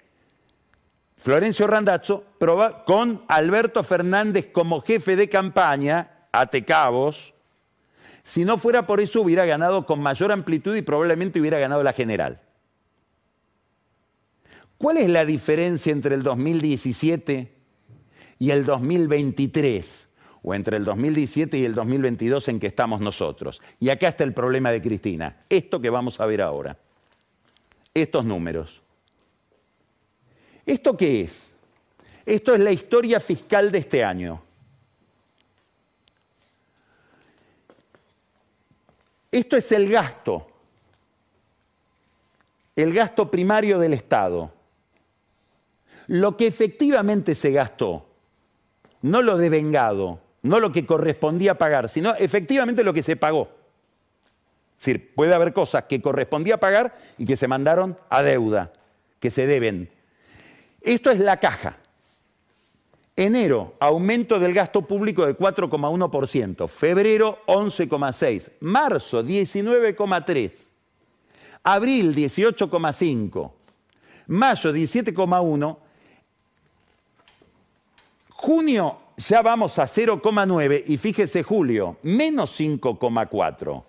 Florencio 1.17 1.67
Randazzo, 1.67 2.23
con 2.85 3.25
Alberto 3.27 3.83
Fernández 3.83 4.47
como 4.53 4.79
jefe 4.79 5.17
de 5.17 5.27
campaña, 5.27 6.27
ate 6.31 6.63
cabos, 6.63 7.33
Si 8.23 8.45
no 8.45 8.57
fuera 8.57 8.87
por 8.87 9.01
eso, 9.01 9.21
hubiera 9.21 9.45
ganado 9.45 9.85
con 9.85 10.01
mayor 10.01 10.31
amplitud 10.31 10.73
y 10.77 10.81
probablemente 10.81 11.41
hubiera 11.41 11.59
ganado 11.59 11.83
la 11.83 11.91
general. 11.91 12.39
¿Cuál 14.77 14.95
es 14.99 15.09
la 15.09 15.25
diferencia 15.25 15.91
entre 15.91 16.15
el 16.15 16.23
2017 16.23 17.53
y 18.39 18.51
el 18.51 18.63
2023? 18.63 20.12
O 20.43 20.53
entre 20.53 20.77
el 20.77 20.85
2017 20.85 21.57
y 21.57 21.65
el 21.65 21.73
2022 21.73 22.47
en 22.49 22.59
que 22.59 22.67
estamos 22.67 23.01
nosotros. 23.01 23.61
Y 23.79 23.89
acá 23.89 24.09
está 24.09 24.23
el 24.23 24.33
problema 24.33 24.71
de 24.71 24.81
Cristina. 24.81 25.45
Esto 25.49 25.81
que 25.81 25.89
vamos 25.89 26.19
a 26.19 26.25
ver 26.25 26.41
ahora. 26.41 26.77
Estos 27.93 28.25
números. 28.25 28.81
¿Esto 30.65 30.95
qué 30.95 31.21
es? 31.21 31.53
Esto 32.25 32.53
es 32.53 32.59
la 32.59 32.71
historia 32.71 33.19
fiscal 33.19 33.71
de 33.71 33.79
este 33.79 34.03
año. 34.03 34.41
Esto 39.33 39.57
es 39.57 39.71
el 39.71 39.89
gasto, 39.89 40.45
el 42.75 42.93
gasto 42.93 43.31
primario 43.31 43.79
del 43.79 43.95
Estado. 43.95 44.53
Lo 46.05 46.37
que 46.37 46.45
efectivamente 46.45 47.33
se 47.33 47.51
gastó, 47.51 48.05
no 49.01 49.23
lo 49.23 49.37
devengado, 49.37 50.19
no 50.43 50.59
lo 50.59 50.71
que 50.71 50.85
correspondía 50.85 51.57
pagar, 51.57 51.89
sino 51.89 52.13
efectivamente 52.15 52.83
lo 52.83 52.93
que 52.93 53.01
se 53.01 53.15
pagó. 53.15 53.49
Es 54.77 54.85
decir, 54.85 55.15
puede 55.15 55.33
haber 55.33 55.53
cosas 55.53 55.85
que 55.85 56.01
correspondía 56.01 56.59
pagar 56.59 56.95
y 57.17 57.25
que 57.25 57.37
se 57.37 57.47
mandaron 57.47 57.97
a 58.09 58.21
deuda, 58.21 58.73
que 59.19 59.31
se 59.31 59.47
deben. 59.47 59.89
Esto 60.81 61.09
es 61.09 61.19
la 61.19 61.37
caja. 61.37 61.77
Enero, 63.15 63.75
aumento 63.79 64.39
del 64.39 64.53
gasto 64.53 64.81
público 64.81 65.25
de 65.25 65.37
4,1%. 65.37 66.67
Febrero, 66.67 67.39
11,6%. 67.47 68.53
Marzo, 68.59 69.23
19,3%. 69.23 70.69
Abril, 71.63 72.13
18,5%. 72.13 73.51
Mayo, 74.27 74.73
17,1%. 74.73 75.77
Junio, 78.29 78.97
ya 79.17 79.41
vamos 79.41 79.79
a 79.79 79.83
0,9%. 79.83 80.83
Y 80.87 80.97
fíjese, 80.97 81.43
julio, 81.43 81.97
menos 82.03 82.59
5,4%. 82.59 83.83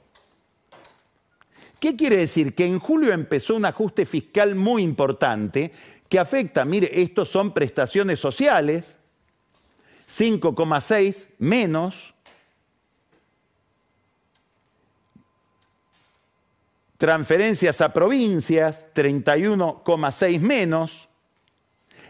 ¿Qué 1.80 1.96
quiere 1.96 2.16
decir? 2.16 2.54
Que 2.54 2.66
en 2.66 2.78
julio 2.78 3.12
empezó 3.12 3.56
un 3.56 3.66
ajuste 3.66 4.06
fiscal 4.06 4.54
muy 4.54 4.82
importante 4.82 5.70
que 6.08 6.18
afecta, 6.18 6.64
mire, 6.64 6.88
estos 7.02 7.28
son 7.28 7.52
prestaciones 7.52 8.20
sociales, 8.20 8.96
5,6 10.08 11.28
menos 11.38 12.14
transferencias 16.96 17.82
a 17.82 17.92
provincias, 17.92 18.86
31,6 18.94 20.40
menos, 20.40 21.08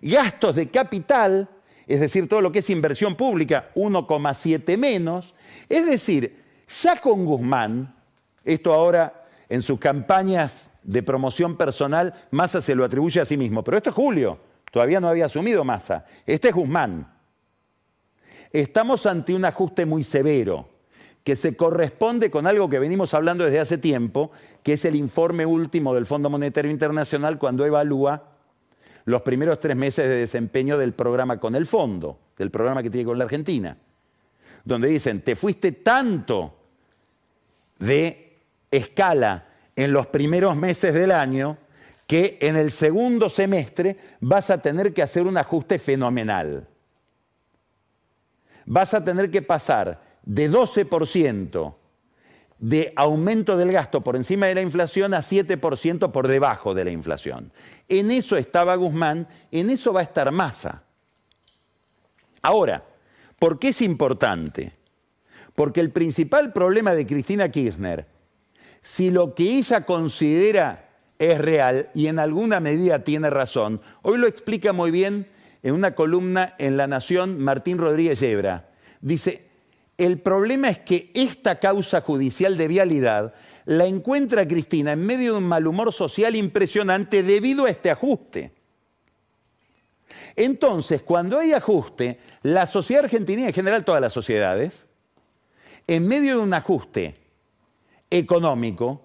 gastos 0.01 0.55
de 0.55 0.69
capital, 0.69 1.49
es 1.87 2.01
decir, 2.01 2.29
todo 2.29 2.41
lo 2.41 2.51
que 2.51 2.61
es 2.61 2.71
inversión 2.71 3.15
pública, 3.15 3.71
1,7 3.75 4.79
menos. 4.79 5.35
Es 5.69 5.87
decir, 5.87 6.43
ya 6.83 6.97
con 6.97 7.25
Guzmán, 7.25 7.95
esto 8.45 8.73
ahora 8.73 9.27
en 9.49 9.63
sus 9.63 9.79
campañas 9.79 10.71
de 10.83 11.03
promoción 11.03 11.57
personal, 11.57 12.15
Massa 12.31 12.63
se 12.63 12.75
lo 12.75 12.85
atribuye 12.85 13.21
a 13.21 13.25
sí 13.25 13.37
mismo, 13.37 13.63
pero 13.63 13.77
esto 13.77 13.91
es 13.91 13.97
Julio, 13.97 14.39
todavía 14.71 15.01
no 15.01 15.09
había 15.09 15.27
asumido 15.27 15.65
Massa, 15.65 16.05
este 16.27 16.49
es 16.49 16.55
Guzmán. 16.55 17.11
Estamos 18.53 19.05
ante 19.07 19.35
un 19.35 19.45
ajuste 19.45 19.85
muy 19.85 20.05
severo 20.05 20.69
que 21.25 21.37
se 21.37 21.57
corresponde 21.57 22.31
con 22.31 22.47
algo 22.47 22.69
que 22.69 22.79
venimos 22.79 23.15
hablando 23.15 23.45
desde 23.45 23.59
hace 23.59 23.79
tiempo, 23.79 24.31
que 24.63 24.75
es 24.75 24.85
el 24.85 24.95
informe 24.95 25.47
último 25.47 25.95
del 25.95 26.07
Fondo 26.07 26.29
Monetario 26.29 26.71
Internacional 26.71 27.39
cuando 27.39 27.65
evalúa 27.65 28.34
los 29.05 29.23
primeros 29.23 29.61
tres 29.61 29.77
meses 29.77 30.09
de 30.09 30.17
desempeño 30.17 30.79
del 30.79 30.95
programa 30.95 31.39
con 31.39 31.55
el 31.55 31.67
fondo, 31.67 32.19
del 32.39 32.51
programa 32.51 32.83
que 32.83 32.91
tiene 32.91 33.07
con 33.07 33.19
la 33.19 33.25
Argentina, 33.25 33.77
donde 34.65 34.89
dicen, 34.89 35.21
te 35.21 35.37
fuiste 35.37 35.73
tanto 35.73 36.57
de 37.79 38.39
escala 38.71 39.47
en 39.77 39.93
los 39.93 40.07
primeros 40.07 40.57
meses 40.57 40.95
del 40.95 41.13
año 41.13 41.59
que 42.07 42.39
en 42.41 42.57
el 42.57 42.71
segundo 42.71 43.29
semestre 43.29 43.97
vas 44.21 44.51
a 44.51 44.61
tener 44.61 44.93
que 44.93 45.03
hacer 45.03 45.27
un 45.27 45.37
ajuste 45.37 45.79
fenomenal. 45.79 46.67
Vas 48.67 48.95
a 48.95 49.05
tener 49.05 49.31
que 49.31 49.43
pasar 49.43 50.03
de 50.23 50.51
12% 50.51 51.75
de 52.65 52.95
aumento 52.97 53.59
del 53.59 53.71
gasto 53.71 54.01
por 54.01 54.17
encima 54.17 54.47
de 54.47 54.55
la 54.55 54.63
inflación 54.63 55.13
a 55.13 55.19
7% 55.19 56.11
por 56.11 56.27
debajo 56.27 56.73
de 56.73 56.85
la 56.85 56.91
inflación. 56.91 57.53
En 57.91 58.11
eso 58.11 58.39
estaba 58.39 58.75
Guzmán, 58.77 59.29
en 59.51 59.69
eso 59.69 59.93
va 59.93 60.01
a 60.01 60.05
estar 60.05 60.33
Massa. 60.33 60.83
Ahora, 62.41 62.83
¿por 63.39 63.59
qué 63.59 63.69
es 63.69 63.83
importante? 63.83 64.73
Porque 65.55 65.83
el 65.83 65.91
principal 65.91 66.55
problema 66.55 66.95
de 66.95 67.07
Cristina 67.07 67.51
Kirchner, 67.51 68.07
si 68.81 69.11
lo 69.11 69.35
que 69.35 69.59
ella 69.59 69.83
considera 69.83 70.89
es 71.19 71.37
real 71.37 71.91
y 71.93 72.07
en 72.07 72.19
alguna 72.19 72.61
medida 72.61 73.01
tiene 73.01 73.29
razón, 73.29 73.83
hoy 74.01 74.17
lo 74.17 74.27
explica 74.27 74.73
muy 74.73 74.91
bien 74.91 75.29
en 75.63 75.75
una 75.75 75.95
columna 75.95 76.55
en 76.57 76.79
La 76.79 76.87
Nación, 76.87 77.45
Martín 77.45 77.77
Rodríguez 77.77 78.21
Yebra. 78.21 78.71
Dice, 79.03 79.51
el 79.99 80.21
problema 80.21 80.69
es 80.69 80.81
que 80.81 81.11
esta 81.15 81.59
causa 81.61 82.01
judicial 82.01 82.57
de 82.57 82.69
vialidad 82.69 83.35
la 83.65 83.87
encuentra 83.87 84.47
Cristina 84.47 84.93
en 84.93 85.07
medio 85.07 85.33
de 85.33 85.39
un 85.39 85.49
malhumor 85.49 85.93
social 85.93 86.37
impresionante 86.37 87.23
debido 87.23 87.65
a 87.65 87.71
este 87.71 87.91
ajuste. 87.91 88.53
Entonces, 90.37 91.03
cuando 91.03 91.39
hay 91.39 91.53
ajuste, 91.53 92.19
la 92.43 92.67
sociedad 92.67 93.05
argentina 93.05 93.47
en 93.47 93.53
general 93.53 93.85
todas 93.85 94.01
las 94.01 94.13
sociedades, 94.13 94.85
en 95.87 96.09
medio 96.09 96.37
de 96.37 96.43
un 96.43 96.55
ajuste 96.55 97.15
económico, 98.11 99.01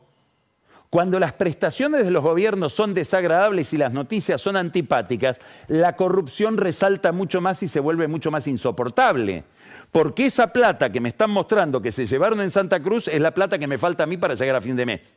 cuando 0.90 1.20
las 1.20 1.34
prestaciones 1.34 2.04
de 2.04 2.12
los 2.12 2.24
gobiernos 2.24 2.74
son 2.74 2.96
desagradables 2.96 3.74
y 3.74 3.78
las 3.78 3.92
noticias 3.92 4.42
son 4.42 4.56
antipáticas, 4.56 5.40
la 5.68 5.96
corrupción 5.96 6.58
resalta 6.58 7.12
mucho 7.12 7.42
más 7.42 7.62
y 7.62 7.68
se 7.68 7.80
vuelve 7.80 8.08
mucho 8.08 8.32
más 8.32 8.48
insoportable. 8.48 9.44
Porque 9.92 10.26
esa 10.26 10.52
plata 10.52 10.92
que 10.92 11.00
me 11.00 11.10
están 11.10 11.30
mostrando 11.30 11.82
que 11.82 11.92
se 11.92 12.08
llevaron 12.08 12.42
en 12.42 12.50
Santa 12.50 12.82
Cruz 12.82 13.08
es 13.08 13.22
la 13.22 13.34
plata 13.34 13.60
que 13.60 13.68
me 13.68 13.78
falta 13.78 14.04
a 14.04 14.08
mí 14.08 14.18
para 14.18 14.34
llegar 14.34 14.56
a 14.56 14.62
fin 14.62 14.76
de 14.76 14.86
mes. 14.86 15.14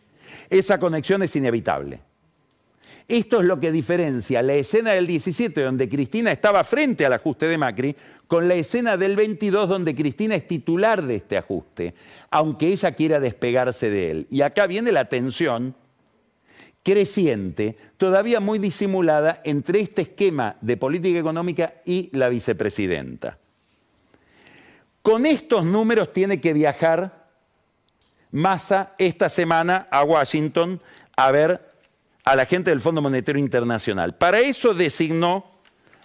Esa 0.51 0.79
conexión 0.79 1.23
es 1.23 1.35
inevitable. 1.37 2.01
Esto 3.09 3.41
es 3.41 3.47
lo 3.47 3.59
que 3.59 3.73
diferencia 3.73 4.43
la 4.43 4.55
escena 4.55 4.93
del 4.93 5.07
17, 5.07 5.61
donde 5.63 5.89
Cristina 5.89 6.33
estaba 6.33 6.65
frente 6.65 7.05
al 7.05 7.13
ajuste 7.13 7.47
de 7.47 7.59
Macri, 7.59 7.97
con 8.27 8.49
la 8.49 8.55
escena 8.55 8.97
del 8.97 9.17
22, 9.17 9.69
donde 9.69 9.95
Cristina 9.95 10.35
es 10.35 10.47
titular 10.47 11.03
de 11.03 11.17
este 11.17 11.37
ajuste, 11.37 11.95
aunque 12.31 12.69
ella 12.69 12.93
quiera 12.93 13.21
despegarse 13.21 13.91
de 13.91 14.11
él. 14.11 14.27
Y 14.31 14.43
acá 14.43 14.67
viene 14.67 14.93
la 14.93 15.07
tensión 15.07 15.75
creciente, 16.83 17.77
todavía 17.97 18.41
muy 18.41 18.59
disimulada, 18.59 19.41
entre 19.45 19.81
este 19.81 20.03
esquema 20.03 20.57
de 20.61 20.77
política 20.77 21.19
económica 21.19 21.75
y 21.85 22.11
la 22.17 22.29
vicepresidenta. 22.29 23.39
Con 25.03 25.27
estos 25.27 25.65
números 25.65 26.13
tiene 26.13 26.41
que 26.41 26.53
viajar 26.53 27.23
Massa 28.31 28.95
esta 28.97 29.29
semana 29.29 29.87
a 29.91 30.05
Washington 30.05 30.81
a 31.17 31.31
ver 31.31 31.72
a 32.25 32.37
la 32.37 32.47
gente 32.47 32.71
del 32.71 32.81
Fondo 32.81 33.03
Monetario 33.03 33.41
Internacional. 33.41 34.15
Para 34.15 34.41
eso 34.41 34.75
designó 34.75 35.45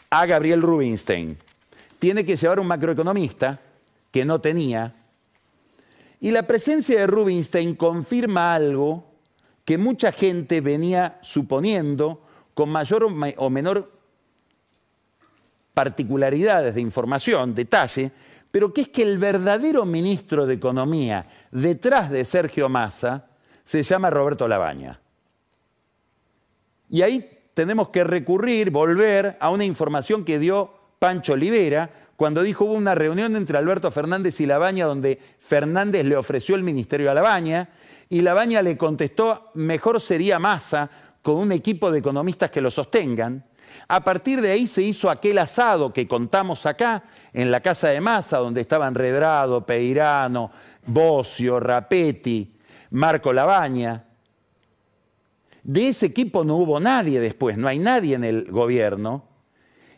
a 0.09 0.25
Gabriel 0.25 0.61
Rubinstein. 0.61 1.37
Tiene 1.99 2.25
que 2.25 2.35
llevar 2.35 2.59
un 2.59 2.67
macroeconomista 2.67 3.59
que 4.11 4.25
no 4.25 4.41
tenía. 4.41 4.93
Y 6.19 6.31
la 6.31 6.43
presencia 6.43 6.99
de 6.99 7.07
Rubinstein 7.07 7.75
confirma 7.75 8.55
algo 8.55 9.05
que 9.63 9.77
mucha 9.77 10.11
gente 10.11 10.61
venía 10.61 11.19
suponiendo 11.21 12.23
con 12.53 12.69
mayor 12.69 13.07
o 13.37 13.49
menor 13.49 13.91
particularidades 15.73 16.73
de 16.73 16.81
información, 16.81 17.53
detalle, 17.53 18.11
pero 18.49 18.73
que 18.73 18.81
es 18.81 18.87
que 18.87 19.03
el 19.03 19.19
verdadero 19.19 19.85
ministro 19.85 20.47
de 20.47 20.55
Economía 20.55 21.27
detrás 21.51 22.09
de 22.09 22.25
Sergio 22.25 22.69
Massa 22.69 23.27
se 23.63 23.83
llama 23.83 24.09
Roberto 24.09 24.47
Labaña. 24.47 24.99
Y 26.89 27.01
ahí 27.01 27.29
tenemos 27.53 27.89
que 27.89 28.03
recurrir, 28.03 28.71
volver 28.71 29.37
a 29.39 29.49
una 29.49 29.65
información 29.65 30.23
que 30.23 30.39
dio 30.39 30.71
Pancho 30.99 31.33
Olivera 31.33 31.89
cuando 32.15 32.41
dijo 32.41 32.65
hubo 32.65 32.73
una 32.73 32.95
reunión 32.95 33.35
entre 33.35 33.57
Alberto 33.57 33.91
Fernández 33.91 34.39
y 34.41 34.47
Labaña 34.47 34.87
donde 34.87 35.19
Fernández 35.39 36.03
le 36.05 36.17
ofreció 36.17 36.55
el 36.55 36.63
ministerio 36.63 37.11
a 37.11 37.13
Labaña 37.13 37.69
y 38.09 38.21
Labaña 38.21 38.61
le 38.61 38.77
contestó, 38.77 39.51
mejor 39.53 40.01
sería 40.01 40.39
Massa 40.39 40.89
con 41.21 41.35
un 41.35 41.51
equipo 41.51 41.91
de 41.91 41.99
economistas 41.99 42.49
que 42.49 42.61
lo 42.61 42.71
sostengan. 42.71 43.45
A 43.89 44.03
partir 44.03 44.41
de 44.41 44.51
ahí 44.51 44.65
se 44.65 44.81
hizo 44.81 45.09
aquel 45.09 45.37
asado 45.37 45.93
que 45.93 46.07
contamos 46.07 46.65
acá, 46.65 47.03
en 47.33 47.51
la 47.51 47.59
casa 47.59 47.89
de 47.89 48.01
Massa, 48.01 48.37
donde 48.37 48.61
estaban 48.61 48.95
Redrado, 48.95 49.65
Peirano, 49.65 50.49
Bocio, 50.85 51.59
Rapetti, 51.59 52.55
Marco 52.91 53.31
Labaña. 53.31 54.06
De 55.67 55.89
ese 55.89 56.05
equipo 56.05 56.45
no 56.45 56.55
hubo 56.55 56.79
nadie 56.79 57.19
después, 57.19 57.57
no 57.57 57.67
hay 57.67 57.77
nadie 57.77 58.15
en 58.15 58.23
el 58.23 58.49
gobierno. 58.49 59.25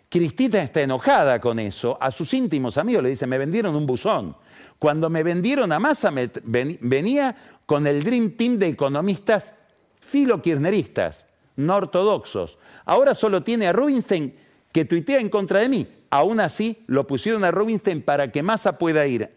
Cristina 0.09 0.63
está 0.63 0.81
enojada 0.81 1.39
con 1.39 1.59
eso. 1.59 1.95
A 2.01 2.11
sus 2.11 2.33
íntimos 2.33 2.79
amigos 2.79 3.03
le 3.03 3.11
dice, 3.11 3.27
me 3.27 3.37
vendieron 3.37 3.75
un 3.75 3.85
buzón. 3.85 4.35
Cuando 4.79 5.11
me 5.11 5.21
vendieron 5.21 5.71
a 5.71 5.77
Massa 5.77 6.11
venía 6.41 7.35
con 7.67 7.85
el 7.85 8.03
Dream 8.03 8.31
Team 8.31 8.57
de 8.57 8.65
economistas 8.65 9.53
filo-kirchneristas, 10.01 11.27
no 11.57 11.75
ortodoxos. 11.75 12.57
Ahora 12.85 13.13
solo 13.13 13.43
tiene 13.43 13.67
a 13.67 13.71
Rubinstein 13.71 14.35
que 14.71 14.85
tuitea 14.85 15.19
en 15.19 15.29
contra 15.29 15.59
de 15.59 15.69
mí. 15.69 15.87
Aún 16.09 16.39
así, 16.39 16.83
lo 16.87 17.05
pusieron 17.05 17.43
a 17.43 17.51
Rubinstein 17.51 18.01
para 18.01 18.31
que 18.31 18.41
Massa 18.41 18.79
pueda 18.79 19.05
ir 19.05 19.29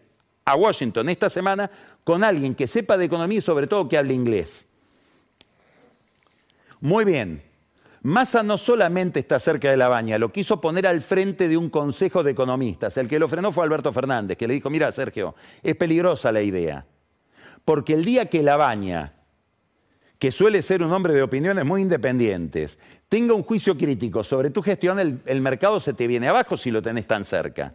a 0.45 0.55
Washington 0.55 1.09
esta 1.09 1.29
semana 1.29 1.69
con 2.03 2.23
alguien 2.23 2.55
que 2.55 2.65
sepa 2.65 2.97
de 2.97 3.05
economía 3.05 3.37
y 3.37 3.41
sobre 3.41 3.67
todo 3.67 3.87
que 3.87 3.99
hable 3.99 4.15
inglés. 4.15 4.72
Muy 6.83 7.05
bien. 7.05 7.41
Massa 8.01 8.43
no 8.43 8.57
solamente 8.57 9.21
está 9.21 9.39
cerca 9.39 9.71
de 9.71 9.77
la 9.77 9.87
baña, 9.87 10.17
lo 10.17 10.33
quiso 10.33 10.59
poner 10.59 10.85
al 10.85 11.01
frente 11.01 11.47
de 11.47 11.55
un 11.55 11.69
consejo 11.69 12.23
de 12.23 12.31
economistas. 12.31 12.97
El 12.97 13.07
que 13.07 13.19
lo 13.19 13.29
frenó 13.29 13.53
fue 13.53 13.63
Alberto 13.63 13.93
Fernández, 13.93 14.37
que 14.37 14.49
le 14.49 14.55
dijo, 14.55 14.69
mira 14.69 14.91
Sergio, 14.91 15.33
es 15.63 15.77
peligrosa 15.77 16.33
la 16.33 16.41
idea. 16.41 16.85
Porque 17.63 17.93
el 17.93 18.03
día 18.03 18.25
que 18.25 18.43
la 18.43 18.57
baña, 18.57 19.13
que 20.19 20.33
suele 20.33 20.61
ser 20.61 20.83
un 20.83 20.91
hombre 20.91 21.13
de 21.13 21.21
opiniones 21.21 21.63
muy 21.63 21.81
independientes, 21.81 22.77
tenga 23.07 23.33
un 23.33 23.43
juicio 23.43 23.77
crítico 23.77 24.21
sobre 24.21 24.49
tu 24.49 24.61
gestión, 24.61 24.99
el, 24.99 25.21
el 25.25 25.39
mercado 25.39 25.79
se 25.79 25.93
te 25.93 26.05
viene 26.05 26.27
abajo 26.27 26.57
si 26.57 26.69
lo 26.69 26.81
tenés 26.81 27.07
tan 27.07 27.23
cerca 27.23 27.73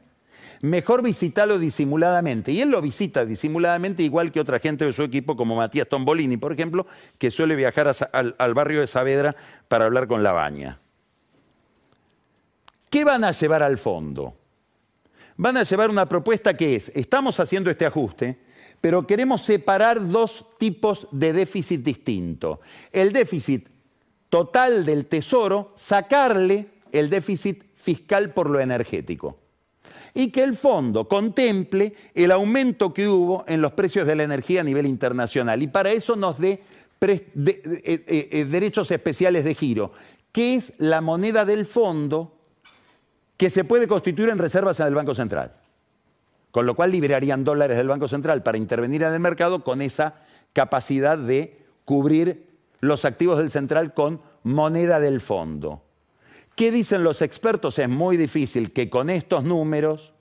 mejor 0.62 1.02
visitarlo 1.02 1.58
disimuladamente. 1.58 2.52
Y 2.52 2.60
él 2.60 2.70
lo 2.70 2.80
visita 2.80 3.24
disimuladamente 3.24 4.02
igual 4.02 4.32
que 4.32 4.40
otra 4.40 4.58
gente 4.58 4.84
de 4.84 4.92
su 4.92 5.02
equipo, 5.02 5.36
como 5.36 5.56
Matías 5.56 5.88
Tombolini, 5.88 6.36
por 6.36 6.52
ejemplo, 6.52 6.86
que 7.18 7.30
suele 7.30 7.56
viajar 7.56 7.92
al, 8.12 8.54
barrio 8.54 8.80
de 8.80 8.86
Saavedra 8.86 9.34
para 9.68 9.86
hablar 9.86 10.08
con 10.08 10.22
la 10.22 10.32
baña. 10.32 10.78
¿Qué 12.90 13.04
van 13.04 13.24
a 13.24 13.32
llevar 13.32 13.62
al 13.62 13.78
fondo? 13.78 14.34
Van 15.36 15.56
a 15.56 15.62
llevar 15.62 15.90
una 15.90 16.08
propuesta 16.08 16.56
que 16.56 16.76
es, 16.76 16.90
estamos 16.94 17.38
haciendo 17.38 17.70
este 17.70 17.86
ajuste, 17.86 18.38
pero 18.80 19.06
queremos 19.06 19.42
separar 19.42 20.08
dos 20.08 20.46
tipos 20.58 21.06
de 21.12 21.32
déficit 21.32 21.82
distinto. 21.82 22.60
El 22.92 23.12
déficit 23.12 23.68
total 24.28 24.84
del 24.84 25.06
tesoro, 25.06 25.72
sacarle 25.76 26.68
el 26.90 27.10
déficit 27.10 27.64
fiscal 27.76 28.32
por 28.32 28.50
lo 28.50 28.60
energético 28.60 29.38
y 30.14 30.30
que 30.30 30.42
el 30.42 30.56
fondo 30.56 31.08
contemple 31.08 31.94
el 32.14 32.30
aumento 32.30 32.92
que 32.92 33.08
hubo 33.08 33.44
en 33.46 33.60
los 33.60 33.72
precios 33.72 34.06
de 34.06 34.16
la 34.16 34.24
energía 34.24 34.60
a 34.60 34.64
nivel 34.64 34.86
internacional 34.86 35.62
y 35.62 35.66
para 35.68 35.90
eso 35.90 36.16
nos 36.16 36.38
dé 36.38 36.60
eh, 37.00 37.30
eh, 37.34 38.28
eh, 38.32 38.44
derechos 38.44 38.90
especiales 38.90 39.44
de 39.44 39.54
giro, 39.54 39.92
que 40.32 40.54
es 40.54 40.72
la 40.78 41.00
moneda 41.00 41.44
del 41.44 41.64
fondo 41.64 42.34
que 43.36 43.50
se 43.50 43.64
puede 43.64 43.86
constituir 43.86 44.30
en 44.30 44.38
reservas 44.38 44.80
en 44.80 44.88
el 44.88 44.94
Banco 44.94 45.14
Central. 45.14 45.52
Con 46.50 46.66
lo 46.66 46.74
cual 46.74 46.90
liberarían 46.90 47.44
dólares 47.44 47.76
del 47.76 47.86
Banco 47.86 48.08
Central 48.08 48.42
para 48.42 48.58
intervenir 48.58 49.04
en 49.04 49.12
el 49.12 49.20
mercado 49.20 49.62
con 49.62 49.80
esa 49.80 50.16
capacidad 50.52 51.16
de 51.16 51.62
cubrir 51.84 52.48
los 52.80 53.04
activos 53.04 53.38
del 53.38 53.50
central 53.50 53.94
con 53.94 54.20
moneda 54.42 54.98
del 54.98 55.20
fondo. 55.20 55.82
¿Qué 56.58 56.72
dicen 56.72 57.04
los 57.04 57.22
expertos? 57.22 57.78
Es 57.78 57.88
muy 57.88 58.16
difícil 58.16 58.72
que 58.72 58.90
con 58.90 59.10
estos 59.10 59.44
números, 59.44 60.12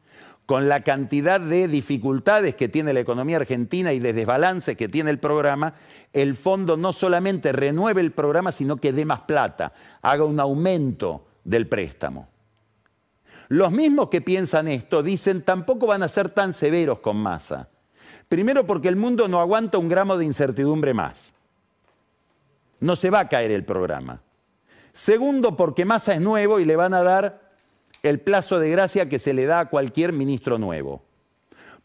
con 0.45 0.69
la 0.69 0.83
cantidad 0.83 1.41
de 1.41 1.67
dificultades 1.67 2.53
que 2.53 2.69
tiene 2.69 2.93
la 2.93 2.99
economía 2.99 3.37
argentina 3.37 3.91
y 3.91 3.97
de 3.97 4.13
desbalance 4.13 4.75
que 4.75 4.87
tiene 4.87 5.09
el 5.09 5.17
programa, 5.17 5.73
el 6.13 6.35
fondo 6.35 6.77
no 6.77 6.93
solamente 6.93 7.53
renueve 7.53 8.01
el 8.01 8.11
programa, 8.11 8.51
sino 8.51 8.77
que 8.77 8.93
dé 8.93 9.03
más 9.03 9.21
plata, 9.21 9.73
haga 10.03 10.25
un 10.25 10.39
aumento 10.39 11.25
del 11.43 11.65
préstamo. 11.67 12.27
Los 13.47 13.71
mismos 13.71 14.09
que 14.09 14.21
piensan 14.21 14.67
esto 14.67 15.01
dicen 15.01 15.41
tampoco 15.41 15.87
van 15.87 16.03
a 16.03 16.07
ser 16.07 16.29
tan 16.29 16.53
severos 16.53 16.99
con 16.99 17.17
masa. 17.17 17.67
Primero 18.29 18.63
porque 18.67 18.89
el 18.89 18.95
mundo 18.95 19.27
no 19.27 19.41
aguanta 19.41 19.79
un 19.79 19.89
gramo 19.89 20.15
de 20.15 20.25
incertidumbre 20.25 20.93
más. 20.93 21.33
No 22.79 22.95
se 22.95 23.09
va 23.09 23.21
a 23.21 23.27
caer 23.27 23.49
el 23.49 23.65
programa. 23.65 24.21
Segundo, 24.97 25.55
porque 25.55 25.85
Massa 25.85 26.15
es 26.15 26.21
nuevo 26.21 26.59
y 26.59 26.65
le 26.65 26.75
van 26.75 26.95
a 26.95 27.03
dar 27.03 27.51
el 28.01 28.19
plazo 28.19 28.59
de 28.59 28.71
gracia 28.71 29.07
que 29.07 29.19
se 29.19 29.31
le 29.31 29.45
da 29.45 29.59
a 29.59 29.69
cualquier 29.69 30.11
ministro 30.11 30.57
nuevo. 30.57 31.03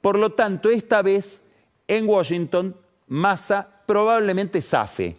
Por 0.01 0.19
lo 0.19 0.33
tanto, 0.33 0.71
esta 0.71 1.03
vez 1.03 1.43
en 1.89 2.09
Washington, 2.09 2.75
Massa 3.09 3.69
probablemente 3.85 4.63
zafe. 4.63 5.19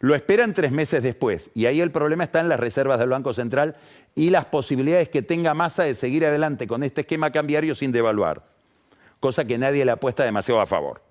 Lo 0.00 0.16
esperan 0.16 0.52
tres 0.52 0.72
meses 0.72 1.00
después. 1.00 1.52
Y 1.54 1.66
ahí 1.66 1.80
el 1.80 1.92
problema 1.92 2.24
está 2.24 2.40
en 2.40 2.48
las 2.48 2.58
reservas 2.58 2.98
del 2.98 3.10
Banco 3.10 3.32
Central 3.32 3.76
y 4.16 4.30
las 4.30 4.46
posibilidades 4.46 5.08
que 5.08 5.22
tenga 5.22 5.54
Massa 5.54 5.84
de 5.84 5.94
seguir 5.94 6.26
adelante 6.26 6.66
con 6.66 6.82
este 6.82 7.02
esquema 7.02 7.30
cambiario 7.30 7.76
sin 7.76 7.92
devaluar. 7.92 8.42
Cosa 9.20 9.44
que 9.44 9.58
nadie 9.58 9.84
le 9.84 9.92
apuesta 9.92 10.24
demasiado 10.24 10.60
a 10.60 10.66
favor. 10.66 11.07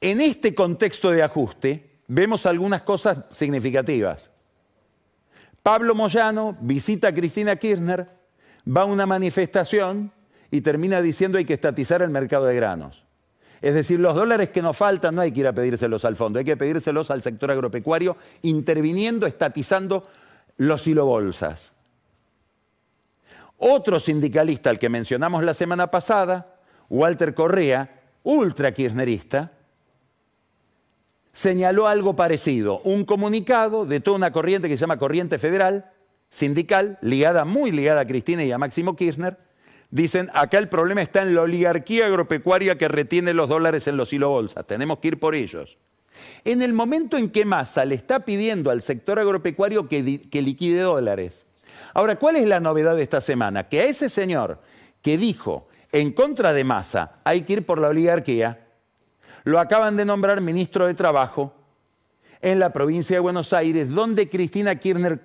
En 0.00 0.20
este 0.20 0.54
contexto 0.54 1.10
de 1.10 1.22
ajuste 1.22 2.00
vemos 2.08 2.46
algunas 2.46 2.82
cosas 2.82 3.18
significativas. 3.30 4.30
Pablo 5.62 5.94
Moyano 5.94 6.56
visita 6.60 7.08
a 7.08 7.14
Cristina 7.14 7.56
Kirchner, 7.56 8.08
va 8.66 8.82
a 8.82 8.86
una 8.86 9.04
manifestación 9.04 10.10
y 10.50 10.62
termina 10.62 11.02
diciendo 11.02 11.36
hay 11.36 11.44
que 11.44 11.54
estatizar 11.54 12.00
el 12.00 12.10
mercado 12.10 12.46
de 12.46 12.56
granos. 12.56 13.04
Es 13.60 13.74
decir, 13.74 14.00
los 14.00 14.14
dólares 14.14 14.48
que 14.48 14.62
nos 14.62 14.74
faltan 14.74 15.14
no 15.14 15.20
hay 15.20 15.32
que 15.32 15.40
ir 15.40 15.46
a 15.46 15.52
pedírselos 15.52 16.06
al 16.06 16.16
fondo, 16.16 16.38
hay 16.38 16.46
que 16.46 16.56
pedírselos 16.56 17.10
al 17.10 17.20
sector 17.20 17.50
agropecuario, 17.50 18.16
interviniendo, 18.40 19.26
estatizando 19.26 20.08
los 20.56 20.80
silobolsas. 20.82 21.72
Otro 23.58 24.00
sindicalista, 24.00 24.70
al 24.70 24.78
que 24.78 24.88
mencionamos 24.88 25.44
la 25.44 25.52
semana 25.52 25.90
pasada, 25.90 26.56
Walter 26.88 27.34
Correa, 27.34 28.00
ultra 28.22 28.72
kirchnerista, 28.72 29.52
señaló 31.32 31.86
algo 31.86 32.16
parecido, 32.16 32.80
un 32.84 33.04
comunicado 33.04 33.86
de 33.86 34.00
toda 34.00 34.16
una 34.16 34.32
corriente 34.32 34.68
que 34.68 34.76
se 34.76 34.82
llama 34.82 34.98
Corriente 34.98 35.38
Federal, 35.38 35.90
sindical, 36.28 36.98
ligada, 37.02 37.44
muy 37.44 37.70
ligada 37.70 38.02
a 38.02 38.06
Cristina 38.06 38.44
y 38.44 38.52
a 38.52 38.58
Máximo 38.58 38.96
Kirchner, 38.96 39.38
dicen, 39.90 40.30
acá 40.34 40.58
el 40.58 40.68
problema 40.68 41.02
está 41.02 41.22
en 41.22 41.34
la 41.34 41.42
oligarquía 41.42 42.06
agropecuaria 42.06 42.78
que 42.78 42.88
retiene 42.88 43.34
los 43.34 43.48
dólares 43.48 43.86
en 43.86 43.96
los 43.96 44.12
hilo 44.12 44.30
bolsas, 44.30 44.66
tenemos 44.66 44.98
que 44.98 45.08
ir 45.08 45.20
por 45.20 45.34
ellos. 45.34 45.78
En 46.44 46.62
el 46.62 46.72
momento 46.72 47.16
en 47.16 47.30
que 47.30 47.44
Massa 47.44 47.84
le 47.84 47.94
está 47.94 48.24
pidiendo 48.24 48.70
al 48.70 48.82
sector 48.82 49.18
agropecuario 49.18 49.88
que, 49.88 50.28
que 50.28 50.42
liquide 50.42 50.80
dólares. 50.80 51.46
Ahora, 51.94 52.16
¿cuál 52.16 52.36
es 52.36 52.48
la 52.48 52.60
novedad 52.60 52.96
de 52.96 53.02
esta 53.02 53.20
semana? 53.20 53.68
Que 53.68 53.80
a 53.80 53.84
ese 53.84 54.10
señor 54.10 54.60
que 55.02 55.16
dijo 55.16 55.68
en 55.92 56.12
contra 56.12 56.52
de 56.52 56.64
Massa 56.64 57.12
hay 57.24 57.42
que 57.42 57.54
ir 57.54 57.66
por 57.66 57.80
la 57.80 57.88
oligarquía, 57.88 58.66
lo 59.44 59.58
acaban 59.58 59.96
de 59.96 60.04
nombrar 60.04 60.40
ministro 60.40 60.86
de 60.86 60.94
Trabajo 60.94 61.54
en 62.42 62.58
la 62.58 62.72
provincia 62.72 63.16
de 63.16 63.20
Buenos 63.20 63.52
Aires, 63.52 63.90
donde 63.90 64.28
Cristina 64.28 64.76
Kirchner 64.76 65.20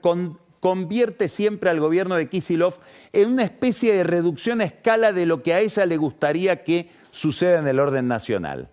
convierte 0.59 1.29
siempre 1.29 1.69
al 1.69 1.79
gobierno 1.79 2.15
de 2.15 2.27
Kisilov 2.27 2.75
en 3.13 3.33
una 3.33 3.43
especie 3.43 3.93
de 3.93 4.03
reducción 4.03 4.61
a 4.61 4.65
escala 4.65 5.11
de 5.11 5.25
lo 5.25 5.43
que 5.43 5.53
a 5.53 5.59
ella 5.59 5.85
le 5.85 5.97
gustaría 5.97 6.63
que 6.63 6.89
suceda 7.11 7.59
en 7.59 7.67
el 7.67 7.79
orden 7.79 8.07
nacional. 8.07 8.69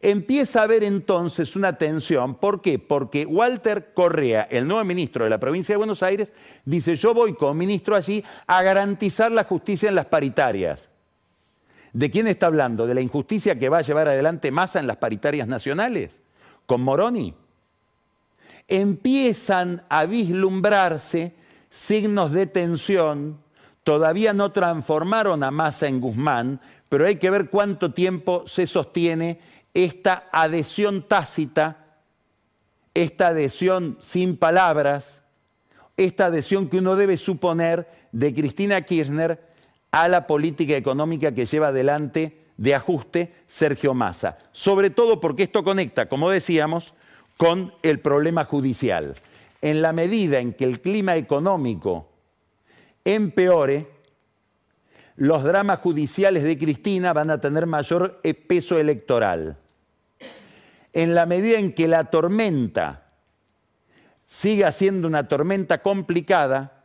Empieza 0.00 0.60
a 0.60 0.64
haber 0.64 0.82
entonces 0.82 1.54
una 1.54 1.78
tensión. 1.78 2.34
¿Por 2.34 2.60
qué? 2.60 2.78
Porque 2.80 3.24
Walter 3.24 3.92
Correa, 3.94 4.48
el 4.50 4.66
nuevo 4.66 4.84
ministro 4.84 5.24
de 5.24 5.30
la 5.30 5.38
provincia 5.38 5.74
de 5.74 5.76
Buenos 5.76 6.02
Aires, 6.02 6.32
dice, 6.64 6.96
yo 6.96 7.14
voy 7.14 7.34
como 7.34 7.54
ministro 7.54 7.94
allí 7.94 8.24
a 8.48 8.62
garantizar 8.62 9.30
la 9.30 9.44
justicia 9.44 9.88
en 9.88 9.94
las 9.94 10.06
paritarias. 10.06 10.91
¿De 11.92 12.10
quién 12.10 12.26
está 12.26 12.46
hablando? 12.46 12.86
¿De 12.86 12.94
la 12.94 13.00
injusticia 13.00 13.58
que 13.58 13.68
va 13.68 13.78
a 13.78 13.82
llevar 13.82 14.08
adelante 14.08 14.50
Massa 14.50 14.80
en 14.80 14.86
las 14.86 14.96
paritarias 14.96 15.46
nacionales? 15.46 16.20
¿Con 16.66 16.80
Moroni? 16.82 17.34
Empiezan 18.66 19.84
a 19.88 20.06
vislumbrarse 20.06 21.34
signos 21.68 22.32
de 22.32 22.46
tensión. 22.46 23.38
Todavía 23.84 24.32
no 24.32 24.52
transformaron 24.52 25.42
a 25.42 25.50
Massa 25.50 25.86
en 25.88 26.00
Guzmán, 26.00 26.60
pero 26.88 27.06
hay 27.06 27.16
que 27.16 27.30
ver 27.30 27.50
cuánto 27.50 27.92
tiempo 27.92 28.44
se 28.46 28.66
sostiene 28.66 29.40
esta 29.74 30.28
adhesión 30.32 31.02
tácita, 31.02 31.98
esta 32.94 33.28
adhesión 33.28 33.98
sin 34.00 34.36
palabras, 34.36 35.22
esta 35.96 36.26
adhesión 36.26 36.68
que 36.68 36.78
uno 36.78 36.96
debe 36.96 37.16
suponer 37.16 37.88
de 38.12 38.32
Cristina 38.32 38.80
Kirchner 38.82 39.51
a 39.92 40.08
la 40.08 40.26
política 40.26 40.74
económica 40.74 41.32
que 41.32 41.46
lleva 41.46 41.68
adelante 41.68 42.38
de 42.56 42.74
ajuste 42.74 43.32
Sergio 43.46 43.94
Massa. 43.94 44.38
Sobre 44.52 44.90
todo 44.90 45.20
porque 45.20 45.44
esto 45.44 45.62
conecta, 45.62 46.08
como 46.08 46.30
decíamos, 46.30 46.94
con 47.36 47.72
el 47.82 48.00
problema 48.00 48.44
judicial. 48.44 49.14
En 49.60 49.82
la 49.82 49.92
medida 49.92 50.40
en 50.40 50.54
que 50.54 50.64
el 50.64 50.80
clima 50.80 51.16
económico 51.16 52.08
empeore, 53.04 53.88
los 55.16 55.44
dramas 55.44 55.80
judiciales 55.80 56.42
de 56.42 56.58
Cristina 56.58 57.12
van 57.12 57.30
a 57.30 57.40
tener 57.40 57.66
mayor 57.66 58.18
eh, 58.22 58.32
peso 58.32 58.78
electoral. 58.78 59.58
En 60.94 61.14
la 61.14 61.26
medida 61.26 61.58
en 61.58 61.72
que 61.74 61.86
la 61.86 62.04
tormenta 62.04 63.04
siga 64.26 64.72
siendo 64.72 65.06
una 65.06 65.28
tormenta 65.28 65.82
complicada, 65.82 66.84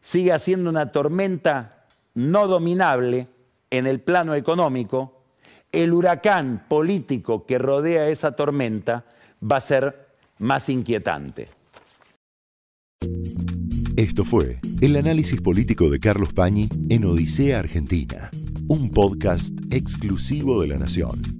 siga 0.00 0.38
siendo 0.38 0.68
una 0.68 0.92
tormenta 0.92 1.79
no 2.14 2.46
dominable 2.46 3.28
en 3.70 3.86
el 3.86 4.00
plano 4.00 4.34
económico, 4.34 5.24
el 5.72 5.92
huracán 5.92 6.66
político 6.68 7.46
que 7.46 7.58
rodea 7.58 8.08
esa 8.08 8.32
tormenta 8.32 9.04
va 9.42 9.56
a 9.56 9.60
ser 9.60 10.08
más 10.38 10.68
inquietante. 10.68 11.48
Esto 13.96 14.24
fue 14.24 14.60
el 14.80 14.96
análisis 14.96 15.40
político 15.40 15.90
de 15.90 16.00
Carlos 16.00 16.32
Pañi 16.32 16.68
en 16.88 17.04
Odisea 17.04 17.58
Argentina, 17.58 18.30
un 18.68 18.90
podcast 18.90 19.52
exclusivo 19.70 20.62
de 20.62 20.68
La 20.68 20.78
Nación. 20.78 21.39